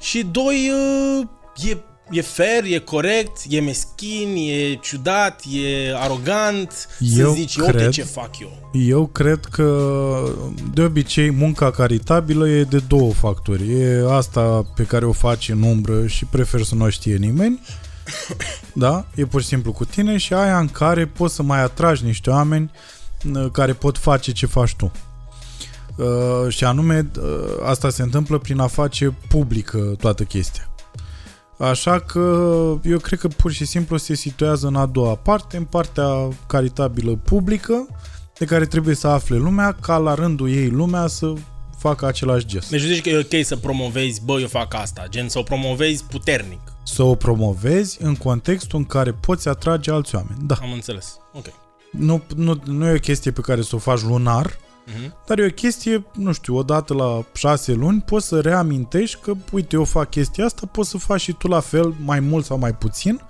[0.01, 0.71] și doi,
[1.19, 1.77] uh, e
[2.11, 8.03] e fair, e corect, e meschin, e ciudat, e arogant, eu să zici, cred, ce
[8.03, 8.69] fac eu.
[8.73, 10.29] Eu cred că
[10.73, 13.81] de obicei munca caritabilă e de două factori.
[13.81, 17.59] E asta pe care o faci în umbră și prefer să nu o știe nimeni.
[18.73, 19.05] Da?
[19.15, 22.29] E pur și simplu cu tine și aia în care poți să mai atragi niște
[22.29, 22.71] oameni
[23.33, 24.91] uh, care pot face ce faci tu.
[25.95, 27.23] Uh, și anume, uh,
[27.63, 30.74] asta se întâmplă prin a face publică toată chestia.
[31.57, 32.19] Așa că
[32.83, 37.19] eu cred că pur și simplu se situează în a doua parte, în partea caritabilă
[37.23, 37.87] publică,
[38.39, 41.33] de care trebuie să afle lumea, ca la rândul ei lumea să
[41.77, 42.69] facă același gest.
[42.69, 46.03] Deci zici că e ok să promovezi, bă, eu fac asta, gen să o promovezi
[46.03, 46.59] puternic.
[46.83, 50.55] Să o promovezi în contextul în care poți atrage alți oameni, da.
[50.61, 51.45] Am înțeles, ok.
[51.91, 54.57] Nu, nu, nu e o chestie pe care să o faci lunar,
[54.87, 55.25] Uh-huh.
[55.25, 59.75] Dar e o chestie, nu știu, odată la șase luni poți să reamintești că, uite,
[59.75, 62.75] eu fac chestia asta, poți să faci și tu la fel, mai mult sau mai
[62.75, 63.21] puțin,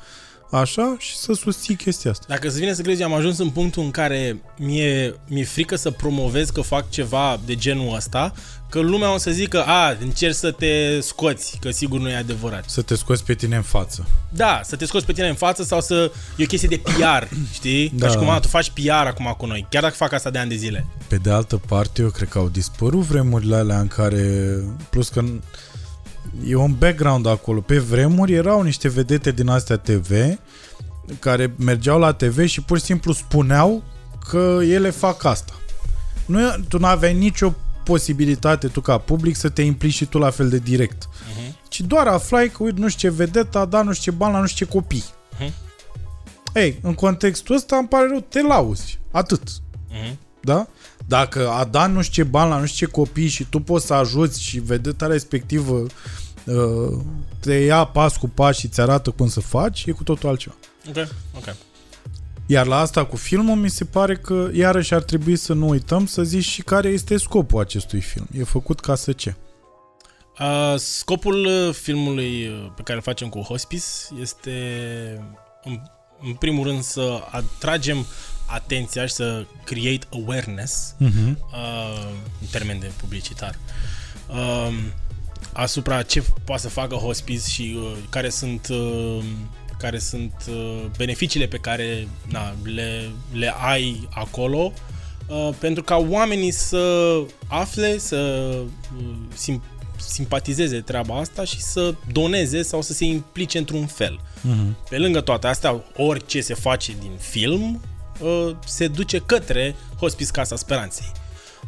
[0.52, 2.26] așa, și să susții chestia asta.
[2.28, 5.92] Dacă să vine să crezi, am ajuns în punctul în care mi-e, mi-e frică să
[5.92, 8.34] promovez că fac ceva de genul ăsta,
[8.70, 12.70] că lumea o să zică, a, încerci să te scoți, că sigur nu e adevărat.
[12.70, 14.08] Să te scoți pe tine în față.
[14.30, 16.12] Da, să te scoți pe tine în față sau să...
[16.38, 17.92] E o chestie de PR, știi?
[17.96, 18.06] Da.
[18.06, 20.38] Ca și cum, a, tu faci PR acum cu noi, chiar dacă fac asta de
[20.38, 20.86] ani de zile.
[21.08, 24.24] Pe de altă parte, eu cred că au dispărut vremurile alea în care...
[24.90, 25.24] Plus că
[26.44, 27.62] e un background acolo.
[27.62, 30.12] Pe vremuri erau niște vedete din astea TV
[31.20, 33.84] care mergeau la TV și pur și simplu spuneau
[34.30, 35.53] că ele fac asta.
[36.26, 37.53] Nu, tu nu aveai nicio
[37.84, 41.07] posibilitate tu ca public să te implici și tu la fel de direct.
[41.07, 41.68] Uh-huh.
[41.68, 44.34] Ci doar aflai că, uite, nu știu ce vedetă a dat nu știu ce bani
[44.34, 45.03] la nu știu ce copii.
[45.03, 45.52] Uh-huh.
[46.53, 48.99] Ei, în contextul ăsta îmi pare rău, te lauzi.
[49.12, 49.41] Atât.
[49.49, 50.16] Uh-huh.
[50.41, 50.68] Da?
[51.07, 53.86] Dacă a dat nu știu ce bani la nu știu ce copii și tu poți
[53.86, 55.90] să ajuți și vedeta respectivă uh,
[57.40, 60.56] te ia pas cu pas și ți arată cum să faci, e cu totul altceva.
[60.90, 61.08] Ok,
[61.38, 61.56] ok.
[62.46, 66.06] Iar la asta cu filmul mi se pare că iarăși ar trebui să nu uităm
[66.06, 68.28] să zici și care este scopul acestui film.
[68.38, 69.36] E făcut ca să ce?
[70.40, 73.86] Uh, scopul uh, filmului uh, pe care îl facem cu Hospice
[74.20, 74.52] este
[75.64, 75.80] în,
[76.22, 78.06] în primul rând să atragem
[78.46, 81.36] atenția și să create awareness uh-huh.
[81.36, 82.10] uh,
[82.42, 83.60] în termen de publicitar
[84.30, 84.78] uh,
[85.56, 89.23] asupra ce poate să facă Hospice și uh, care sunt uh,
[89.77, 94.72] care sunt uh, beneficiile pe care na, le, le ai acolo
[95.27, 97.15] uh, pentru ca oamenii să
[97.48, 98.15] afle, să
[98.98, 99.64] uh, sim,
[99.98, 104.19] simpatizeze treaba asta și să doneze sau să se implice într-un fel.
[104.19, 104.90] Uh-huh.
[104.90, 107.82] Pe lângă toate astea, orice se face din film
[108.65, 111.11] se duce către Hospice Casa Speranței.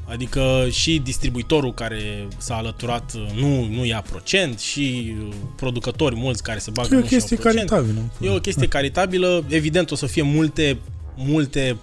[0.10, 5.16] Adică și distribuitorul care s-a alăturat nu, nu ia procent și
[5.56, 8.02] producători mulți care se bagă E o chestie caritabilă.
[8.22, 9.44] E o chestie caritabilă.
[9.48, 10.78] Evident o să fie multe,
[11.16, 11.78] multe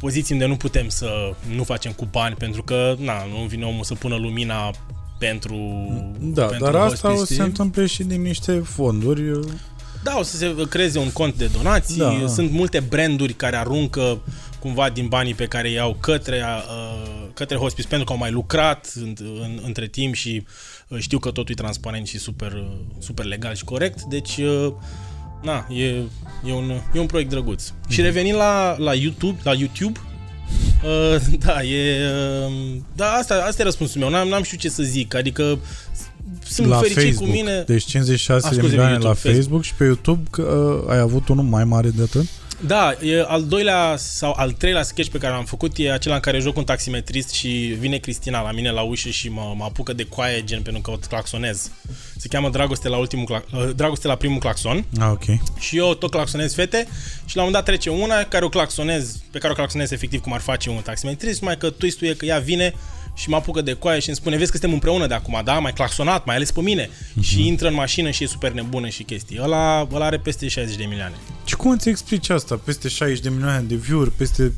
[0.00, 3.84] poziții unde nu putem să nu facem cu bani pentru că na, nu vine omul
[3.84, 4.70] să pună lumina
[5.18, 5.56] pentru
[6.20, 9.40] Da, pentru dar asta o să se întâmple și din niște fonduri
[10.04, 12.26] da, o să se creeze un cont de donații, da.
[12.28, 14.18] sunt multe branduri care aruncă
[14.58, 18.92] cumva din banii pe care i-au către, uh, către hospice pentru că au mai lucrat
[18.94, 20.46] în, în, între timp și
[20.88, 24.72] uh, știu că totul e transparent și super, uh, super legal și corect, deci uh,
[25.42, 25.84] na, e,
[26.44, 27.68] e, un, e un proiect drăguț.
[27.68, 27.90] Mm.
[27.90, 30.00] Și revenind la, la YouTube, la YouTube,
[30.84, 31.16] Uh,
[31.46, 32.00] da, e...
[32.46, 34.10] Uh, da, asta, asta e răspunsul meu.
[34.10, 35.14] N-am, n-am știut ce să zic.
[35.14, 35.58] Adică
[36.48, 37.28] sunt la fericit Facebook.
[37.28, 37.64] cu mine.
[37.66, 41.28] Deci 56 A, de milioane la Facebook, Facebook și pe YouTube că, uh, ai avut
[41.28, 42.26] unul mai mare de atât?
[42.60, 46.20] Da, e al doilea sau al treilea sketch pe care l-am făcut e acela în
[46.20, 47.48] care joc un taximetrist și
[47.78, 50.90] vine Cristina la mine la ușă și mă, mă apucă de coaie gen pentru că
[50.90, 51.70] o claxonez.
[52.16, 54.84] Se cheamă Dragoste la, ultimul, cla- uh, Dragoste la primul claxon.
[55.00, 55.24] Ah, ok.
[55.58, 56.86] Și eu tot claxonez fete
[57.24, 60.20] și la un moment dat trece una care o claxonez, pe care o claxonez efectiv
[60.20, 62.74] cum ar face un taximetrist, mai că twistul e că ea vine
[63.14, 65.58] și mă apucă de coaie și îmi spune, vezi că suntem împreună de acum, da?
[65.58, 66.86] Mai claxonat, mai ales pe mine.
[66.86, 67.20] Uh-huh.
[67.20, 69.38] Și intră în mașină și e super nebună și chestii.
[69.42, 71.14] Ăla, ăla are peste 60 de milioane.
[71.44, 72.60] Și cum îți explici asta?
[72.64, 74.52] Peste 60 de milioane de view-uri, peste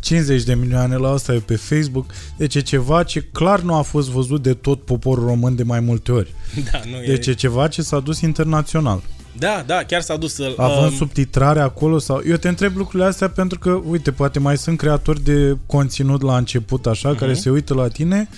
[0.00, 2.12] 50 de milioane la asta e pe Facebook.
[2.36, 5.80] Deci e ceva ce clar nu a fost văzut de tot poporul român de mai
[5.80, 6.34] multe ori.
[6.72, 7.30] Da, nu Deci e...
[7.30, 9.02] e ceva ce s-a dus internațional.
[9.38, 10.54] Da, da, chiar s-a dus să...
[10.56, 12.22] Având subtitrare acolo sau...
[12.26, 16.36] Eu te întreb lucrurile astea pentru că, uite, poate mai sunt creatori de conținut la
[16.36, 18.28] început așa, care se uită la tine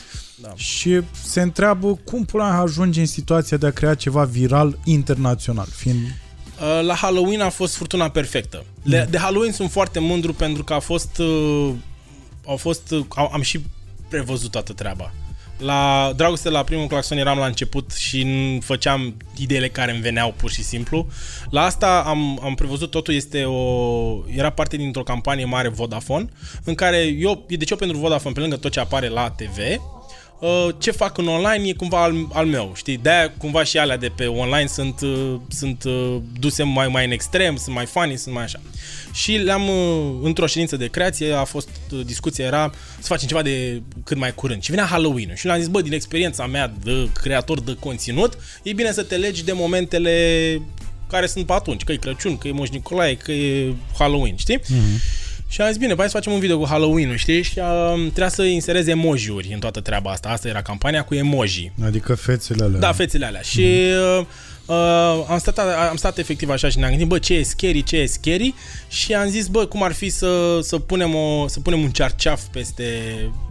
[0.43, 0.53] Da.
[0.55, 5.67] și se întreabă cum pula mea ajunge în situația de a crea ceva viral internațional,
[5.75, 5.99] fiind...
[5.99, 8.65] Uh, La Halloween a fost furtuna perfectă.
[8.83, 11.19] Le, de Halloween sunt foarte mândru pentru că a fost...
[11.19, 11.71] Uh,
[12.47, 13.61] au fost uh, au, am și
[14.09, 15.13] prevăzut toată treaba.
[15.61, 20.35] La Dragoste la primul claxon eram la început și n- făceam ideile care îmi veneau
[20.37, 21.07] pur și simplu.
[21.51, 26.29] La asta am, am prevăzut totul, este o, era parte dintr-o campanie mare Vodafone,
[26.65, 30.00] în care eu, deci eu pentru Vodafone, pe lângă tot ce apare la TV, uh,
[30.79, 32.97] ce fac în online e cumva al, al meu, știi?
[32.97, 37.11] De-aia cumva și alea de pe online sunt, uh, sunt uh, duse mai, mai în
[37.11, 38.61] extrem, sunt mai funny, sunt mai așa.
[39.13, 43.43] Și le-am, uh, într-o ședință de creație, a fost uh, discuția, era să facem ceva
[43.43, 44.63] de cât mai curând.
[44.63, 48.73] Și venea Halloween și le-am zis, bă, din experiența mea de creator de conținut, e
[48.73, 50.63] bine să te legi de momentele
[51.09, 54.59] care sunt pe atunci, că e Crăciun, că e Moș Nicolae, că e Halloween, știi?
[54.59, 55.20] Mm-hmm.
[55.51, 57.43] Și am zis, bine, hai să facem un video cu Halloween-ul, știi?
[57.43, 60.29] Și uh, trebuia să inserez emoji-uri în toată treaba asta.
[60.29, 61.73] Asta era campania cu emoji.
[61.85, 62.79] Adică fețele alea.
[62.79, 63.41] Da, fețele alea.
[63.41, 63.67] Și
[64.19, 64.25] uh,
[64.67, 65.59] uh, am, stat,
[65.91, 68.55] am stat efectiv așa și ne-am gândit, bă, ce e scary, ce e scary?
[68.89, 72.43] Și am zis, bă, cum ar fi să, să, punem, o, să punem un cearceaf
[72.53, 72.85] peste,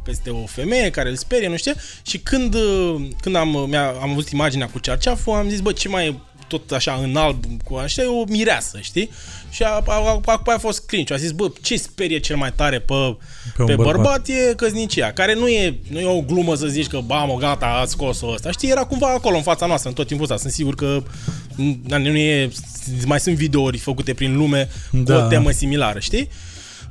[0.03, 1.73] peste o femeie care îl sperie, nu știu?
[2.07, 5.87] Și când, uh, când am, mi-a, am văzut imaginea cu cearceaful, am zis, bă, ce
[5.87, 6.15] mai e
[6.49, 9.09] tot așa în alb, cu așa, e o mireasă, știi?
[9.49, 11.13] Și a, a, a, a, a fost cringe.
[11.13, 13.15] A zis, bă, ce sperie cel mai tare pe, Pe un
[13.55, 13.95] pe, pe bărbat.
[13.95, 17.35] bărbat e căznicia, care nu e, nu e o glumă să zici că, ba, mă,
[17.35, 18.51] gata, a scos-o ăsta.
[18.51, 20.37] Știi, era cumva acolo, în fața noastră, în tot timpul ăsta.
[20.37, 21.03] Sunt sigur că
[21.87, 22.49] na, nu e,
[23.05, 25.25] mai sunt videouri făcute prin lume cu Da.
[25.25, 26.29] o temă similară, știi?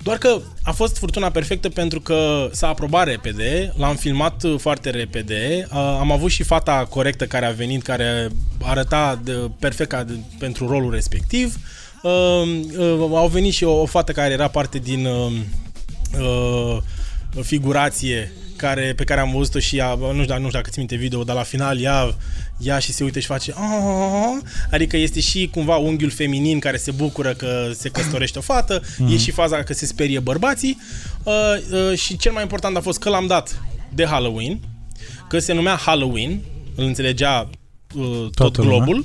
[0.02, 4.90] Doar că a fost furtuna perfectă pentru că s-a aprobat repede, l-am filmat uh, foarte
[4.90, 8.28] repede, uh, am avut și fata corectă care a venit, care
[8.62, 11.56] arăta de, perfect ca de, pentru rolul respectiv.
[12.02, 12.10] Uh,
[12.78, 15.32] uh, au venit și o, o fată care era parte din uh,
[16.20, 16.78] uh,
[17.42, 20.78] figurație care, pe care am văzut-o și ea, nu știu, dacă- nu știu dacă ți
[20.78, 22.14] minte video, dar la final ea,
[22.58, 26.90] ea și se uită și face "Ah", adică este și cumva unghiul feminin care se
[26.90, 29.12] bucură că se căsătorește o fată, mm-hmm.
[29.12, 30.78] e și faza că se sperie bărbații
[31.22, 31.32] uh,
[31.90, 33.62] uh, și cel mai important a fost că l-am dat
[33.94, 34.58] de Halloween,
[35.28, 36.40] că se numea Halloween,
[36.74, 37.50] îl înțelegea
[37.94, 38.76] uh, tot Toată lumea.
[38.76, 39.04] globul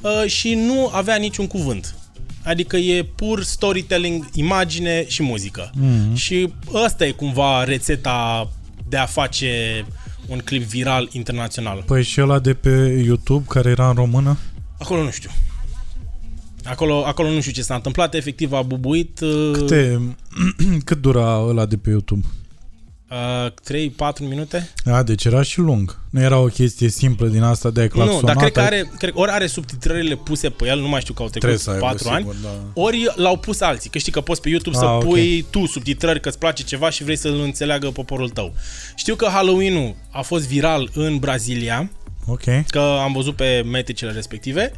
[0.00, 1.94] uh, și nu avea niciun cuvânt.
[2.42, 5.70] Adică e pur storytelling, imagine și muzică.
[5.70, 6.14] Mm-hmm.
[6.14, 8.48] Și ăsta e cumva rețeta
[8.90, 9.84] de a face
[10.26, 11.82] un clip viral internațional.
[11.86, 14.38] Păi și ăla de pe YouTube care era în română?
[14.78, 15.30] Acolo nu știu.
[16.64, 20.00] Acolo, acolo nu știu ce s-a întâmplat, efectiv a bubuit uh, Câte,
[20.84, 22.26] cât dura ăla de pe YouTube?
[23.10, 24.70] Uh, 3-4 minute.
[24.84, 25.98] A, deci era și lung.
[26.10, 28.22] Nu era o chestie simplă din asta de a Nu, claxonat.
[28.24, 31.22] dar cred că are, cred, ori are subtitrările puse pe el, nu mai știu că
[31.22, 32.36] au Trebuie trecut să aibă, 4 ani, sigur,
[32.74, 32.80] da.
[32.80, 33.90] ori l-au pus alții.
[33.90, 35.04] Că știi că poți pe YouTube Ah, să ok.
[35.04, 38.54] pui tu subtitrări că îți place ceva și vrei să-l înțeleagă poporul tău.
[38.96, 41.90] Știu că Halloween-ul a fost viral în Brazilia,
[42.26, 42.42] Ok.
[42.68, 44.72] că am văzut pe metricele respective.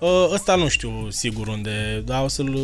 [0.00, 2.58] Uh, Ăsta nu știu sigur unde, dar o să-l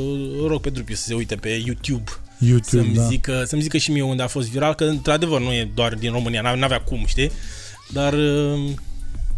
[0.46, 3.02] rog pe Drupiu să se uite pe YouTube YouTube, să-mi, da.
[3.02, 6.12] zică, să-mi zică și mie unde a fost viral, că într-adevăr nu e doar din
[6.12, 7.30] România, n- n-avea cum, știi?
[7.92, 8.70] Dar, uh,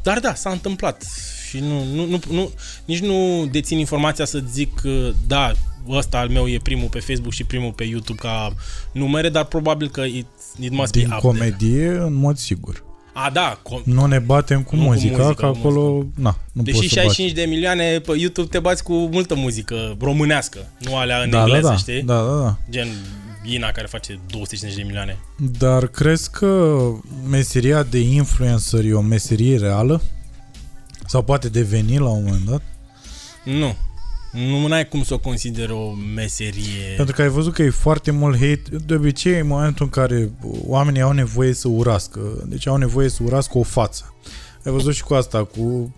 [0.02, 1.04] dar da, s-a întâmplat
[1.48, 2.50] și nu, nu, nu, nu,
[2.84, 5.52] nici nu dețin informația să zic că da,
[5.88, 8.54] ăsta al meu e primul pe Facebook și primul pe YouTube ca
[8.92, 10.26] numere, dar probabil că it,
[10.60, 11.32] it must Din be up there.
[11.38, 12.84] comedie, în mod sigur.
[13.24, 16.36] A, da, com- Nu ne batem cu Nu cu muzica, muzica, că cu acolo, na,
[16.52, 17.14] nu Deși poți să bați.
[17.14, 21.36] 65 de milioane pe YouTube te bați cu multă muzică românească, nu alea în Da,
[21.36, 22.02] da, engleză, da, știi?
[22.02, 22.56] da, da, da.
[22.70, 22.88] Gen
[23.44, 25.18] Ina care face 250 de milioane.
[25.58, 26.78] Dar crezi că
[27.30, 30.02] meseria de influencer e o meserie reală?
[31.06, 32.62] Sau poate deveni la un moment dat?
[33.44, 33.76] Nu.
[34.32, 36.94] Nu ai cum să o consider o meserie.
[36.96, 38.62] Pentru că ai văzut că e foarte mult hate.
[38.86, 40.30] De obicei, în momentul în care
[40.66, 44.14] oamenii au nevoie să urască, deci au nevoie să urască o față.
[44.64, 45.94] Ai văzut și cu asta, cu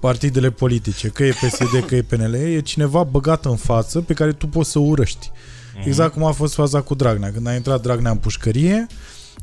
[0.00, 4.32] partidele politice, că e PSD, că e PNL, e cineva băgat în față pe care
[4.32, 5.30] tu poți să urăști.
[5.30, 5.86] Uh-huh.
[5.86, 7.32] Exact cum a fost faza cu Dragnea.
[7.32, 8.86] Când a intrat Dragnea în pușcărie,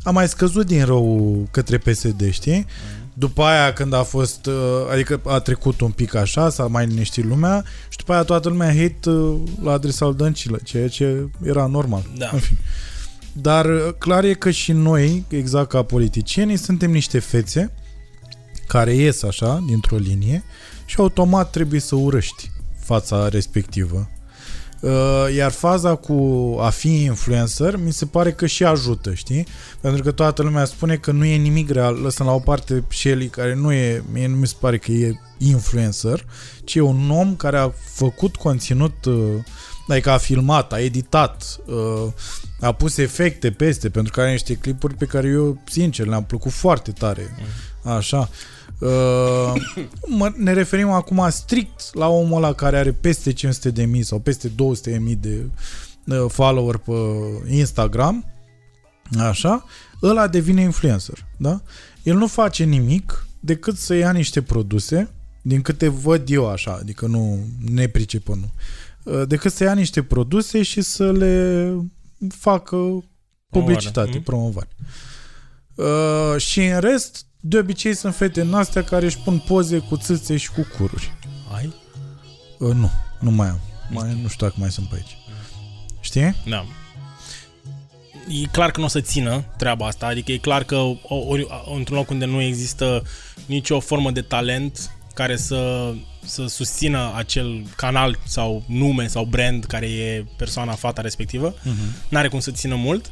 [0.04, 2.66] a mai scăzut din rău către PSD, știi?
[3.14, 3.20] Uh-huh.
[3.20, 4.54] După aia când a fost, uh,
[4.92, 8.68] adică a trecut un pic așa, s-a mai liniștit lumea și după aia toată lumea
[8.68, 12.04] hate uh, la adresa lui Dăncilă, ceea ce era normal.
[12.18, 12.30] Da.
[12.32, 12.60] În fine.
[13.32, 17.72] Dar uh, clar e că și noi, exact ca politicieni, suntem niște fețe
[18.68, 20.44] care ies așa, dintr-o linie
[20.86, 24.10] și automat trebuie să urăști fața respectivă.
[24.84, 26.14] Uh, iar faza cu
[26.62, 29.48] a fi influencer mi se pare că și ajută, știi?
[29.82, 33.28] Pentru că toată lumea spune că nu e nimic real, lăsăm la o parte Shelly
[33.28, 36.26] care nu e, mie nu mi se pare că e influencer,
[36.64, 39.16] ci e un om care a făcut conținut uh,
[39.88, 42.12] adică a filmat, a editat, uh,
[42.60, 46.52] a pus efecte peste, pentru că are niște clipuri pe care eu, sincer, le-am plăcut
[46.52, 47.36] foarte tare.
[47.84, 47.92] Mm.
[47.92, 48.30] Așa.
[48.84, 49.54] Uh,
[50.08, 54.20] mă, ne referim acum strict la omul ăla care are peste 500 de mii sau
[54.20, 55.46] peste 200 de mii de
[56.06, 56.92] uh, follower pe
[57.48, 58.26] Instagram,
[59.20, 59.66] așa,
[60.02, 61.62] ăla devine influencer, da?
[62.04, 65.10] El nu face nimic decât să ia niște produse,
[65.42, 67.40] din câte văd eu așa, adică nu
[67.70, 68.52] ne pricepă, nu,
[69.14, 71.76] uh, decât să ia niște produse și să le
[72.30, 73.04] facă
[73.50, 74.68] publicitate, promovare.
[75.76, 76.34] promovare.
[76.36, 79.98] Uh, și în rest, de obicei sunt fete în astea care își pun poze cu
[79.98, 81.14] țâțe și cu cururi.
[81.56, 81.74] Ai?
[82.60, 83.60] Uh, nu, nu mai am.
[83.90, 85.18] Mai, nu știu dacă mai sunt pe aici.
[86.00, 86.36] Știi?
[86.46, 86.66] Da.
[88.28, 91.98] E clar că nu o să țină treaba asta, adică e clar că ori, într-un
[91.98, 93.04] loc unde nu există
[93.46, 95.94] nicio formă de talent care să,
[96.26, 102.10] să susțină acel canal sau nume sau brand care e persoana, fata respectivă, uh-huh.
[102.10, 103.12] n-are cum să țină mult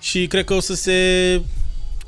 [0.00, 1.40] și cred că o să se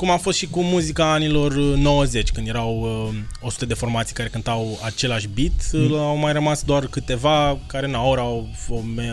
[0.01, 4.14] cum a fost și cu muzica anilor 90, uh, când erau uh, 100 de formații
[4.14, 5.94] care cântau același beat, mm.
[5.94, 8.48] au mai rămas doar câteva care na, ori au,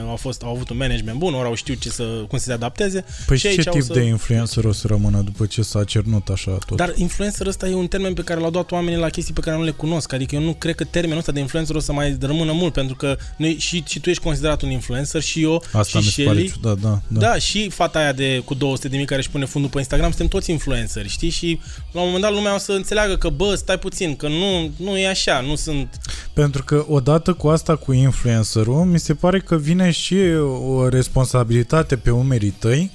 [0.08, 2.52] au, fost, au avut un management bun, ori au știut ce să, cum să se
[2.54, 3.06] adapteze.
[3.26, 3.94] Păi și ce tip să...
[3.94, 6.78] de influencer o să rămână după ce s-a cernut așa tot?
[6.78, 9.58] Dar influencer ăsta e un termen pe care l-au dat oamenii la chestii pe care
[9.58, 12.18] nu le cunosc, adică eu nu cred că termenul ăsta de influencer o să mai
[12.20, 16.00] rămână mult, pentru că noi, și, și tu ești considerat un influencer și eu Asta
[16.00, 17.20] și mi Shelly, pare ciudat, da, da.
[17.20, 20.10] Da, și fata aia de cu 200 de mii care își pune fundul pe Instagram,
[20.10, 21.30] suntem toți influenceri influenceri, știi?
[21.30, 21.60] Și
[21.92, 24.98] la un moment dat lumea o să înțeleagă că, bă, stai puțin, că nu, nu
[24.98, 26.00] e așa, nu sunt...
[26.34, 30.18] Pentru că odată cu asta cu influencerul, mi se pare că vine și
[30.66, 32.92] o responsabilitate pe umerii tăi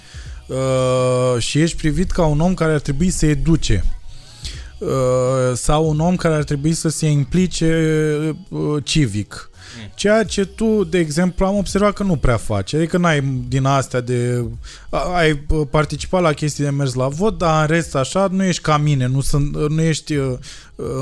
[0.46, 3.84] uh, și ești privit ca un om care ar trebui să educe
[4.78, 4.88] uh,
[5.54, 9.50] sau un om care ar trebui să se implice uh, civic
[9.94, 12.74] Ceea ce tu, de exemplu, am observat că nu prea faci.
[12.74, 14.44] Adică n-ai din astea de...
[15.14, 15.34] Ai
[15.70, 19.06] participat la chestii de mers la vot, dar în rest așa nu ești ca mine,
[19.06, 20.38] nu, sunt, nu ești uh,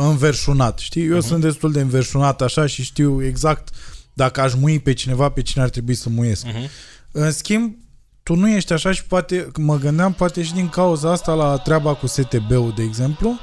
[0.08, 0.78] înverșunat.
[0.78, 1.06] Știi?
[1.06, 1.26] Eu uh-huh.
[1.26, 3.68] sunt destul de înverșunat așa și știu exact
[4.12, 6.46] dacă aș mui pe cineva, pe cine ar trebui să muiesc.
[6.46, 6.70] Uh-huh.
[7.12, 7.74] În schimb,
[8.22, 11.94] tu nu ești așa și poate, mă gândeam, poate și din cauza asta la treaba
[11.94, 13.38] cu STB-ul, de exemplu,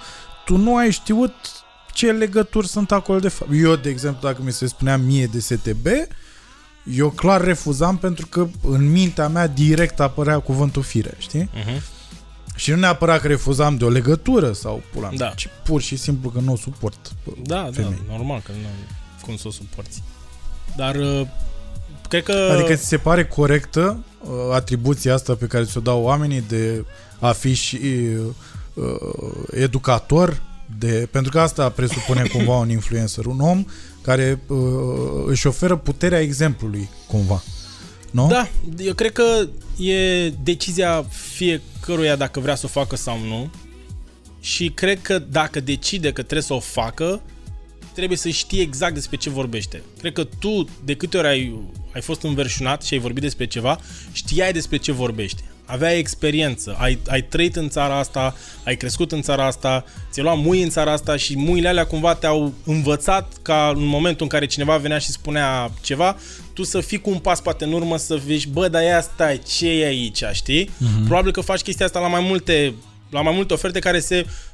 [0.46, 1.34] tu nu ai știut
[1.98, 3.52] ce legături sunt acolo de fapt.
[3.54, 5.88] Eu, de exemplu, dacă mi se spunea mie de STB,
[6.96, 11.50] eu clar refuzam pentru că în mintea mea direct apărea cuvântul fire, știi?
[11.50, 11.82] Uh-huh.
[12.56, 15.28] Și nu neapărat că refuzam de o legătură sau pula da.
[15.28, 17.12] ci pur și simplu că nu o suport
[17.44, 18.04] Da, femei.
[18.08, 18.68] da, normal că nu,
[19.22, 20.04] cum să o suporți.
[20.76, 21.22] Dar uh,
[22.10, 22.50] cred că...
[22.52, 26.86] Adică ți se pare corectă uh, atribuția asta pe care ți-o dau oamenii de
[27.20, 27.80] a fi și
[28.74, 28.86] uh,
[29.52, 30.42] educator
[30.80, 33.66] de, pentru că asta presupune cumva un influencer, un om
[34.02, 34.58] care uh,
[35.26, 37.44] își oferă puterea exemplului cumva.
[38.12, 38.28] Nu?
[38.28, 39.48] Da, eu cred că
[39.84, 43.50] e decizia fiecăruia dacă vrea să o facă sau nu.
[44.40, 47.22] Și cred că dacă decide că trebuie să o facă,
[47.94, 49.82] trebuie să știe exact despre ce vorbește.
[50.00, 51.62] Cred că tu, de câte ori ai,
[51.94, 53.80] ai fost înverșunat și ai vorbit despre ceva,
[54.12, 59.22] știai despre ce vorbește aveai experiență, ai, ai trăit în țara asta, ai crescut în
[59.22, 63.74] țara asta, ți-ai luat mui în țara asta și muile alea cumva te-au învățat ca
[63.76, 66.18] în momentul în care cineva venea și spunea ceva,
[66.54, 69.42] tu să fii cu un pas poate în urmă să vezi, bă, dar ia stai,
[69.48, 70.66] ce e aici, știi?
[70.66, 71.06] Uh-huh.
[71.06, 72.74] Probabil că faci chestia asta la mai multe
[73.10, 74.47] la mai multe oferte care se Uh,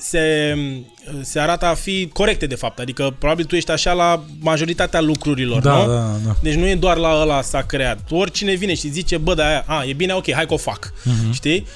[0.00, 2.78] se, uh, se arată a fi corecte de fapt.
[2.78, 5.92] Adică probabil tu ești așa la majoritatea lucrurilor, da, nu?
[5.92, 6.36] Da, da.
[6.42, 7.98] Deci nu e doar la ăla s-a creat.
[8.10, 10.92] Oricine vine și zice, bă, da, a, e bine, ok, hai că o fac.
[10.92, 11.32] Uh-huh.
[11.32, 11.66] Știi?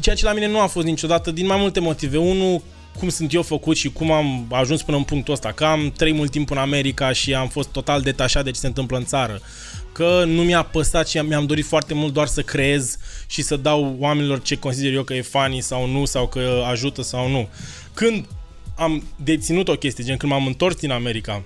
[0.00, 2.16] Ceea ce la mine nu a fost niciodată din mai multe motive.
[2.16, 2.62] Unul,
[2.98, 5.52] cum sunt eu făcut și cum am ajuns până în punctul ăsta.
[5.52, 8.66] Că am trăit mult timp în America și am fost total detașat de ce se
[8.66, 9.40] întâmplă în țară
[10.00, 12.96] că nu mi-a păsat și mi-am dorit foarte mult doar să creez
[13.26, 17.02] și să dau oamenilor ce consider eu că e funny sau nu, sau că ajută
[17.02, 17.48] sau nu.
[17.94, 18.26] Când
[18.76, 21.42] am deținut o chestie, gen când m-am întors din America,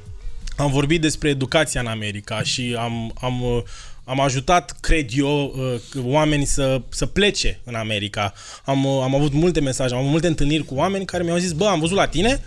[0.56, 3.62] am vorbit despre educația în America și am, am, uh,
[4.05, 5.55] am ajutat, cred eu,
[5.94, 8.32] uh, oamenii să, să plece în America.
[8.64, 11.52] Am, uh, am avut multe mesaje, am avut multe întâlniri cu oameni care mi-au zis,
[11.52, 12.44] bă, am văzut la tine,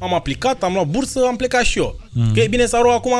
[0.00, 2.00] am aplicat, am luat bursă, am plecat și eu.
[2.12, 2.32] Mm.
[2.32, 3.12] Că e bine sau rău, acum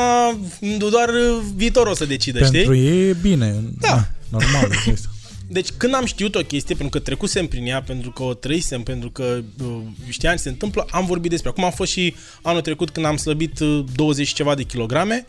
[0.78, 1.10] doar
[1.54, 2.86] viitorul o să decidă, Pentru știi?
[2.86, 3.54] ei e bine.
[3.80, 4.06] Da.
[4.28, 4.70] normal.
[4.92, 5.08] este.
[5.52, 8.82] Deci când am știut o chestie, pentru că trecusem prin ea, pentru că o trăisem,
[8.82, 11.48] pentru că uh, știam ce se întâmplă, am vorbit despre.
[11.48, 15.26] Acum a fost și anul trecut când am slăbit uh, 20 și ceva de kilograme,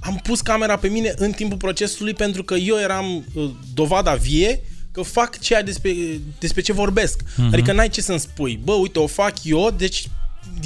[0.00, 4.60] am pus camera pe mine în timpul procesului pentru că eu eram uh, dovada vie
[4.92, 5.94] că fac ceea despre,
[6.38, 7.22] despre ce vorbesc.
[7.22, 7.52] Uh-huh.
[7.52, 8.60] Adică n-ai ce să-mi spui.
[8.64, 10.08] Bă, uite, o fac eu, deci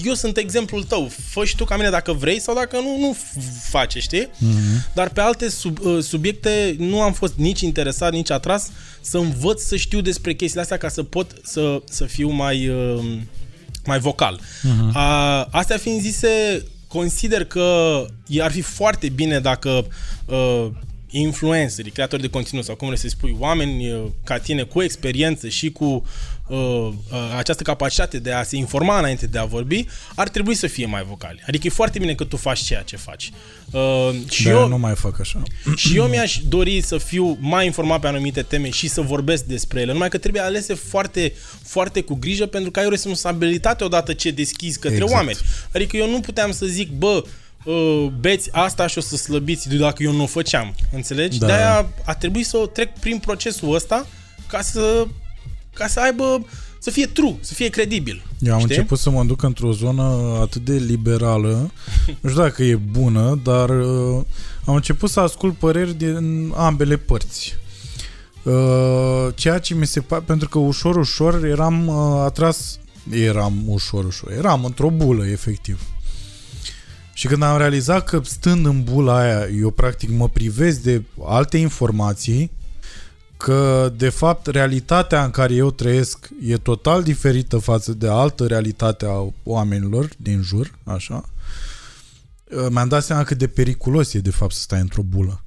[0.05, 1.10] eu sunt exemplul tău.
[1.28, 4.27] Fă și tu ca mine dacă vrei sau dacă nu, nu f- face, știi?
[4.27, 4.93] Uh-huh.
[4.94, 8.70] Dar pe alte sub, uh, subiecte nu am fost nici interesat, nici atras
[9.01, 13.05] să învăț să știu despre chestiile astea ca să pot să, să fiu mai, uh,
[13.85, 14.40] mai vocal.
[14.40, 14.93] Uh-huh.
[14.93, 18.05] A, astea fiind zise, consider că
[18.40, 19.86] ar fi foarte bine dacă
[20.27, 20.66] uh,
[21.10, 25.48] influencerii, creatori de conținut sau cum vrei să spui, oameni uh, ca tine cu experiență
[25.48, 26.05] și cu
[26.49, 30.66] uh, uh, această capacitate de a se informa înainte de a vorbi, ar trebui să
[30.66, 31.43] fie mai vocali.
[31.47, 33.31] Adică e foarte bine că tu faci ceea ce faci.
[33.70, 35.43] Uh, și Dar eu, eu nu mai fac așa.
[35.77, 39.81] și eu mi-aș dori să fiu mai informat pe anumite teme și să vorbesc despre
[39.81, 44.12] ele, numai că trebuie alese foarte, foarte cu grijă pentru că ai o responsabilitate odată
[44.12, 45.12] ce deschizi către Exact.
[45.12, 45.39] oameni.
[45.75, 47.25] Adică eu nu puteam să zic, bă,
[47.65, 50.75] uh, beți asta și o să slăbiți dacă eu nu o făceam.
[50.93, 51.39] Înțelegi?
[51.39, 51.47] Da.
[51.47, 54.07] De-aia a trebuit să o trec prin procesul ăsta
[54.47, 55.07] ca să,
[55.79, 56.47] ca să aibă,
[56.79, 58.23] să fie true, să fie credibil.
[58.39, 58.75] Eu am Știi?
[58.75, 61.71] început să mă duc într-o zonă atât de liberală,
[62.21, 64.23] nu știu dacă e bună, dar uh,
[64.65, 67.57] am început să ascult păreri din ambele părți.
[68.43, 72.79] Uh, ceea ce mi se pare, pentru că ușor, ușor eram uh, atras,
[73.11, 75.81] eram ușor, ușor, eram într-o bulă, efectiv.
[77.13, 81.57] Și când am realizat că stând în bula aia, eu practic mă privesc de alte
[81.57, 82.51] informații,
[83.39, 89.06] că de fapt realitatea în care eu trăiesc e total diferită față de altă realitate
[89.06, 91.24] a oamenilor din jur, așa,
[92.44, 95.43] uh, mi-am dat seama cât de periculos e de fapt să stai într-o bulă.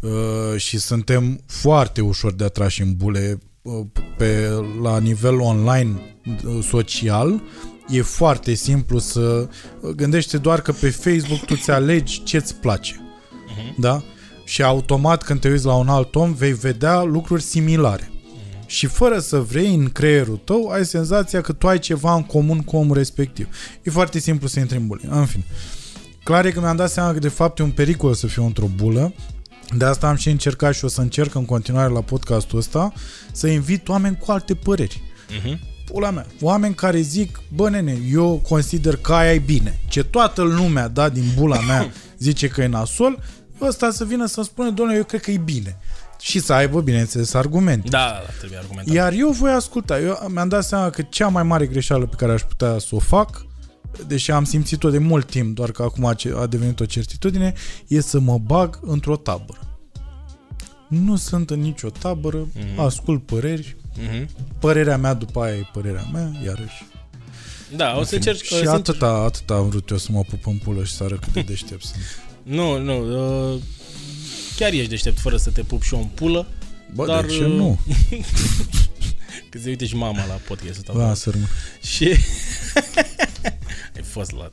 [0.00, 3.86] Uh, și suntem foarte ușor de atrași în bule uh,
[4.16, 4.48] pe,
[4.82, 7.42] la nivel online uh, social
[7.88, 9.48] e foarte simplu să
[9.80, 13.00] uh, gândește doar că pe Facebook tu ți alegi ce-ți place.
[13.76, 14.02] Da?
[14.48, 18.10] Și automat când te uiți la un alt om vei vedea lucruri similare.
[18.66, 22.58] Și fără să vrei în creierul tău, ai senzația că tu ai ceva în comun
[22.58, 23.48] cu omul respectiv.
[23.82, 25.00] E foarte simplu să intri în bulă.
[25.08, 25.44] În fine.
[26.24, 28.66] Clar e că mi-am dat seama că de fapt e un pericol să fiu într-o
[28.74, 29.14] bulă.
[29.76, 32.92] De asta am și încercat și o să încerc în continuare la podcastul ăsta
[33.32, 35.02] să invit oameni cu alte păreri.
[35.42, 35.60] Mhm.
[35.84, 36.26] Pula mea.
[36.40, 39.78] Oameni care zic, bă nene, eu consider că aia e bine.
[39.88, 43.18] Ce toată lumea, da, din bula mea zice că e nasol,
[43.60, 45.76] ăsta să vină să spună, doamne, eu cred că e bine.
[46.20, 47.88] Și să aibă, bineînțeles, argumente.
[47.88, 48.94] Da, da, da, trebuie argumentat.
[48.94, 50.00] Iar eu voi asculta.
[50.00, 52.98] Eu mi-am dat seama că cea mai mare greșeală pe care aș putea să o
[52.98, 53.46] fac,
[54.06, 57.52] deși am simțit-o de mult timp, doar că acum a ce- a devenit o certitudine,
[57.86, 59.60] e să mă bag într-o tabără.
[60.88, 62.80] Nu sunt în nicio tabără, Mhm.
[62.80, 64.28] ascult păreri, Mhm.
[64.58, 66.86] părerea mea după aia e părerea mea, iarăși.
[67.76, 68.36] Da, o să încerc...
[68.42, 71.04] și uh, să atâta, atâta am vrut eu să mă pup în pulă și să
[71.04, 72.00] arăt cât de deștept sunt.
[72.48, 73.52] Nu, nu.
[73.54, 73.60] Uh,
[74.56, 76.46] chiar ești deștept fără să te pup și eu în pulă.
[76.94, 77.78] Bă, Dar, de ce uh, nu?
[79.50, 81.06] Că se uite și mama la podcastul ăsta.
[81.06, 81.48] Da, să rămân.
[81.82, 82.04] Și...
[83.96, 84.50] Ai fost la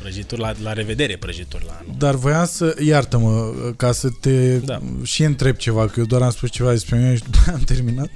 [0.00, 1.94] prăjituri, la, la revedere prăjituri la anul.
[1.98, 4.80] Dar voiam să, iartă-mă, ca să te Da.
[5.02, 7.60] și întreb ceva, că eu doar am spus ceva despre mine și după aia am
[7.62, 8.10] terminat.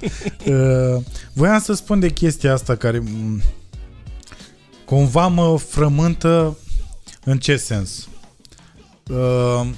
[0.45, 1.03] uh,
[1.33, 3.41] voiam să spun de chestia asta care m,
[4.85, 6.57] cumva mă frământă
[7.23, 8.07] în ce sens?
[9.09, 9.69] Uh,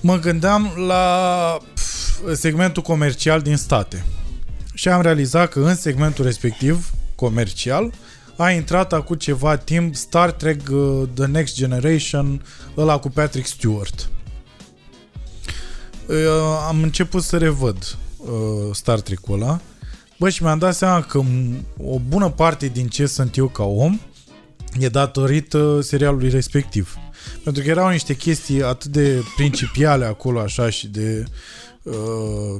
[0.00, 4.04] mă gândeam la pf, segmentul comercial din state
[4.74, 7.92] și am realizat că în segmentul respectiv comercial
[8.36, 12.44] a intrat acum ceva timp Star Trek uh, The Next Generation
[12.76, 14.08] ăla cu Patrick Stewart.
[16.06, 16.16] Uh,
[16.68, 18.28] am început să revăd uh,
[18.72, 19.60] Star Trek-ul ăla
[20.18, 23.64] Bă, și mi-am dat seama că m- o bună parte din ce sunt eu ca
[23.64, 24.00] om
[24.78, 26.96] e datorită serialului respectiv.
[27.44, 31.24] Pentru că erau niște chestii atât de principiale acolo așa și de
[31.82, 31.94] uh,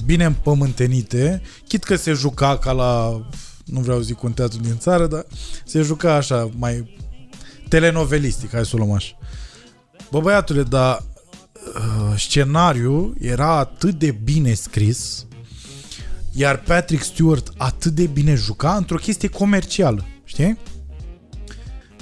[0.05, 3.23] bine împământenite, chit că se juca ca la,
[3.65, 5.27] nu vreau să zic un teatru din țară, dar
[5.65, 6.99] se juca așa mai
[7.69, 9.19] telenovelistic, hai să o luăm așa.
[10.11, 11.05] Bă, băiatule, dar
[11.75, 15.27] uh, scenariul era atât de bine scris,
[16.33, 20.59] iar Patrick Stewart atât de bine juca într-o chestie comercială, știi?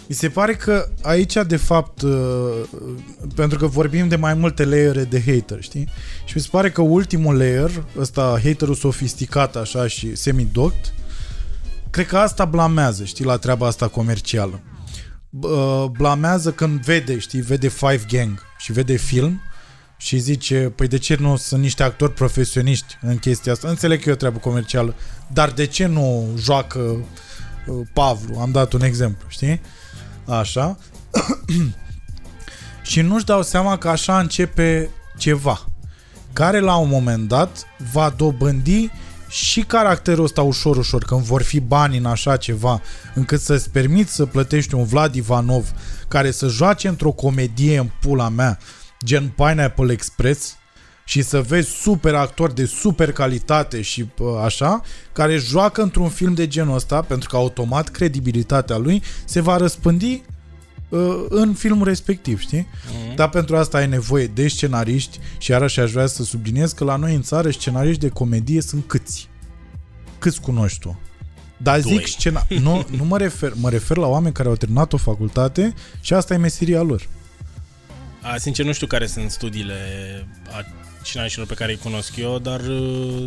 [0.09, 2.11] Mi se pare că aici, de fapt, uh,
[3.35, 5.89] pentru că vorbim de mai multe layere de hater, știi?
[6.25, 10.95] Și mi se pare că ultimul layer, ăsta, haterul sofisticat așa și semidoct,
[11.91, 14.61] cred că asta blamează, știi, la treaba asta comercială.
[15.31, 19.41] B- uh, blamează când vede, știi, vede Five Gang și vede film
[19.97, 23.69] și zice, păi de ce nu sunt niște actori profesioniști în chestia asta?
[23.69, 24.95] Înțeleg că e o treabă comercială,
[25.33, 28.39] dar de ce nu joacă uh, Pavlu?
[28.39, 29.61] Am dat un exemplu, știi?
[30.29, 30.79] Așa.
[32.83, 35.65] și nu-și dau seama că așa începe ceva
[36.33, 38.91] care la un moment dat va dobândi
[39.29, 42.81] și caracterul ăsta ușor, ușor, când vor fi bani în așa ceva,
[43.15, 45.73] încât să-ți permiți să plătești un Vlad Ivanov
[46.09, 48.59] care să joace într-o comedie în pula mea,
[49.05, 50.57] gen Pineapple Express,
[51.09, 54.81] și să vezi super actori de super calitate și uh, așa,
[55.13, 60.23] care joacă într-un film de genul ăsta, pentru că automat credibilitatea lui se va răspândi
[60.89, 62.67] uh, în filmul respectiv, știi?
[62.67, 63.15] Mm-hmm.
[63.15, 66.97] Dar pentru asta ai nevoie de scenariști și iarăși aș vrea să subliniez că la
[66.97, 69.29] noi în țară scenariști de comedie sunt câți?
[70.19, 71.01] Câți cunoști tu?
[71.57, 71.93] Dar Doi.
[71.93, 72.47] zic scena...
[72.67, 76.35] nu, nu mă refer, mă refer la oameni care au terminat o facultate și asta
[76.35, 77.09] e meseria lor.
[78.23, 79.75] A, sincer, nu știu care sunt studiile
[81.09, 82.61] a scenariștilor pe care îi cunosc eu, dar...
[82.61, 83.27] uh,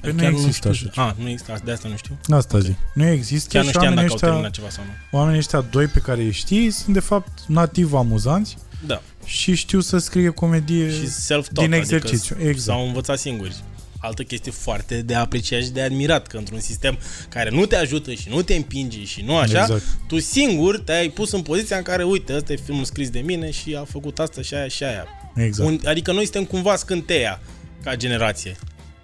[0.00, 0.88] Păi nu chiar există știu.
[0.90, 2.18] așa A, nu există, de asta nu știu.
[2.30, 2.76] Asta zic.
[2.94, 5.18] Nu există Chiar nu și știam oamenii dacă au ăștia, terminat ceva sau nu.
[5.18, 9.02] oamenii ăștia doi pe care îi știi sunt de fapt nativ amuzanți Da.
[9.24, 12.34] și știu să scrie comedie Și self-taught, din exercițiu.
[12.34, 12.78] Adică exact.
[12.78, 13.56] S-au învățat singuri.
[13.98, 16.98] Altă chestie foarte de apreciat și de admirat, că într-un sistem
[17.28, 19.82] care nu te ajută și nu te împinge și nu așa, Exact.
[20.08, 23.50] tu singur te-ai pus în poziția în care, uite, ăsta e filmul scris de mine
[23.50, 25.04] și a făcut asta și aia și aia.
[25.36, 25.68] Exact.
[25.68, 27.40] Un, adică noi suntem cumva scânteia
[27.82, 28.56] ca generație.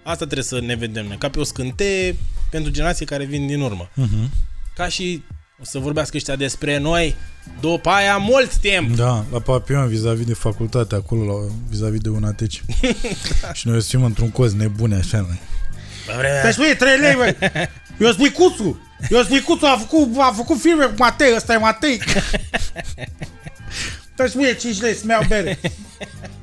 [0.03, 2.15] Asta trebuie să ne vedem noi, ca pe o scânteie
[2.49, 3.89] pentru generații care vin din urmă.
[3.93, 4.29] Mhm.
[4.75, 5.23] Ca și
[5.61, 7.15] o să vorbească ăștia despre noi
[7.59, 8.95] după aia mult timp.
[8.95, 12.51] Da, la Papion, vis-a-vis de facultate, acolo, la, vis-a-vis de UNATC.
[13.53, 15.39] și noi o să fim într-un coz nebune, așa, noi.
[16.07, 17.37] La vremea Deci, măi, 3 lei, măi.
[17.99, 18.81] Eu sunt Micuțu.
[19.09, 21.99] Eu sunt Micuțu, a făcut, a făcut filme cu Matei, ăsta e Matei.
[24.15, 25.59] Deci, mie 5 lei să-mi iau bere.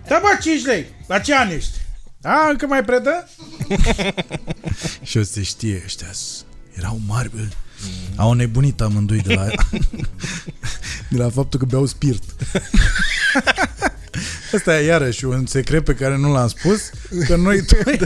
[0.09, 0.86] Da, bă, 5 lei.
[1.06, 1.78] La ce ani ești?
[2.22, 3.28] A, încă mai predă?
[5.02, 6.10] Și o să se știe ăștia.
[6.76, 7.40] Erau mari, bă.
[8.16, 9.47] Au nebunit amândoi de la,
[11.10, 12.22] de la faptul că beau spirit.
[14.55, 16.90] Asta e iarăși un secret pe care nu l-am spus,
[17.26, 17.98] că noi doi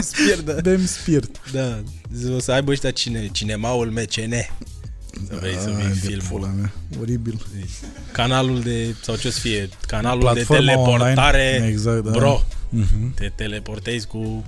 [0.00, 0.52] spirit, da.
[0.62, 1.40] bem spirit.
[1.52, 1.82] Da,
[2.34, 4.34] o să aibă ăștia cine, cinemaul MCN.
[5.28, 6.26] Să vrei să Ai, vii de filmul.
[6.30, 6.72] pula mea.
[7.00, 7.46] Oribil.
[8.12, 11.50] Canalul de, sau ce o să fie, canalul Platforma de teleportare.
[11.54, 11.66] online.
[11.72, 12.10] Exact, da.
[12.10, 13.14] Bro, Mhm.
[13.14, 14.44] te teleportezi cu...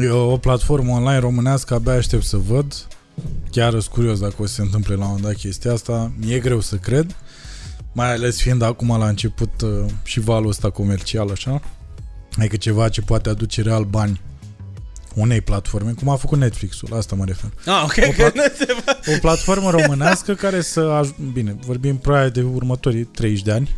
[0.00, 2.86] E o platformă online românească, abia aștept să văd.
[3.50, 6.12] Chiar sunt curios dacă o să se întâmple la un moment dat chestia asta.
[6.18, 7.16] Mi-e greu să cred.
[7.92, 11.60] Mai ales fiind acum la început uh, și valul ăsta comercial, așa.
[12.38, 14.20] Adică ceva ce poate aduce real bani
[15.14, 17.50] unei platforme, cum a făcut Netflix-ul, la asta mă refer.
[17.66, 18.98] Ah, ok, O că plat- nu se va...
[19.14, 23.76] O platformă românească care să, aj- bine, vorbim probabil de următorii 30 de ani,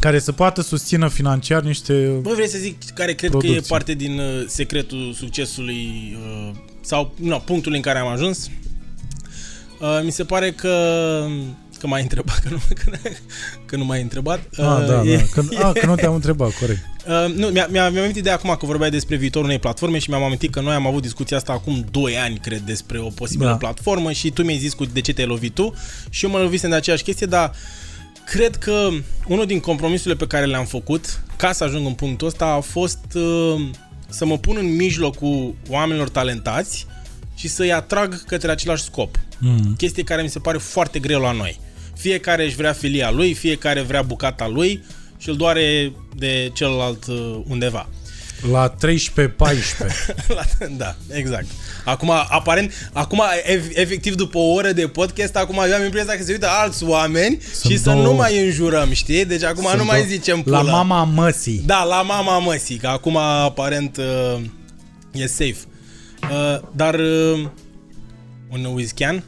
[0.00, 2.18] care să poată susțină financiar niște...
[2.22, 3.62] Bă, vrei să zic care cred că Producție.
[3.64, 8.50] e parte din uh, secretul succesului uh, sau nu, punctul în care am ajuns?
[9.80, 10.72] Uh, mi se pare că
[11.82, 12.90] că m-ai întrebat, că nu, că,
[13.66, 14.38] că nu m-ai întrebat.
[14.38, 15.22] Ah, da, e- da.
[15.32, 16.80] Că, a, că nu te-am întrebat, corect.
[17.06, 20.10] Uh, nu, mi-a, mi-a, mi-am amintit de acum că vorbeai despre viitorul unei platforme și
[20.10, 23.48] mi-am amintit că noi am avut discuția asta acum 2 ani, cred, despre o posibilă
[23.48, 23.56] Da.
[23.56, 25.74] platformă și tu mi-ai zis cu de ce te-ai lovit tu
[26.10, 27.52] și eu mă lovisem de aceeași chestie, dar
[28.26, 28.88] cred că
[29.26, 33.04] unul din compromisurile pe care le-am făcut ca să ajung în punctul ăsta a fost
[33.14, 33.60] uh,
[34.08, 36.86] să mă pun în mijlocul oamenilor talentați
[37.34, 39.18] și să-i atrag către același scop.
[39.38, 39.74] Mm.
[39.76, 41.60] Chestie care mi se pare foarte greu la noi.
[42.02, 44.84] Fiecare își vrea filia lui, fiecare vrea bucata lui
[45.18, 47.88] și îl doare de celălalt uh, undeva.
[48.50, 48.76] La 13-14.
[50.36, 51.46] La- da, exact.
[51.84, 56.22] Acum, aparent, acum, ev- efectiv, după o oră de podcast, acum eu am impresia că
[56.22, 59.24] se uită alți oameni Sunt și să două- nu mai înjurăm, știi?
[59.24, 60.70] Deci acum Sunt nu mai o- zicem La pulă.
[60.70, 61.62] mama măsii.
[61.66, 64.40] Da, la mama măsii, că acum aparent uh,
[65.12, 65.56] e safe.
[66.22, 67.46] Uh, dar uh,
[68.52, 69.24] un whiskean?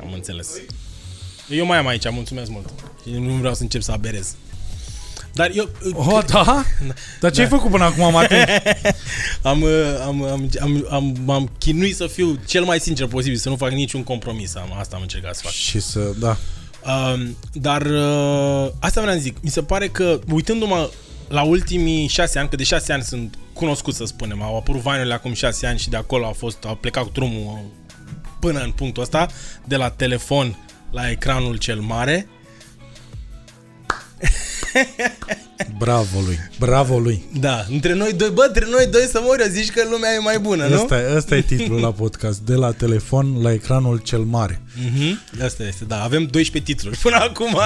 [0.00, 0.48] Am înțeles.
[1.50, 2.68] Eu mai am aici, mulțumesc mult.
[3.02, 4.34] Și nu vreau să încep să aberez.
[5.32, 6.64] Dar eu uh, Oh, da?
[7.20, 8.44] Dar ce ai făcut până acum, Matei?
[9.42, 9.70] am, uh,
[10.06, 13.70] am, am, am, am, m-am chinuit să fiu cel mai sincer posibil, să nu fac
[13.70, 14.56] niciun compromis.
[14.56, 15.52] Am, asta am încercat să fac.
[15.52, 16.36] și să, da.
[16.86, 19.36] Um, dar uh, asta vreau să zic.
[19.40, 20.90] Mi se pare că, uitându-mă
[21.28, 25.12] la ultimii șase ani, că de șase ani sunt cunoscut să spunem, au apărut vine
[25.12, 27.60] acum șase ani și de acolo a fost, a plecat cu drumul
[28.40, 29.28] până în punctul ăsta,
[29.64, 30.56] de la telefon
[30.90, 32.28] la ecranul cel mare.
[35.78, 37.24] Bravo lui, bravo lui.
[37.40, 40.38] Da, între noi doi, bă, între noi doi să mori, zici că lumea e mai
[40.38, 40.74] bună, nu?
[40.74, 44.62] Ăsta, ăsta e titlul la podcast, de la telefon la ecranul cel mare.
[44.84, 47.52] Mhm, Asta este, da, avem 12 titluri până acum.
[47.54, 47.58] um,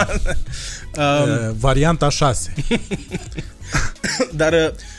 [0.96, 2.52] Uh, varianta 6.
[4.40, 4.58] Dar uh,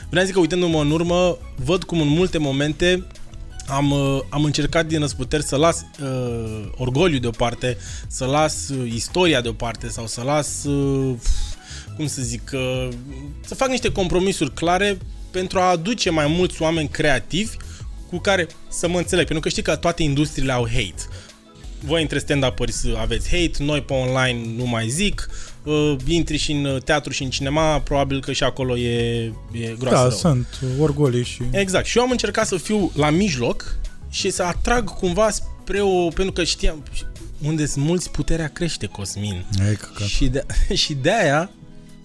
[0.09, 3.03] vreau să zic că uitându-mă în urmă, văd cum în multe momente
[3.67, 7.77] am, uh, am încercat din răsputeri să las uh, orgoliu deoparte,
[8.07, 11.15] să las uh, istoria deoparte sau să las, uh,
[11.95, 12.89] cum să zic, uh,
[13.45, 14.97] să fac niște compromisuri clare
[15.31, 17.55] pentru a aduce mai mulți oameni creativi
[18.09, 19.25] cu care să mă înțeleg.
[19.25, 21.03] Pentru că știi că toate industriile au hate.
[21.79, 25.29] Voi între stand-up-uri aveți hate, noi pe online nu mai zic,
[25.65, 29.95] uh, intri și în teatru și în cinema, probabil că și acolo e, e groasă
[29.95, 30.11] Da, rău.
[30.11, 30.47] sunt
[30.79, 31.41] orgolii și...
[31.51, 31.85] Exact.
[31.85, 33.77] Și eu am încercat să fiu la mijloc
[34.09, 36.07] și să atrag cumva spre o...
[36.07, 36.83] Pentru că știam...
[37.45, 39.45] Unde sunt mulți, puterea crește, Cosmin.
[39.69, 40.07] E căcat.
[40.07, 41.49] Și de, și de aia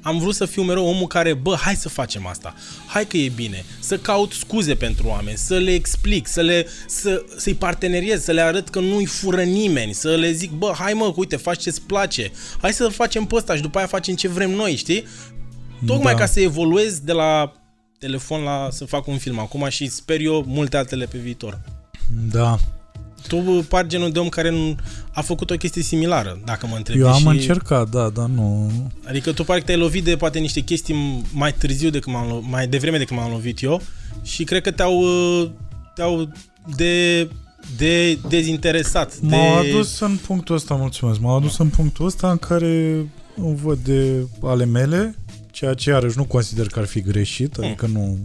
[0.02, 2.54] am vrut să fiu mereu omul care, bă, hai să facem asta.
[2.86, 3.64] Hai că e bine.
[3.80, 8.40] Să caut scuze pentru oameni, să le explic, să le, să, să-i parteneriez, să le
[8.40, 12.30] arăt că nu-i fură nimeni, să le zic, bă, hai mă, uite, faci ce-ți place.
[12.60, 15.04] Hai să facem pe ăsta și după aia facem ce vrem noi, știi?
[15.86, 16.18] Tocmai Da.
[16.18, 17.52] ca să evoluez de la
[17.98, 21.60] telefon la să fac un film acum și sper eu multe altele pe viitor.
[22.30, 22.58] Da.
[23.28, 24.76] Tu bă, pari genul de om care nu-
[25.12, 27.00] a făcut o chestie similară, dacă mă întrebi.
[27.00, 27.26] Eu am și...
[27.26, 28.70] încercat, da, dar nu...
[29.04, 32.50] Adică tu pare că te-ai lovit de poate niște chestii mai târziu decât m-am lo-
[32.50, 33.82] mai devreme decât m-am lovit eu
[34.22, 35.50] și cred că te-au uh,
[35.94, 36.32] te-au
[36.76, 37.28] de
[37.76, 39.16] de dezinteresat.
[39.16, 39.36] De...
[39.36, 43.06] M-au adus în punctul ăsta, mulțumesc, m-au adus în punctul ăsta în care
[43.42, 45.14] o văd de ale mele,
[45.50, 48.18] ceea ce iarăși nu consider că ar fi greșit, adică nu...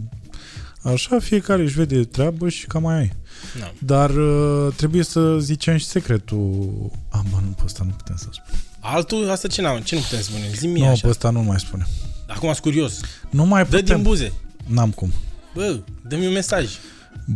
[0.82, 3.12] Așa, fiecare își vede treabă și cam mai ai.
[3.58, 3.72] Da.
[3.78, 6.70] Dar uh, trebuie să zicem și secretul...
[7.10, 8.58] A, bă, nu, pe ăsta nu putem să spun.
[8.80, 10.50] Altul, asta ce, n-am, ce nu putem spune?
[10.56, 11.00] Zi-mi Nu, așa.
[11.02, 11.86] pe ăsta nu mai spune.
[12.26, 13.00] Acum sunt curios.
[13.30, 14.02] Nu mai Dă din putem.
[14.02, 14.32] buze.
[14.66, 15.12] N-am cum.
[15.54, 16.68] Bă, dă-mi un mesaj.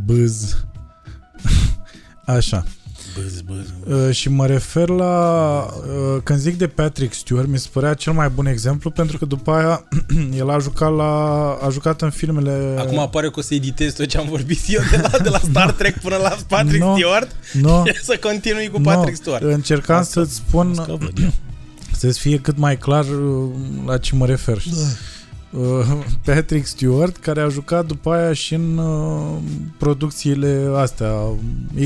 [0.05, 0.57] Bâz.
[2.25, 2.65] Așa.
[3.17, 3.57] Băz, băz,
[3.87, 4.07] băz.
[4.09, 5.15] Uh, și mă refer la
[5.77, 9.25] uh, când zic de Patrick Stewart, mi se părea cel mai bun exemplu pentru că
[9.25, 9.89] după aia
[10.39, 11.13] el a jucat la
[11.63, 14.81] a jucat în filmele Acum apare că o să editez tot ce am vorbit eu
[14.91, 16.95] de la, de la Star Trek până la Patrick No.
[16.97, 17.29] Stewart.
[17.53, 19.43] no, să continui cu no, Patrick Stewart.
[19.43, 21.31] încercam Asta- să-ți spun Că văd eu.
[22.01, 23.49] să-ți fie cât mai clar uh,
[23.87, 24.59] la ce mă refer.
[24.59, 24.77] știi?
[25.51, 25.87] Uh,
[26.25, 29.37] Patrick Stewart care a jucat după aia și în uh,
[29.79, 31.13] producțiile astea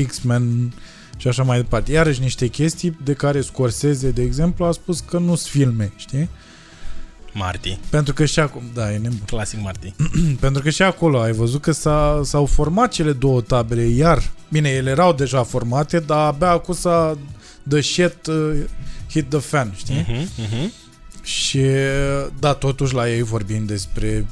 [0.07, 0.73] X-Men
[1.17, 1.91] și așa mai departe.
[1.91, 6.29] Iarăși niște chestii de care Scorsese, de exemplu, a spus că nu sunt filme, știi?
[7.33, 7.77] Marty.
[7.89, 9.21] Pentru că și acum, da, e nebun.
[9.25, 9.93] Clasic Marty.
[10.39, 14.69] Pentru că și acolo ai văzut că s-a, s-au format cele două tabere, iar, bine,
[14.69, 17.17] ele erau deja formate, dar abia acum s-a
[17.67, 18.63] the shit uh,
[19.09, 20.03] hit the fan, știi?
[20.03, 20.83] Uh-huh, uh-huh.
[21.23, 21.61] Și,
[22.39, 24.25] da, totuși la ei vorbim despre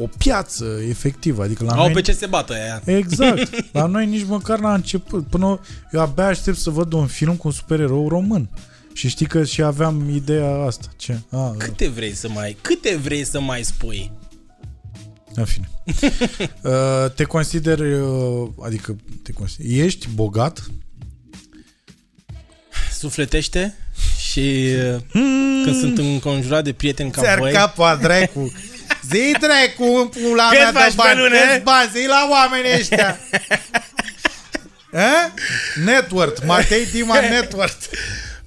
[0.00, 1.92] o piață efectivă, adică la Au noi...
[1.92, 2.82] pe ce se bată aia.
[2.84, 3.50] Exact.
[3.72, 5.26] La noi nici măcar n-a început.
[5.26, 5.60] Până
[5.92, 8.48] eu abia aștept să văd un film cu un supererou român.
[8.92, 10.88] Și știi că și aveam ideea asta.
[10.96, 11.18] Ce?
[11.30, 14.12] A, Câte vrei să mai, câte vrei să mai spui?
[15.34, 15.68] În fine.
[16.62, 20.70] Uh, te consideri, uh, adică te consideri, ești bogat?
[22.92, 23.74] Sufletește
[24.18, 25.00] și uh,
[25.64, 28.52] când sunt înconjurat de prieteni ca voi, capul dracu.
[29.10, 31.18] Zi dracu, pula Cât mea faci de pe bani.
[31.18, 31.36] lună?
[31.52, 31.90] Câți bani?
[31.94, 33.18] Zi la oamenii ăștia.
[34.92, 35.32] Ha?
[35.84, 36.44] Network.
[36.44, 37.76] Matei Dima Network.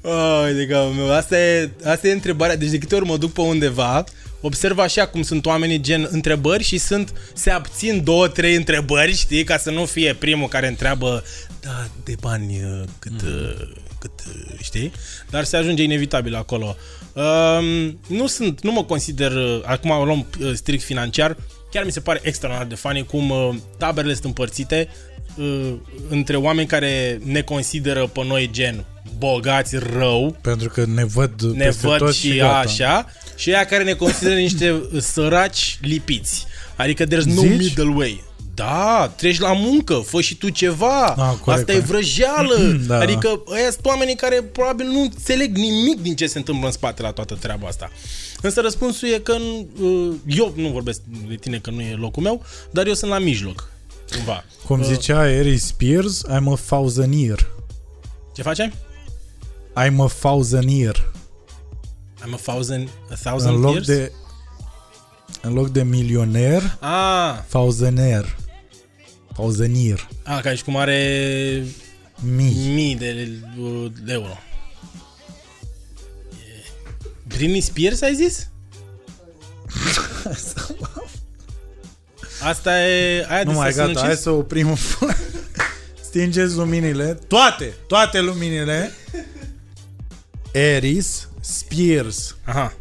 [0.02, 1.14] Oh, de capul meu.
[1.14, 2.56] Asta e, asta e întrebarea.
[2.56, 4.03] Deci de câte ori mă duc pe undeva,
[4.41, 9.44] observ așa cum sunt oamenii gen întrebări și sunt, se abțin două, trei întrebări, știi,
[9.44, 11.23] ca să nu fie primul care întreabă,
[11.60, 13.73] da, de bani uh, cât, mm.
[13.99, 14.91] cât uh, știi?
[15.30, 16.76] Dar se ajunge inevitabil acolo.
[17.14, 21.38] Um, nu sunt, nu mă consider, uh, acum o luăm uh, strict financiar,
[21.72, 24.88] chiar mi se pare extraordinar de funny cum uh, taberele sunt împărțite
[25.36, 25.73] uh,
[26.10, 28.86] între oameni care ne consideră pe noi gen
[29.18, 32.57] bogați rău, Pentru că ne văd ne peste văd tot și, gata.
[32.57, 33.06] așa,
[33.36, 34.81] și aia care ne consideră niște
[35.14, 36.45] săraci lipiți.
[36.76, 37.57] Adică there's no Zici?
[37.57, 38.23] middle way.
[38.65, 41.06] Da, treci la muncă, fă și tu ceva.
[41.06, 41.86] Ah, corect, Asta e corect.
[41.86, 42.56] vrăjeală.
[42.88, 42.99] Da.
[42.99, 47.02] Adică ăia sunt oamenii care probabil nu înțeleg nimic din ce se întâmplă în spate
[47.02, 47.90] la toată treaba asta.
[48.41, 49.36] Însă răspunsul e că
[49.81, 53.19] uh, eu nu vorbesc de tine că nu e locul meu, dar eu sunt la
[53.19, 53.72] mijloc.
[54.15, 54.44] Cumva.
[54.65, 57.48] Cum Uh, zicea Harry Spears, I'm a thousandeer.
[58.36, 58.73] Ce face?
[59.86, 61.11] I'm a thousandeer.
[62.22, 63.88] I'm a thousand, a thousand În loc years?
[63.88, 64.11] de
[65.41, 68.38] în loc de milioner, Ah, thousandeer.
[69.39, 70.07] Thousandeer.
[70.23, 71.63] ah, ca și cum are
[72.21, 72.73] Mii.
[72.73, 73.29] mii de
[73.59, 74.37] uh, de euro.
[77.27, 78.49] Britney Spears ai zis?
[82.43, 83.25] Asta e...
[83.29, 84.05] Aia Nu de mai să gata, sinucizi?
[84.05, 84.75] hai să oprim.
[86.07, 87.19] Stingeți luminile.
[87.27, 88.91] Toate, toate luminile.
[90.51, 92.35] Eris Spears.
[92.45, 92.73] Aha.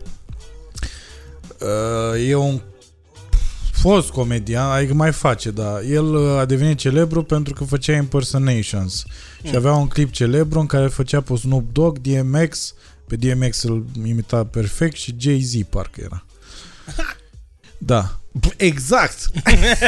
[1.60, 2.60] Uh, e un
[3.80, 5.82] fost comedian, adică mai face, da.
[5.82, 9.04] El uh, a devenit celebru pentru că făcea impersonations.
[9.42, 12.74] Și avea un clip celebru în care făcea pe Snoop Dogg, DMX,
[13.06, 16.24] pe DMX îl imita perfect și Jay-Z parcă era.
[17.78, 18.20] Da.
[18.32, 19.30] B- Exact!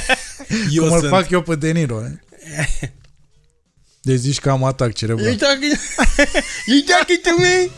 [0.70, 1.10] Eu Cum îl sunt.
[1.10, 2.02] fac eu pe De Niro.
[2.04, 2.88] eh?
[4.02, 5.26] Deci zici că am atac cerebral.
[5.26, 5.72] You talking,
[6.66, 7.70] you talking to me?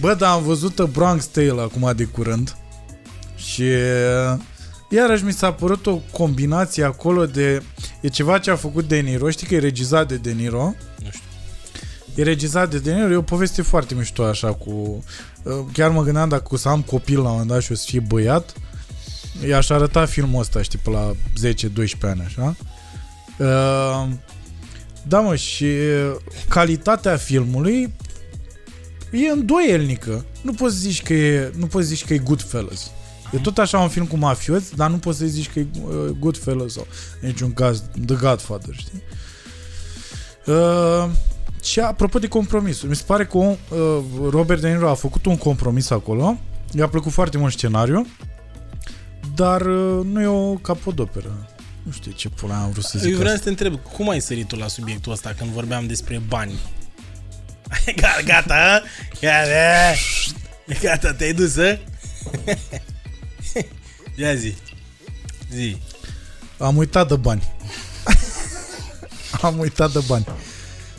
[0.00, 2.56] Bă, dar am văzut The Bronx Tale acum de curând
[3.44, 4.38] și uh,
[4.90, 7.62] iarăși mi s-a părut o combinație acolo de...
[8.00, 10.74] E ceva ce a făcut De Niro, știi că e regizat de De Niro?
[11.02, 11.24] Nu știu.
[12.14, 15.04] E regizat de De Niro, e o poveste foarte mișto așa cu...
[15.42, 17.74] uh, Chiar mă gândeam dacă o să am copil la un moment dat și o
[17.74, 18.52] să fie băiat,
[19.48, 21.12] i-aș arăta filmul ăsta, știi, pe la
[21.44, 21.54] 10-12
[22.00, 22.56] ani, așa.
[23.38, 24.08] Uh,
[25.02, 26.16] da, mă, și uh,
[26.48, 27.92] calitatea filmului
[29.12, 30.24] e îndoielnică.
[30.42, 32.90] Nu poți să zici că e, nu poți să zici că e Goodfellas.
[33.32, 35.92] E tot așa un film cu mafioți, dar nu poți să zici că e uh,
[36.18, 36.86] Goodfellas sau
[37.20, 39.02] în niciun caz The Godfather, știi?
[40.46, 41.10] Uh,
[41.62, 43.56] și apropo de compromisuri, mi se pare că uh,
[44.30, 46.38] Robert De Niro a făcut un compromis acolo,
[46.72, 48.06] i-a plăcut foarte mult scenariu,
[49.34, 51.48] dar uh, nu e o capodoperă.
[51.82, 53.36] Nu știu ce pula am vrut să zic Eu vreau asta.
[53.38, 56.58] să te întreb, cum ai sărit tu la subiectul ăsta când vorbeam despre bani?
[58.00, 58.82] gata, gata, a?
[59.20, 59.94] gata,
[60.80, 61.78] gata, te-ai dus, a?
[64.20, 64.54] Ia zi,
[65.52, 65.76] zi.
[66.58, 67.42] Am uitat de bani.
[69.42, 70.26] am uitat de bani.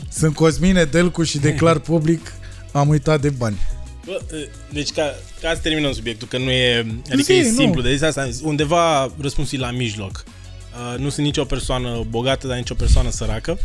[0.08, 2.32] Sunt Cosmine Delcu și declar public
[2.72, 3.56] am uitat de bani.
[4.04, 4.20] Bă,
[4.72, 7.56] deci ca, ca să terminăm subiectul, că nu e, adică Zi, e nu.
[7.56, 10.24] simplu de zis asta, undeva răspunsul e la mijloc.
[10.72, 13.58] Uh, nu sunt nicio persoană bogată, dar nicio persoană săracă,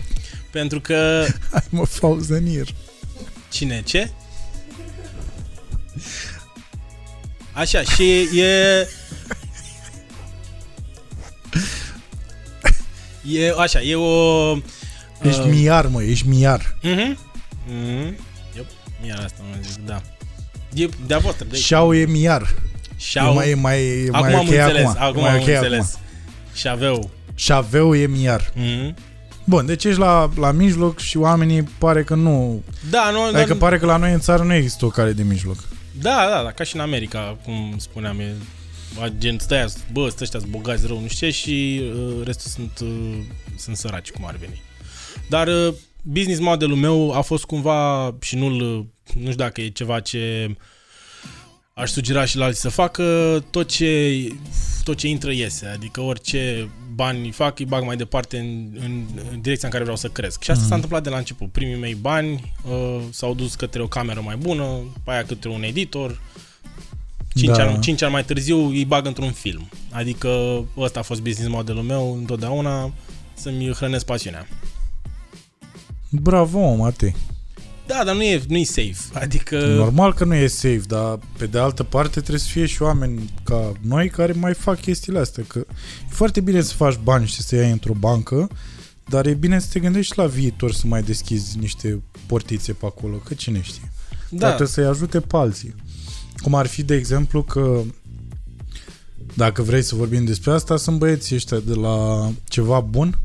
[0.51, 2.63] pentru că I'm a thousand
[3.51, 3.81] Cine?
[3.85, 4.11] Ce?
[7.57, 8.87] Așa, și e...
[13.23, 14.55] E, așa, e o...
[15.21, 16.77] Ești uh, miar, mă, ești miar.
[16.81, 17.17] Mhm.
[17.67, 18.17] Mhm.
[18.55, 18.65] Yep.
[19.01, 20.01] Mie asta mă zic, da.
[20.73, 22.55] E de-a voastră, de Șau e miar.
[22.97, 23.31] Șau.
[23.31, 25.01] E mai, mai, e acum mai am ok înțeles, acum.
[25.01, 25.99] acum mai am ok înțeles.
[26.53, 27.09] Și aveau.
[27.35, 28.51] Șaveu e miar.
[28.55, 28.95] Mhm.
[29.43, 32.63] Bun, deci ești la, la mijloc și oamenii pare că nu...
[32.89, 35.23] Da, nu, Adică dar, pare că la noi în țară nu există o cale de
[35.23, 35.57] mijloc.
[36.01, 38.35] Da, da, da, ca și în America, cum spuneam, e
[39.01, 43.17] agent, stai, bă, stă ăștia bogați rău, nu știu ce, și uh, restul sunt, uh,
[43.57, 44.61] sunt săraci, cum ar veni.
[45.29, 49.67] Dar uh, business modelul meu a fost cumva, și nu-l, uh, nu știu dacă e
[49.67, 50.55] ceva ce
[51.73, 54.27] aș sugera și la alții să facă, tot ce,
[54.83, 59.41] tot ce intră iese, adică orice bani fac, îi bag mai departe în, în, în
[59.41, 60.43] direcția în care vreau să cresc.
[60.43, 60.69] Și asta Mhm.
[60.69, 61.51] s-a întâmplat de la început.
[61.51, 64.65] Primii mei bani uh, s-au dus către o cameră mai bună,
[65.03, 66.21] pe aia către un editor,
[67.35, 67.63] 5, Da.
[67.67, 69.69] ani, 5 ani mai târziu îi bag într-un film.
[69.91, 70.29] Adică
[70.77, 72.91] ăsta a fost business modelul meu întotdeauna,
[73.33, 74.47] să-mi hrănesc pasiunea.
[76.09, 77.15] Bravo, mă, Matei.
[77.87, 78.97] Da, dar nu e, nu e safe.
[79.13, 79.65] Adică...
[79.65, 83.33] Normal că nu e safe, dar pe de altă parte trebuie să fie și oameni
[83.43, 85.43] ca noi care mai fac chestiile astea.
[85.47, 85.59] Că
[86.09, 88.49] e foarte bine să faci bani și să iei într-o bancă,
[89.09, 93.15] dar e bine să te gândești la viitor să mai deschizi niște portițe pe acolo,
[93.15, 93.91] că cine știe.
[94.29, 94.37] Da.
[94.37, 95.75] Da, Trebuie să-i ajute pe alții.
[96.37, 97.81] Cum ar fi, de exemplu, că
[99.33, 103.19] dacă vrei să vorbim despre asta, sunt băieții ăștia de la ceva bun.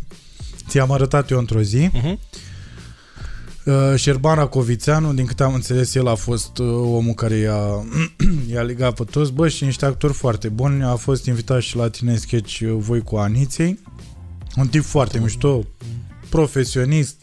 [0.68, 1.88] Ți-am arătat eu într-o zi.
[1.88, 2.18] uh-huh.
[3.66, 7.84] Uh, Șerban Racovițeanu, din câte am înțeles, el a fost uh, omul care i-a,
[8.52, 10.84] i-a legat pe toți, bă, și niște actori foarte buni.
[10.84, 13.78] A fost invitat și la tine în sketch uh, Voi cu Aniței.
[14.56, 15.64] Un tip foarte mișto,
[16.28, 17.16] profesionist.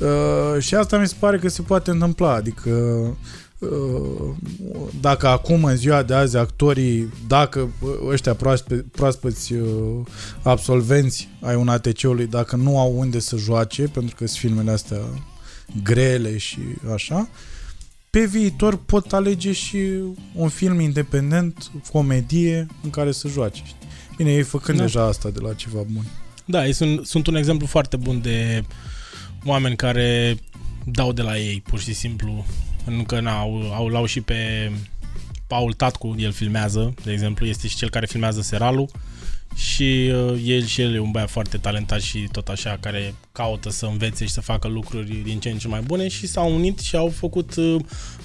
[0.00, 2.70] Uh, și asta mi se pare că se poate întâmpla, adică
[3.58, 4.34] uh,
[5.00, 10.00] dacă acum în ziua de azi actorii, dacă uh, ăștia proaspe, proaspăți uh,
[10.42, 14.98] absolvenți ai un ATC-ului, dacă nu au unde să joace, pentru că sunt filmele astea
[15.82, 16.58] grele și
[16.94, 17.28] așa,
[18.10, 19.78] pe viitor pot alege și
[20.34, 23.62] un film independent, comedie, în care să joace.
[23.64, 23.88] știi?
[24.16, 24.84] Bine, ei făcând Da.
[24.84, 26.04] deja asta de la ceva bun.
[26.44, 28.64] Da, ei sunt, sunt un exemplu foarte bun de
[29.44, 30.36] oameni care
[30.84, 32.46] dau de la ei, pur și simplu.
[32.84, 34.70] Nu că n-au, au, l-au și pe
[35.46, 38.90] Paul Tatcu, el filmează, de exemplu, este și cel care filmează Seralul
[39.54, 43.70] și uh, el și el e un băiat foarte talentat și tot așa care caută
[43.70, 46.78] să învețe și să facă lucruri din ce în ce mai bune și s-au unit
[46.78, 47.76] și au făcut uh,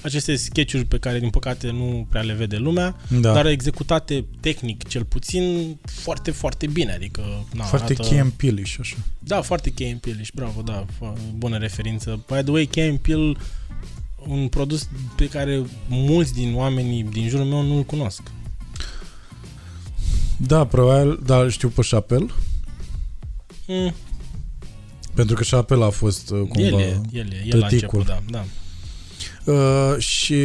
[0.02, 3.32] aceste sketchuri pe care din păcate nu prea le vede lumea, Da.
[3.32, 8.62] dar executate tehnic cel puțin foarte, foarte bine, adică na, Foarte arată- Key and Peele
[8.64, 8.96] și așa.
[9.18, 12.24] Da, foarte Key Peele și bravo, da, fo- bună referință.
[12.26, 13.32] By the way, Key Peele
[14.26, 18.22] un produs pe care mulți din oamenii din jurul meu nu-l cunosc.
[20.46, 22.30] Da, probabil, da, știu pe Chappelle,
[23.70, 23.94] Mm,
[25.14, 26.60] pentru că Chappelle a fost uh, cumva...
[26.60, 27.98] el e, el e, el a tăticul.
[27.98, 28.44] început, da,
[29.44, 29.52] da.
[29.52, 30.36] Uh, și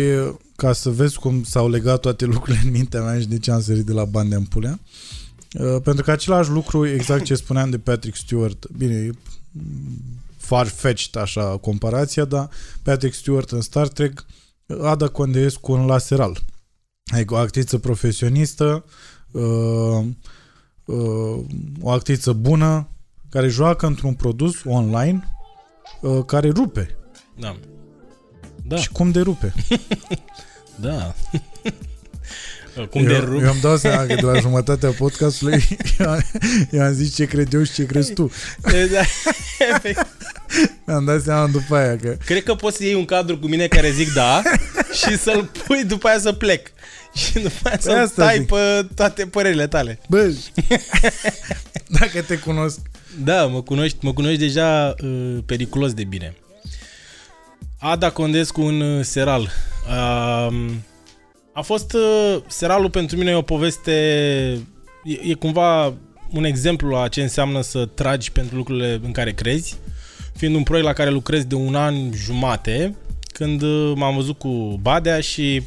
[0.55, 3.61] ca să vezi cum s-au legat toate lucrurile în mintea mea și de ce am
[3.61, 4.79] sărit de la bani de ampulea,
[5.53, 9.11] uh, pentru că același lucru, exact ce spuneam de Patrick Stewart, bine, e
[10.37, 12.49] far-fetched așa comparația, dar
[12.83, 14.25] Patrick Stewart în Star Trek,
[14.81, 16.41] Ada Condeescu în Laseral.
[17.13, 18.91] Adică o actriță profesionistă, uh,
[19.41, 20.05] uh,
[21.81, 22.89] o actriță bună,
[23.29, 25.27] care joacă într-un produs online
[26.01, 26.97] uh, care rupe.
[27.39, 27.55] Da.
[28.67, 29.53] Da, Și cum de rupe?
[30.75, 31.13] da.
[32.89, 33.41] Cum de eu, rup.
[33.41, 35.67] eu îmi dau seama că de la jumătatea podcastului
[35.99, 36.17] eu,
[36.71, 38.31] eu am zis ce cred eu și ce crezi tu.
[38.61, 38.99] Da,
[39.75, 40.07] efect.
[40.85, 42.17] Mi-am dat seama după aia că...
[42.25, 44.41] Cred că poți să iei un cadru cu mine care zic da
[44.95, 46.71] și să-l pui după aia să plec.
[47.13, 48.47] Și după aia să Asta tai zic.
[48.47, 49.99] pe toate părerile tale.
[50.09, 50.33] Bă,
[51.99, 52.79] dacă te cunosc...
[53.23, 56.35] Da, mă cunoști, mă cunoști deja uh, periculos de bine.
[57.79, 59.49] Ada Condescu în uh, Seral.
[59.87, 60.71] Uh,
[61.53, 63.91] a fost uh, Seralul pentru mine e o poveste
[65.03, 65.93] e, e cumva
[66.31, 69.77] un exemplu la ce înseamnă să tragi pentru lucrurile în care crezi,
[70.35, 72.95] fiind un proiect la care lucrez de un an jumate,
[73.37, 75.61] când uh, m-am văzut cu Badea și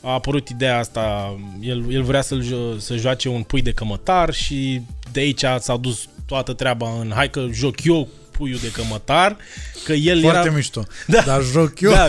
[0.00, 4.32] a apărut ideea asta, el, el vrea să-l, jo- să joace un pui de cămătar
[4.34, 4.80] și
[5.12, 9.36] de aici s-a dus toată treaba în hai că joc eu puiul de cămătar,
[9.84, 10.54] că el Foarte era...
[10.54, 10.82] mișto.
[11.06, 11.22] Da.
[11.26, 11.90] Dar joc eu.
[11.90, 12.08] Da,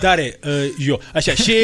[0.00, 1.00] tare, uh, eu.
[1.14, 1.54] Așa, și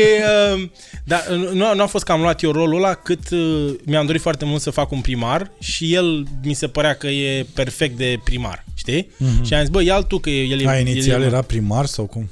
[0.54, 0.68] uh,
[1.04, 4.20] da, nu, nu a fost că am luat eu rolul ăla, cât uh, mi-am dorit
[4.20, 8.20] foarte mult să fac un primar și el mi se părea că e perfect de
[8.24, 9.04] primar, știi?
[9.04, 9.44] Mm-hmm.
[9.44, 10.68] Și am zis, bă, ia tu că el e...
[10.68, 12.30] A, el inițial e, era primar sau cum?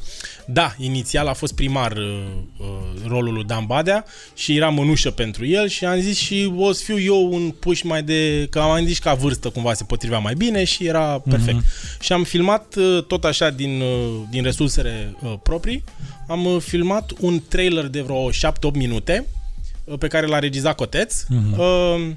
[0.51, 2.23] Da, inițial a fost primar uh,
[2.59, 2.67] uh,
[3.07, 4.05] rolul lui Dan Badea
[4.35, 7.83] și era mănușă pentru el și am zis și o să fiu eu un puș
[7.83, 8.47] mai de...
[8.51, 11.61] că am zis ca vârstă cumva se potrivea mai bine și era perfect.
[11.61, 12.01] Mm-hmm.
[12.01, 15.85] Și am filmat uh, tot așa din, uh, din resursele uh, proprii,
[16.29, 18.33] am uh, filmat un trailer de vreo 7-8
[18.73, 19.27] minute
[19.85, 21.23] uh, pe care l-a regizat Coteț.
[21.23, 21.57] Mm-hmm.
[21.57, 22.11] Uh,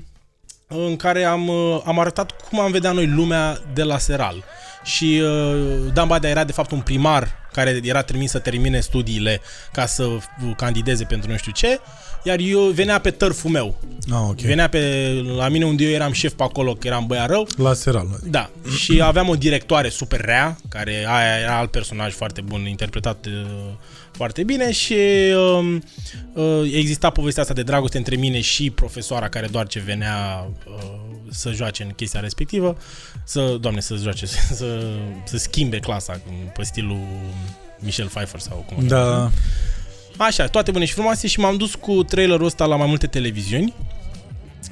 [0.67, 4.43] în care am, uh, am arătat cum am vedea noi lumea de la Seral.
[4.83, 9.41] Și uh, Dan Badea era de fapt un primar care era trimis să termine studiile
[9.71, 10.21] ca să uh,
[10.55, 11.79] candideze pentru nu știu ce,
[12.23, 13.77] iar eu venea pe tărful meu.
[14.11, 14.39] Ah, ok.
[14.39, 17.73] Venea pe, la mine unde eu eram șef pe acolo, că eram băiat rău, La
[17.73, 18.07] Seral.
[18.23, 23.25] da, și aveam o directoare super rea, care aia era alt personaj foarte bun, interpretat
[23.25, 23.31] uh,
[24.11, 24.95] foarte bine și
[25.35, 25.77] uh,
[26.33, 30.73] uh, exista povestea asta de dragoste între mine și profesoara care doar ce venea uh,
[31.29, 32.77] să joace în chestia respectivă,
[33.23, 34.25] să, doamne, să joace,
[34.59, 34.79] să,
[35.23, 36.21] să schimbe clasa
[36.53, 36.99] pe stilul
[37.79, 39.31] Michel Pfeiffer sau cum o cheamă.
[40.17, 40.25] Da.
[40.25, 43.73] Așa, toate bune și frumoase și m-am dus cu trailerul ăsta la mai multe televiziuni.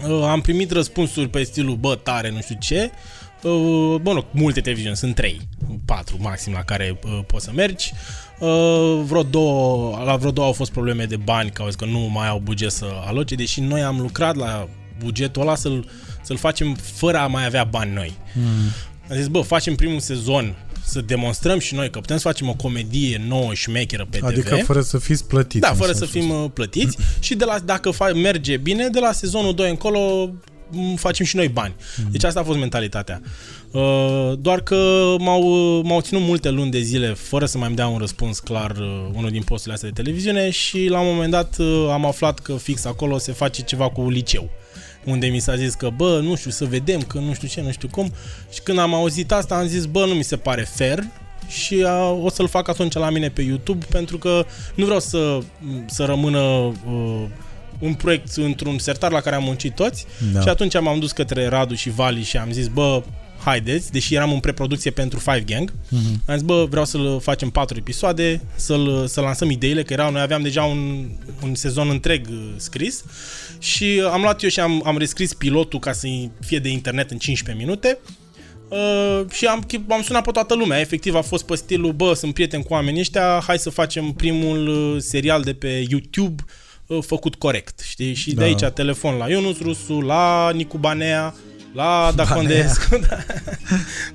[0.08, 2.92] Uh, am primit răspunsuri pe stilul, bă, tare, nu știu ce.
[2.94, 3.19] Uh,
[4.02, 5.42] bă, nu, multe televiziuni, sunt trei,
[5.86, 7.94] patru maxim la care uh, poți să mergi.
[8.40, 11.86] Uh, vreo două, la vreo două au fost probleme de bani, că au zis că
[11.86, 14.68] nu mai au buget să aloce, deși noi am lucrat la
[15.04, 15.90] bugetul ăla să-l,
[16.22, 18.14] să-l facem fără a mai avea bani noi.
[18.34, 18.44] Mm.
[19.10, 20.56] Am zis, bă, facem primul sezon
[20.90, 24.56] să demonstrăm și noi că putem să facem o comedie nouă și șmecheră pe Adică
[24.56, 24.66] TV.
[24.66, 25.60] fără să fiți plătiți.
[25.60, 28.88] Da, în fără să sensul fim uh, plătiți și de la, dacă fa- merge bine,
[28.88, 30.42] de la sezonul 2 încolo m,
[30.96, 31.76] facem și noi bani.
[32.12, 33.22] Deci asta a fost mentalitatea.
[33.72, 37.76] Uh, Doar că m-au, uh, m-au ținut multe luni de zile fără să mai îmi
[37.76, 41.32] dea un răspuns clar uh, unul din posturile astea de televiziune și la un moment
[41.32, 44.50] dat uh, am aflat că fix acolo se face ceva cu liceu
[45.06, 47.72] unde mi s-a zis că, bă, nu știu, să vedem, că nu știu ce, nu
[47.72, 48.12] știu cum.
[48.52, 51.04] Și când am auzit asta, am zis, bă, nu mi se pare fair
[51.48, 55.40] și a, o să-l fac atunci la mine pe YouTube, pentru că nu vreau să,
[55.86, 57.24] să rămână uh,
[57.80, 60.06] un proiect într-un sertar la care am muncit toți.
[60.34, 60.42] Da.
[60.42, 63.04] Și atunci m-am dus către Radu și Vali și am zis, bă,
[63.44, 66.22] haideți, deși eram în preproducție pentru Five Gang, Mhm.
[66.26, 70.22] am zis, bă, vreau să-l facem patru episoade, să-l, să lansăm ideile, că erau, noi
[70.22, 71.10] aveam deja un,
[71.44, 73.04] un sezon întreg uh, scris
[73.60, 76.08] și am luat eu și am, am rescris pilotul ca să
[76.46, 77.98] fie de internet în 15 minute
[78.70, 80.80] Uh, și am, am sunat pe toată lumea.
[80.80, 84.68] Efectiv a fost pe stilul, bă, sunt prieten cu oamenii ăștia, hai să facem primul
[84.68, 86.54] uh, serial de pe YouTube uh,
[87.02, 88.14] făcut corect, știi?
[88.14, 88.42] Și Da.
[88.42, 91.36] de aici telefon la Ionus Rusu, la Nicu Banea,
[91.74, 93.18] la Dacondescu, da,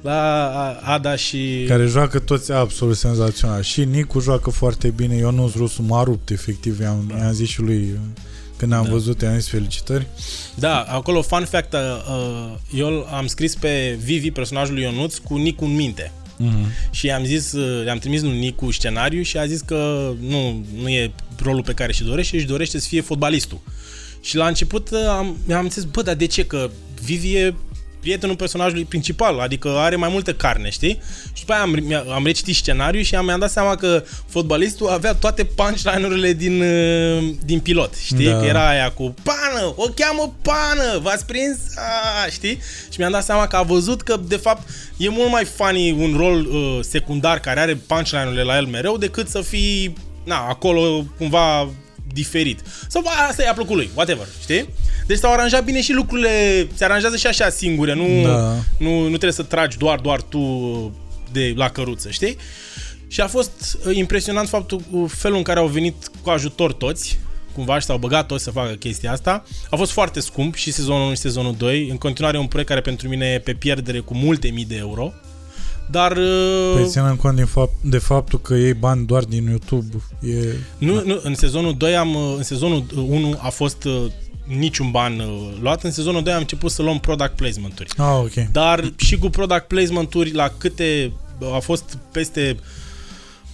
[0.03, 1.65] la Ada și...
[1.69, 3.63] Care joacă toți absolut senzațional.
[3.63, 7.17] Și Nicu joacă foarte bine, Ionuț Rusu m-a rupt, efectiv, i-am, Da.
[7.17, 7.99] i-am zis și lui uh,
[8.57, 8.91] când am Da.
[8.91, 10.07] văzut, i-am zis felicitări.
[10.55, 15.37] Da, acolo, fun fact, uh, uh, eu am scris pe Vivi, personajul lui Ionuț, cu
[15.37, 16.13] Nicu în minte.
[16.45, 16.91] Mm-hmm.
[16.91, 20.89] Și i-am zis, uh, le-am trimis lui Nicu scenariu și a zis că nu, nu
[20.89, 21.13] e
[21.43, 23.61] rolul pe care și dorește, își dorește să fie fotbalistul.
[24.21, 26.47] Și la început uh, am, am zis, bă, dar de ce?
[26.47, 26.71] Că
[27.03, 27.55] Vivi e
[28.05, 31.01] prietenul personajului principal, adică are mai multă carne, știi?
[31.33, 34.89] Și după aia am, mi- am recitit scenariu și am, mi-am dat seama că fotbalistul
[34.89, 38.27] avea toate punchline-urile din, uh, din pilot, știi?
[38.27, 38.39] Da.
[38.39, 41.57] Că era aia cu pană, o cheamă pană, v-ați prins?
[41.77, 42.59] A, știi?
[42.91, 46.15] Și mi-am dat seama că a văzut că, de fapt, e mult mai funny un
[46.17, 49.95] rol uh, secundar care are punchline-urile la el mereu decât să fii,
[50.25, 51.69] na, acolo cumva
[52.15, 52.61] diferit.
[52.89, 54.69] Sau bă, asta i-a plăcut lui, whatever, știi?
[55.07, 58.55] Deci s-au aranjat bine și lucrurile, se aranjează și așa singure, nu, Da.
[58.79, 60.41] nu, nu trebuie să tragi doar, doar tu
[61.33, 62.37] de la căruță, știi?
[63.09, 67.19] Și a fost uh, impresionant faptul cu felul în care au venit cu ajutor toți,
[67.55, 69.45] cumva și s-au băgat toți să facă chestia asta.
[69.71, 71.89] A fost foarte scump și sezonul 1 și sezonul 2.
[71.91, 74.77] În continuare e un proiect care pentru mine e pe pierdere cu multe mii de
[74.77, 75.13] euro.
[75.91, 79.87] Dar uh, Păi ținând cont din fapt, de faptul că iei bani doar din YouTube,
[80.21, 80.57] e...
[80.79, 84.05] nu, nu, în sezonul 2 am, uh, în sezonul 1 a fost uh,
[84.59, 87.91] niciun ban uh, luat, în sezonul 2 am început să luăm product placement-uri.
[87.97, 88.51] Ah, ok.
[88.53, 91.13] Dar și cu product placement-uri la câte
[91.55, 92.57] a fost peste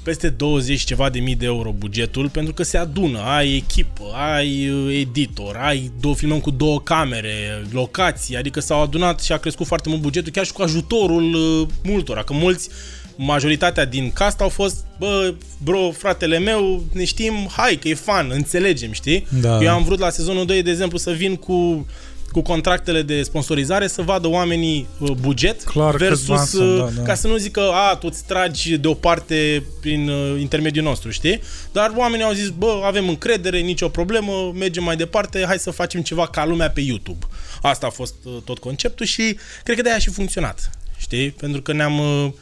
[0.03, 4.05] peste 20 ceva de mii de euro bugetul pentru că se adună, ai echipă,
[4.35, 9.37] ai uh, editor, ai două filmăm cu două camere, locații, adică s-au adunat și a
[9.37, 12.69] crescut foarte mult bugetul chiar și cu ajutorul uh, multora, că mulți
[13.17, 18.31] majoritatea din cast au fost, bă, bro, fratele meu, ne știm, hai că e fan,
[18.33, 19.27] înțelegem, știi?
[19.41, 19.63] Da.
[19.63, 21.87] Eu am vrut la sezonul 2, de exemplu, să vin cu
[22.31, 26.79] cu contractele de sponsorizare să vadă oamenii uh, buget Clar, câți versus bani sunt, uh,
[26.79, 27.03] da, da.
[27.03, 31.41] ca să nu zică a, tu îți tragi deoparte prin uh, intermediul nostru, știi?
[31.73, 36.03] Dar oamenii au zis, bă, avem încredere, nicio problemă, mergem mai departe, hai să facem
[36.03, 37.27] ceva ca lumea pe YouTube.
[37.63, 41.31] Asta a fost uh, tot conceptul și cred că de-aia a și funcționat, știi?
[41.31, 41.99] Pentru că ne-am...
[41.99, 42.33] Uh,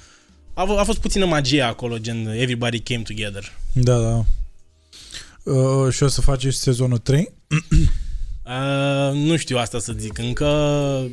[0.54, 3.52] a, a fost puțină magie acolo, gen everybody came together.
[3.72, 4.24] Da, da.
[5.52, 7.32] Uh, și o să faci și sezonul 3?
[8.48, 10.44] Uh, nu știu asta să zic, încă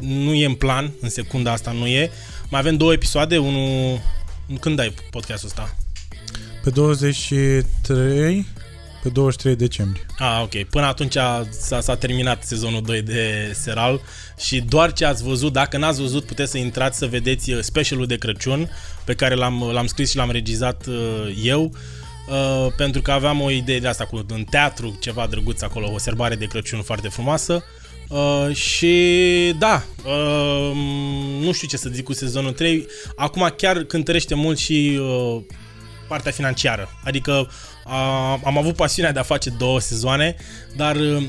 [0.01, 2.11] nu e în plan, în secunda asta nu e.
[2.49, 3.99] Mai avem două episoade, unul...
[4.59, 5.75] Când ai podcastul ăsta?
[6.63, 8.45] Pe 23,
[9.03, 10.05] pe 23 decembrie.
[10.17, 10.63] Ah, ok.
[10.63, 14.01] Până atunci a- s-a, s-a terminat sezonul 2 de Seral
[14.39, 18.05] și doar ce ați văzut, dacă n-ați văzut, puteți să intrați să vedeți uh, specialul
[18.05, 18.69] de Crăciun
[19.05, 20.95] pe care l-am, l-am scris și l-am regizat uh,
[21.43, 21.73] eu.
[22.29, 25.97] Uh, pentru că aveam o idee de asta cu în teatru, ceva drăguț acolo, o
[25.97, 27.63] serbare de Crăciun foarte frumoasă.
[28.09, 30.71] Uh, și da, uh,
[31.39, 32.87] nu știu ce să zic cu sezonul 3.
[33.15, 35.41] Acum chiar cântărește mult și uh,
[36.07, 36.89] partea financiară.
[37.03, 37.49] Adică
[37.85, 40.35] a, am avut pasiunea de a face două sezoane,
[40.75, 41.23] dar uh,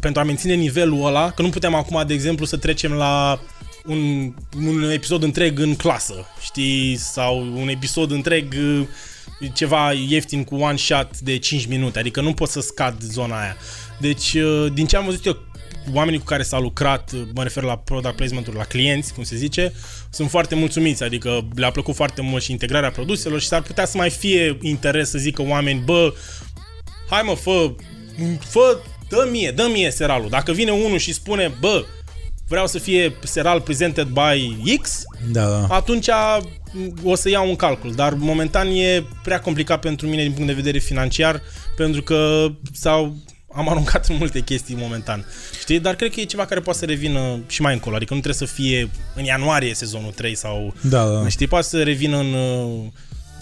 [0.00, 3.40] pentru a menține nivelul ăla, că nu puteam acum, de exemplu, să trecem la
[3.84, 4.32] un,
[4.66, 8.86] un episod întreg în clasă, știi, sau un episod întreg uh,
[9.52, 13.56] ceva ieftin cu one shot de 5 minute, adică nu pot să scad zona aia.
[13.98, 15.38] Deci, uh, din ce am văzut eu,
[15.92, 19.36] oamenii cu care s-a lucrat, uh, mă refer la product placement-uri, la clienți, cum se
[19.36, 19.72] zice,
[20.10, 23.96] sunt foarte mulțumiți, adică le-a plăcut foarte mult și integrarea produselor și s-ar putea să
[23.96, 26.14] mai fie interes să zică oameni, bă,
[27.10, 27.74] hai mă, fă,
[28.38, 30.28] fă, dă mie, dă mie seralul.
[30.28, 31.84] Dacă vine unul și spune, bă,
[32.48, 35.02] vreau să fie seral presented by X,
[35.32, 35.66] Da, da.
[35.74, 36.08] atunci
[37.02, 40.52] o să iau un calcul, dar momentan e prea complicat pentru mine din punct de
[40.54, 41.40] vedere financiar,
[41.76, 43.16] pentru că sau
[43.52, 45.24] am aruncat în multe chestii momentan.
[45.60, 45.80] Știi?
[45.80, 48.48] Dar cred că e ceva care poate să revină și mai încolo, adică nu trebuie
[48.48, 51.28] să fie în ianuarie sezonul 3 sau Da, da.
[51.28, 52.84] știi, poate să revină în uh,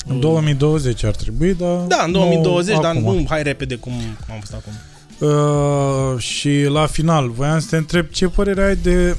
[0.06, 1.76] În 2020 ar trebui, dar...
[1.76, 3.14] da, în 2020, nu dar acum.
[3.14, 3.92] nu hai repede cum,
[4.26, 4.72] cum am fost acum.
[5.18, 9.16] Uh, și la final, voiam să te întreb ce părere ai de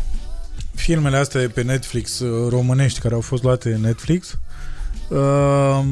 [0.84, 4.38] filmele astea de pe Netflix uh, românești care au fost luate în Netflix.
[5.08, 5.84] Uh,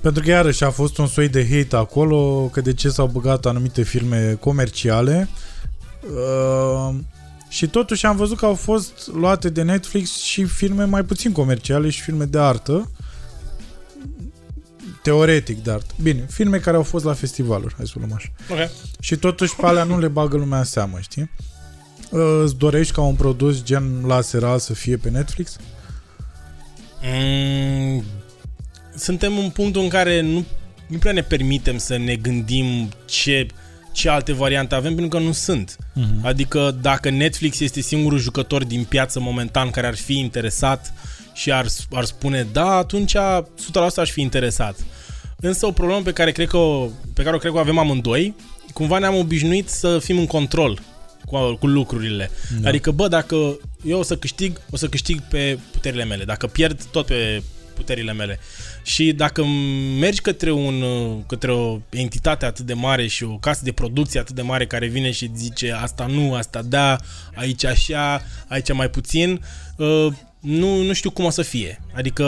[0.00, 3.46] pentru că iarăși a fost un soi de hate acolo, că de ce s-au băgat
[3.46, 5.28] anumite filme comerciale.
[6.00, 6.94] Uh,
[7.48, 11.90] și totuși am văzut că au fost luate de Netflix și filme mai puțin comerciale
[11.90, 12.90] și filme de artă.
[15.04, 15.94] Teoretic de artă.
[16.02, 18.28] Bine, filme care au fost la festivaluri, hai să o luăm așa.
[18.48, 18.70] Ok.
[19.00, 21.30] Și totuși pe alea nu le bagă lumea în seamă, știi?
[22.10, 25.56] Uh, Îți dorești ca un produs gen la Seral să fie pe Netflix?
[27.02, 28.04] Mm,
[28.96, 30.44] suntem în punctul în care nu
[30.86, 33.46] nu prea ne permitem să ne gândim ce,
[33.92, 35.76] ce alte variante avem, pentru că nu sunt.
[35.92, 36.26] Mhm.
[36.26, 40.92] Adică dacă Netflix este singurul jucător din piață momentan care ar fi interesat
[41.34, 43.16] și ar, ar spune da, atunci 100%
[43.96, 44.76] aș fi interesat.
[45.36, 47.78] Însă o problemă pe care cred că o, pe care o cred că o avem
[47.78, 48.34] amândoi,
[48.72, 50.80] cumva ne-am obișnuit să fim în control
[51.26, 52.30] cu, cu lucrurile.
[52.60, 52.68] Da.
[52.68, 56.24] Adică, bă, dacă eu o să câștig, o să câștig pe puterile mele.
[56.24, 57.42] Dacă pierd, tot pe
[57.74, 58.38] puterile mele.
[58.82, 59.44] Și dacă
[59.98, 60.84] mergi către, un,
[61.26, 64.86] către o entitate atât de mare și o casă de producție atât de mare care
[64.86, 66.96] vine și zice asta nu, asta da,
[67.34, 69.40] aici așa, aici mai puțin,
[69.76, 70.06] uh,
[70.44, 71.80] nu, nu știu cum o să fie.
[71.94, 72.24] Adică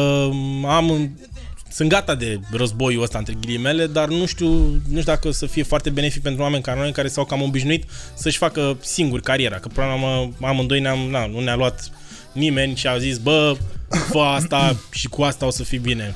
[0.66, 1.16] am
[1.76, 5.47] sunt gata de războiul ăsta între ghilimele, dar nu știu, nu știu dacă o să
[5.47, 7.84] fie foarte benefic pentru oameni ca noi care s-au cam obișnuit
[8.14, 9.56] să-și facă singuri cariera.
[9.56, 11.90] Că până la urmă amândoi ne-am, na, nu ne-a luat
[12.32, 13.56] nimeni și a zis, bă,
[14.10, 16.14] fă asta și cu asta o să fii bine.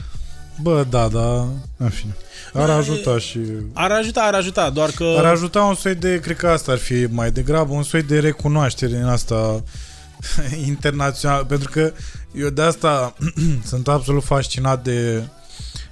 [0.62, 2.16] Bă, da, da, în fine.
[2.52, 3.38] Ar Da, ajuta și...
[3.72, 5.14] Ar ajuta, ar ajuta, doar că...
[5.18, 8.18] Ar ajuta un soi de, cred că asta ar fi mai degrabă, un soi de
[8.18, 9.62] recunoaștere din asta
[10.66, 11.92] internațional, pentru că
[12.34, 13.14] eu de asta
[13.70, 15.22] sunt absolut fascinat de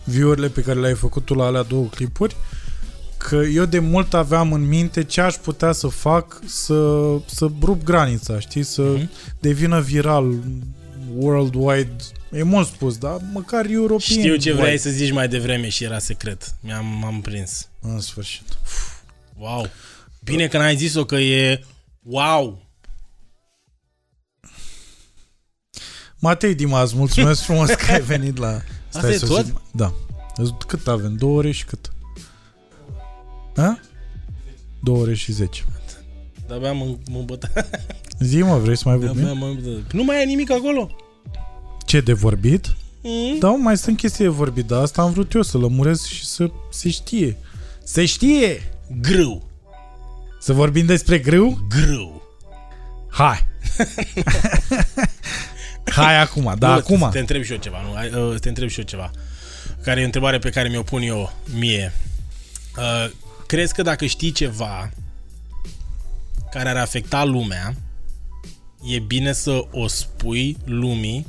[0.05, 2.37] view-urile pe care le-ai făcut tu la alea două clipuri,
[3.17, 7.83] că eu de mult aveam în minte ce aș putea să fac să, să rup
[7.85, 9.11] granița, știi, să Mhm.
[9.41, 10.35] devină viral
[11.17, 11.97] worldwide,
[12.33, 13.99] e mult spus, dar măcar european.
[14.19, 14.63] Știu ce wide.
[14.63, 16.55] vrei să zici mai devreme și era secret.
[16.61, 17.69] Mi-am m-am prins.
[17.81, 18.43] În sfârșit.
[19.37, 19.67] Wow.
[20.25, 21.65] Bine că n-ai zis-o că e
[22.03, 22.68] wow.
[26.19, 28.61] Matei Dimas, mulțumesc frumos că ai venit la...
[28.95, 29.45] Asta e să tot?
[29.45, 29.93] zic- Da.
[30.67, 31.15] Cât avem?
[31.17, 31.93] Două ore și cât?
[33.57, 33.81] Ha?
[34.83, 35.65] Două ore și zece.
[36.47, 37.49] De-abia mă, mă băta.
[38.21, 39.23] Zi mă, vrei să mai vorbim?
[39.25, 39.83] De-abia mă băta.
[39.93, 40.91] Nu mai e nimic acolo.
[41.87, 42.77] Ce de vorbit?
[43.03, 43.39] Mm?
[43.39, 46.51] Da, mai sunt chestii de vorbit, dar asta am vrut eu, să lămuresc și să
[46.71, 47.37] se știe.
[47.85, 48.73] Se știe!
[49.01, 49.43] Grâu.
[50.41, 51.59] Să vorbim despre grâu?
[51.69, 52.23] Grâu.
[53.11, 53.47] Hai!
[55.91, 56.99] Hai acum, da, Nu, acum.
[56.99, 57.93] Să te întreb și eu ceva, nu?
[57.95, 59.11] Hai, uh, Să te întreb și eu ceva.
[59.83, 61.93] Care e o întrebare pe care mi-o pun eu mie.
[62.77, 63.11] Uh,
[63.47, 64.91] crezi că dacă știi ceva
[66.51, 67.75] care ar afecta lumea,
[68.85, 71.27] e bine să o spui lumii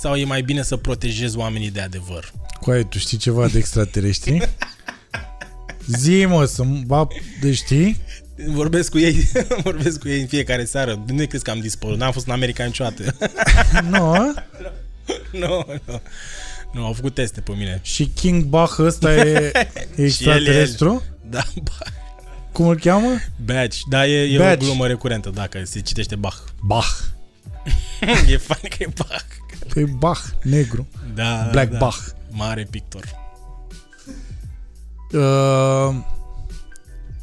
[0.00, 2.32] sau e mai bine să protejezi oamenii de adevăr?
[2.60, 4.48] Coaie, tu știi ceva de extraterestri?
[5.86, 7.06] Zi, mă, să va...
[7.40, 8.00] De știi?
[8.46, 9.30] Vorbesc cu ei,
[9.64, 11.04] vorbesc cu ei în fiecare seară.
[11.06, 11.98] Nu crezi că am dispărut.
[11.98, 13.14] N-am fost în America niciodată.
[13.90, 14.34] Nu,
[15.42, 16.00] nu, nu.
[16.72, 17.80] Nu, au făcut teste pe mine.
[17.82, 19.52] Și King Bach ăsta e
[19.96, 21.02] extraterestru?
[21.30, 21.90] Da, ba-
[22.52, 23.08] Cum îl cheamă?
[23.44, 23.78] Badge.
[23.88, 24.64] Da, e, e Badge.
[24.64, 26.36] o glumă recurentă dacă se citește Bach.
[26.62, 26.98] Bach.
[28.28, 29.24] e fain că e Bach.
[29.68, 30.86] Că e Bach, negru.
[31.14, 31.78] Da, Black da.
[31.78, 31.98] Bach.
[32.30, 33.02] Mare pictor.
[35.12, 35.94] Uh,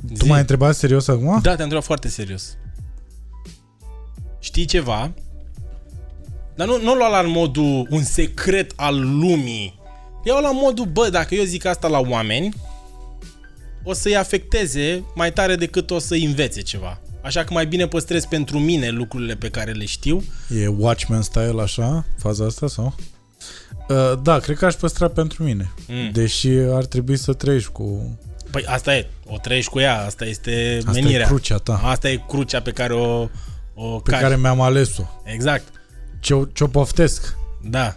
[0.07, 0.27] tu Zi.
[0.27, 1.25] m-ai întrebat serios acum?
[1.25, 2.57] Da, te-am întrebat foarte serios.
[4.39, 5.13] Știi ceva?
[6.55, 9.79] Dar nu, nu lua la modul un secret al lumii.
[10.25, 12.53] Iau la modul, bă, dacă eu zic asta la oameni,
[13.83, 17.01] o să-i afecteze mai tare decât o să-i învețe ceva.
[17.21, 20.23] Așa că mai bine păstrez pentru mine lucrurile pe care le știu.
[20.61, 22.95] E Watchmen style așa, faza asta sau?
[23.89, 25.73] Uh, da, cred că aș păstra pentru mine.
[25.87, 26.11] Mm.
[26.11, 28.17] Deși ar trebui să trăiești cu...
[28.55, 31.25] Păi asta e, o trăiești cu ea, asta este Asta menirea.
[31.25, 33.27] e crucea ta, Asta e crucea pe care o,
[33.73, 34.21] o pe cari.
[34.23, 35.03] care mi-am ales-o.
[35.23, 35.63] Exact,
[36.19, 37.35] Ce-o, ce-o poftesc.
[37.69, 37.95] da.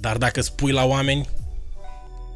[0.00, 1.28] Dar dacă spui la oameni,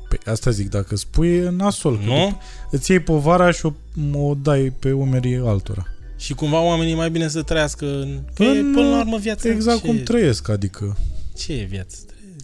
[0.08, 1.98] Păi asta zic, dacă spui e nasol.
[1.98, 2.40] că nu?
[2.70, 3.72] Îți iei povara și o,
[4.18, 5.86] o dai pe umerii altora.
[6.16, 8.20] Și cumva oamenii mai bine să trăiască în...
[8.34, 9.48] Că e În- până la urmă viața.
[9.48, 10.96] Exact ce, cum trăiesc, adică...
[11.36, 11.96] Ce e viața?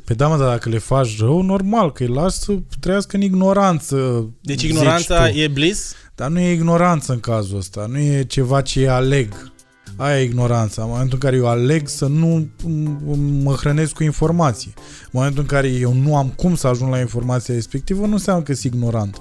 [0.04, 3.22] Pe da, mă, dar dacă le faci rău, normal, că îi lași să trăiască în
[3.22, 4.28] ignoranță.
[4.40, 5.36] Deci zici ignoranța tu.
[5.38, 5.94] e bliss?
[6.14, 9.52] Dar nu e ignoranță în cazul ăsta, nu e ceva ce aleg.
[9.96, 10.82] Aia e ignoranța.
[10.82, 14.72] În momentul în care eu aleg să nu m- mă hrănesc cu informații.
[15.02, 18.42] În momentul în care eu nu am cum să ajung la informația respectivă, nu înseamnă
[18.42, 19.20] că sunt ignorant.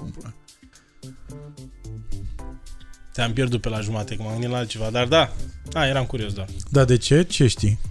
[3.12, 5.32] Te-am pierdut pe la jumate, că m-am gândit la altceva, dar da.
[5.72, 6.46] A, eram curios doar.
[6.70, 7.22] Da, de ce?
[7.22, 7.78] Ce știi?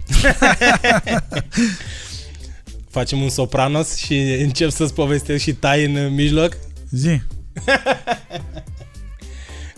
[2.94, 6.56] Facem un sopranos și încep să-ți povestesc și tai în mijloc?
[6.90, 7.20] Zi.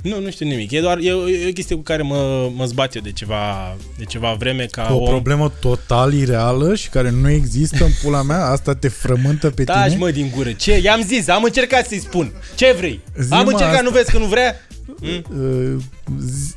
[0.03, 0.71] Nu, nu știu nimic.
[0.71, 3.77] E doar e, o- e o chestie cu care mă, mă zbat eu de ceva,
[3.99, 5.05] de ceva vreme ca O om.
[5.09, 9.85] problemă total ireală și care nu există în pula mea, asta te frământă pe Taci,
[9.87, 9.97] tine?
[9.99, 10.53] mă, din gură.
[10.53, 10.79] Ce?
[10.79, 12.33] I-am zis, am încercat să-i spun.
[12.55, 13.01] Ce vrei?
[13.21, 13.83] Zi, am mă, încercat, asta.
[13.83, 14.66] nu vezi că nu vrea?
[15.01, 15.83] Uh,
[16.21, 16.55] zi,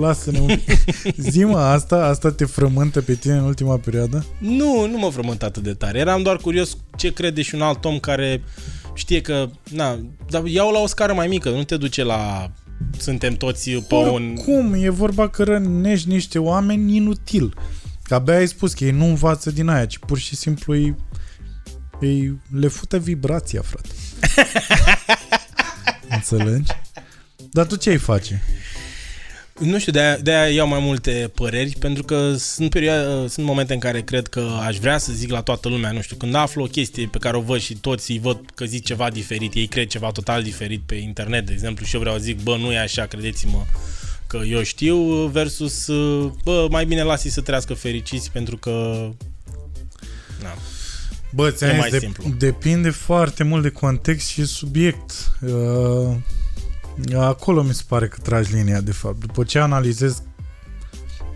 [0.00, 0.78] lasă-ne un pic.
[1.30, 4.26] Zi mă, asta, asta te frământă pe tine în ultima perioadă?
[4.38, 5.98] Nu, nu mă frământ atât de tare.
[5.98, 8.42] Eram doar curios ce crede și un alt om care
[8.94, 9.98] știe că, na,
[10.30, 12.50] dar iau la o scară mai mică, nu te duce la
[12.98, 14.34] suntem toți pe un...
[14.34, 14.74] Cum?
[14.74, 17.54] E vorba că rănești niște oameni inutil.
[18.02, 20.96] Că abia ai spus că ei nu învață din aia, ci pur și simplu îi,
[22.00, 23.88] îi le fută vibrația, frate.
[26.16, 26.70] Înțelegi?
[27.52, 28.42] Dar tu ce ai face?
[29.58, 33.78] Nu știu, de-aia, de-aia iau mai multe păreri, pentru că sunt, perioade, sunt momente în
[33.78, 36.66] care cred că aș vrea să zic la toată lumea, nu știu, când aflu o
[36.66, 39.86] chestie pe care o văd și toți îi văd că zic ceva diferit, ei cred
[39.86, 42.78] ceva total diferit pe internet, de exemplu, și eu vreau să zic, bă, nu e
[42.78, 43.64] așa, credeți-mă
[44.26, 44.96] că eu știu,
[45.26, 45.86] versus,
[46.44, 49.08] bă, mai bine lasi să trăiască fericiți, pentru că...
[50.42, 50.54] Na.
[51.30, 52.34] Bă, ți E mai de, simplu.
[52.38, 55.32] depinde foarte mult de context și subiect.
[55.40, 56.16] Uh,
[57.14, 59.20] acolo mi se pare că tragi linia, de fapt.
[59.20, 60.22] După ce analizezi,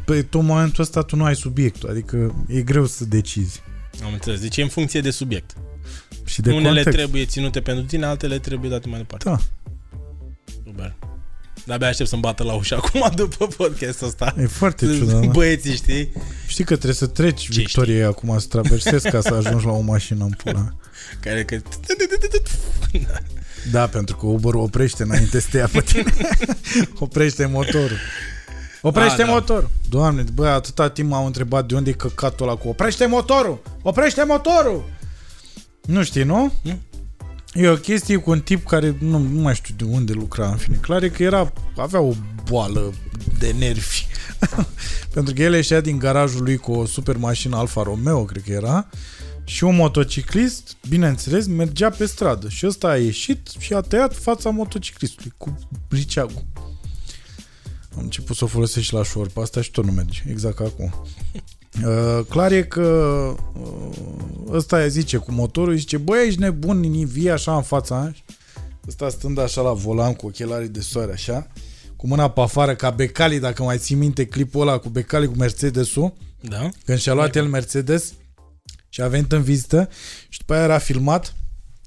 [0.05, 3.63] pe tot momentul ăsta tu nu ai subiectul, adică e greu să decizi.
[4.05, 4.41] Am înțeles.
[4.41, 5.57] Deci e în funcție de subiect.
[6.25, 6.97] Și de Unele context.
[6.99, 9.29] trebuie ținute pentru tine, altele trebuie date mai departe.
[9.29, 9.39] Da,
[10.65, 10.95] Super.
[11.65, 14.35] De-abia aștept să-mi bată la ușă acum după podcastul ăsta.
[14.39, 15.21] e foarte ciudat.
[15.21, 15.27] da?
[15.27, 16.13] Băieții, știi?
[16.47, 19.81] Știi că trebuie să treci Ce Victoriei acum, să traversezi ca să ajungi la o
[19.81, 20.75] mașină în pula.
[21.21, 21.61] Care că...
[23.71, 26.15] Da, pentru că Uber oprește înainte să te ia pe tine.
[26.99, 27.99] oprește motorul.
[28.83, 29.33] Oprește A, da.
[29.33, 29.71] motorul.
[29.89, 33.63] Doamne, bă, atâta timp m-au întrebat de unde e căcatul ăla cu oprește motorul!
[33.83, 34.85] Oprește motorul!
[35.83, 36.53] Nu știi, nu?
[36.63, 36.79] Nu.
[37.55, 40.57] E o chestie cu un tip care nu, nu mai știu de unde lucra, în
[40.57, 40.77] fine.
[40.77, 42.13] Clar e că era, avea o
[42.45, 42.93] boală
[43.39, 44.07] de nervi.
[45.15, 48.53] Pentru că el ieșea din garajul lui cu o super mașină Alfa Romeo, cred că
[48.53, 48.87] era,
[49.47, 52.49] și un motociclist, bineînțeles, mergea pe stradă.
[52.49, 55.59] Și ăsta a ieșit și a tăiat fața motociclistului cu
[55.89, 56.45] briceagul.
[57.97, 60.57] Am început să o folosesc și la șor, pe asta și tot nu merge, exact
[60.57, 60.95] ca acum.
[61.85, 62.83] Uh, clar e că
[63.61, 63.97] uh,
[64.51, 68.15] ăsta îi zice cu motorul, îi zice, băi, ești nebun, vii așa în fața mea?"
[68.89, 71.47] Ăsta stând așa la volan cu ochelarii de soare așa,
[71.97, 75.37] cu mâna pe afară ca Becali, dacă mai ții minte clipul ăla cu Becali cu
[75.37, 76.69] Mercedes-ul, Da?
[76.85, 78.13] când și-a luat el Mercedes
[78.97, 79.89] și a venit în vizită
[80.29, 81.35] și după aia era filmat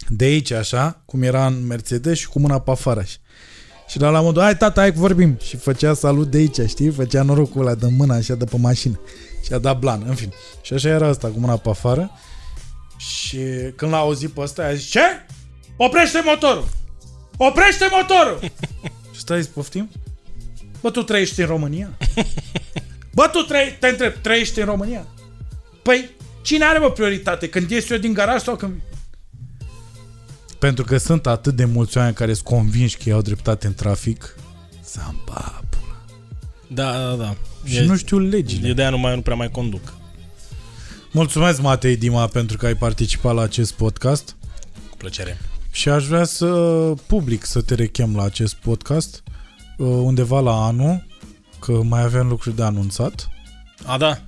[0.07, 3.17] de aici așa, cum era în Mercedes și cu mâna pe afară așa.
[3.87, 5.37] Și la la modul, hai tata, hai că vorbim.
[5.41, 6.89] Și făcea salut de aici, știi?
[6.89, 8.99] Făcea norocul ăla de mână așa de pe mașină.
[9.45, 10.33] Și a dat blan, în fin.
[10.61, 12.11] Și așa era asta, cu mâna pe afară.
[12.97, 13.39] Și
[13.75, 15.25] când l-a auzit pe ăsta, a zis, ce?
[15.77, 16.67] Oprește motorul!
[17.37, 18.39] Oprește motorul!
[19.13, 19.89] și stai, îți poftim?
[20.81, 21.97] Bă, tu trăiești în România?
[23.13, 25.07] Bă, tu trăi, te întreb, trăiești în România?
[25.83, 27.49] Păi, cine are, bă, prioritate?
[27.49, 28.73] Când ies eu din garaj sau când...
[30.59, 34.35] Pentru că sunt atât de mulți oameni care sunt convinși că iau dreptate în trafic.
[34.91, 36.05] Zamba, pula.
[36.67, 37.35] Da, da, da.
[37.65, 38.67] Și E- nu știu legile.
[38.67, 39.93] Eu de-aia nu, mai, nu prea mai conduc.
[41.11, 44.35] Mulțumesc, Matei Dima, pentru că ai participat la acest podcast.
[44.89, 45.37] Cu plăcere.
[45.71, 46.47] Și aș vrea să
[47.07, 49.23] public să te rechem la acest podcast
[49.77, 51.05] uh, undeva la anul,
[51.59, 53.29] că mai avem lucruri de anunțat.
[53.85, 54.21] A, da.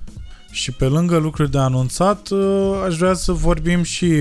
[0.52, 4.12] Și pe lângă lucruri de anunțat, uh, aș vrea să vorbim și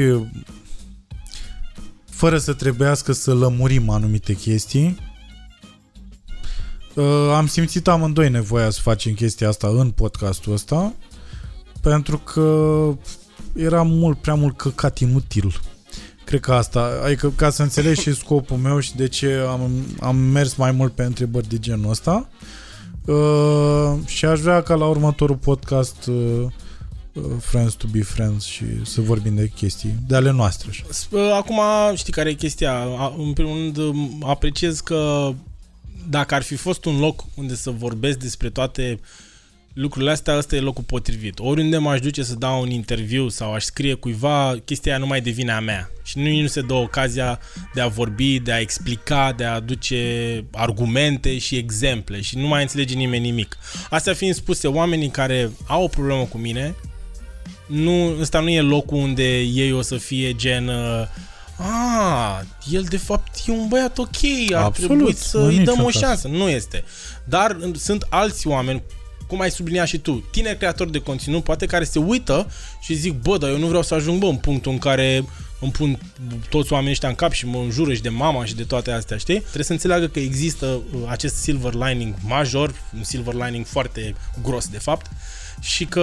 [2.10, 4.98] fără să trebuiască să lămurim anumite chestii.
[6.96, 10.94] Uh, Am simțit amândoi nevoia să facem chestia asta în podcastul ăsta
[11.82, 12.88] pentru că
[13.54, 15.62] era mult, prea mult căcat inutil.
[16.26, 20.16] Cred că asta, adică ca să înțelegi și scopul meu și de ce am, am
[20.16, 22.28] mers mai mult pe întrebări de genul ăsta.
[22.30, 22.50] Uh,
[24.06, 26.46] și aș vrea ca la următorul podcast uh,
[27.14, 30.68] uh, Friends to be Friends și să vorbim de chestii de ale noastre.
[30.70, 30.84] Așa.
[30.90, 31.60] S- Acum,
[31.96, 32.74] știi care e chestia?
[32.80, 35.32] A- În primul rând, m- apreciez că
[36.10, 39.00] dacă ar fi fost un loc unde să vorbesc despre toate
[39.74, 41.40] lucrurile astea, ăsta e locul potrivit.
[41.40, 45.22] Oriunde m-aș duce să dau un interviu sau aș scrie cuiva, chestia aia nu mai
[45.22, 45.92] devine a mea.
[46.04, 47.40] Și nu, nu se dă ocazia
[47.74, 52.62] de a vorbi, de a explica, de a aduce argumente și exemple și nu mai
[52.62, 53.58] înțelege nimeni nimic.
[53.90, 56.76] Astea fiind spuse, oamenii care au o problemă cu mine,
[57.66, 61.08] nu, ăsta nu e locul unde ei o să fie gen uh,
[61.58, 64.08] a, el de fapt e un băiat ok,
[64.54, 66.02] ar Absolut, trebui să în îi niciun dăm o caz.
[66.02, 66.28] șansă.
[66.28, 66.84] Nu este.
[67.24, 68.84] Dar uh, sunt alți oameni,
[69.32, 72.48] cum ai subliniat și tu, tineri creatori de conținut, poate care se uită
[72.82, 75.26] și zic, bă, dar eu nu vreau să ajung, bă, în punctul în care
[75.60, 76.00] îmi pun
[76.50, 79.18] toți oamenii ăștia în cap și mă înjură și de mama și de toate astea,
[79.18, 79.40] știi?
[79.40, 84.68] Trebuie să înțeleagă că există uh, acest silver lining major, un silver lining foarte gros,
[84.68, 85.12] de fapt,
[85.60, 86.00] și că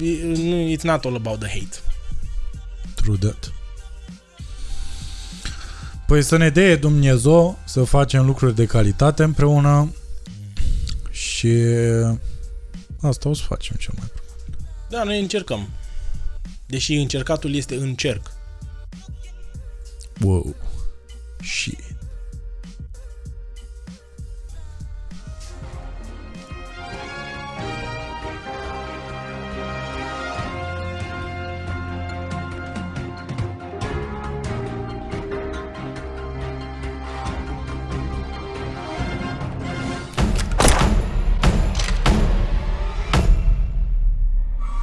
[0.00, 1.76] e- nu, it's not all about the hate.
[2.94, 3.52] True that.
[6.06, 9.94] Păi să ne dea Dumnezeu să facem lucruri de calitate împreună
[11.10, 11.52] și
[13.00, 14.64] asta o să facem cel mai probabil.
[14.88, 15.68] Da, noi încercăm.
[16.66, 18.32] Deși încercatul este încerc.
[20.20, 20.54] Wow.
[21.42, 21.95] Shit.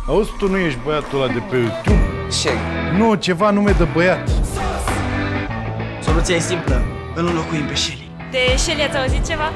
[0.07, 2.01] Auzi, tu nu ești băiatul ăla de pe YouTube?
[2.29, 2.53] Shag.
[2.97, 4.29] Nu, ceva nume de băiat.
[6.03, 6.81] Soluția e simplă.
[7.15, 8.09] Îl înlocuim pe Shelly.
[8.31, 9.51] De Shelly ați auzit ceva?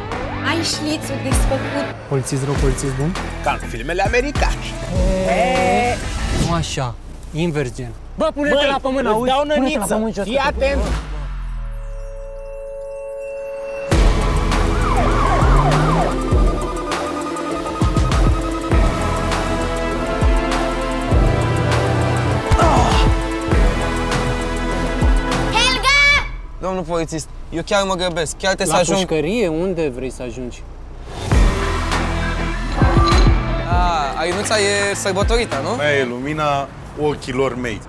[0.50, 1.86] Ai șnițul desfăcut.
[2.10, 3.12] Polițist rău, polițist bun?
[3.44, 4.56] Ca în filmele americane.
[6.48, 6.96] Nu așa,
[7.34, 7.92] invers gen.
[8.16, 9.30] Bă, pune-te la pământ, auzi?
[9.30, 9.94] dau Pune-te la năniță.
[9.94, 10.24] pământ jos.
[10.24, 10.82] Fii atent.
[10.82, 10.88] Helga!
[26.78, 28.36] Domnul polițist, eu chiar mă grăbesc.
[28.38, 29.08] Chiar trebuie La să ajung.
[29.08, 30.64] pușcărie, unde vrei să ajungi?
[33.70, 35.80] Ah, Ainuța e sărbătorită, nu?
[35.80, 36.68] Aia e lumina
[37.02, 37.82] ochilor mei.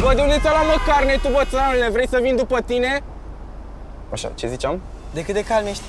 [0.00, 1.88] Bă, de unde ți-a luat mă carne, tu bățăranule?
[1.92, 3.00] Vrei să vin după tine?
[4.12, 4.80] Așa, ce ziceam?
[5.12, 5.82] De cât de calm ești?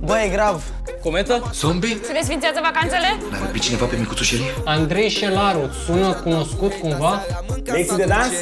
[0.00, 0.62] Bă, e grav.
[1.06, 1.50] Cometă?
[1.52, 3.18] Se desfințează vacanțele?
[3.52, 4.44] Pe cineva pe micuțul Shelly?
[4.64, 7.24] Andrei Șelaru, îți sună cunoscut cumva?
[7.64, 8.32] Lecții de dans?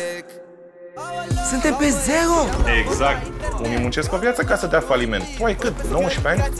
[1.51, 2.37] Suntem pe zero!
[2.85, 3.27] Exact.
[3.65, 5.25] Unii muncesc o viață ca să dea faliment.
[5.39, 5.75] Tu ai cât?
[5.91, 6.53] 19 ani?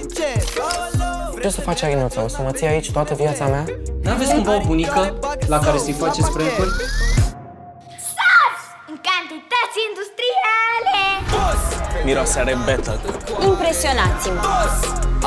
[1.41, 2.25] Ce o să faci, Arinuța?
[2.25, 3.65] O să mă ții aici toată viața mea?
[4.03, 6.71] N-aveți cumva o bunică la care să-i faceți prank-uri?
[9.05, 11.03] În cantități industriale!
[12.05, 13.01] Miroase a rebetă.
[13.51, 14.41] Impresionați-mă!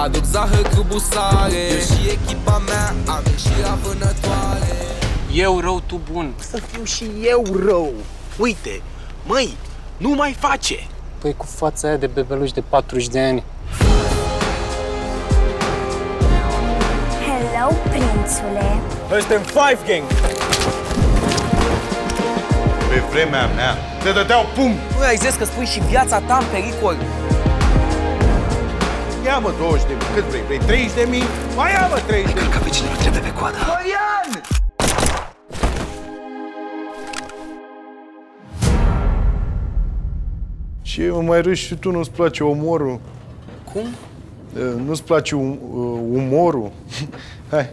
[0.01, 4.77] Aduc zahăr cu busare Eu și echipa mea am și la vânătoare
[5.33, 6.33] Eu rău, tu bun.
[6.39, 7.93] Să fiu și eu rău.
[8.37, 8.81] Uite,
[9.25, 9.57] măi,
[9.97, 10.87] nu mai face.
[11.17, 13.43] Păi cu fața aia de bebeluș de 40 de ani.
[17.19, 18.81] Hello, prințule!
[19.09, 20.03] Noi suntem Five Gang
[22.98, 24.72] Pe vremea mea te dădeau pum!
[24.98, 26.95] Nu ai zis că spui și viața ta în pericol
[29.26, 30.41] Ia mă 20 de mii, cât vrei?
[30.41, 31.24] Vrei 30 de mii?
[31.56, 32.49] Mai ia mă 30 de mii!
[32.49, 33.57] Ca pe cine nu trebuie pe coadă.
[40.82, 42.99] Și mă mai râși și tu, nu-ți place umorul?
[43.74, 43.86] Cum?
[44.56, 46.72] Uh, Nu-ți place um, uh, umorul?
[47.52, 47.69] Hai,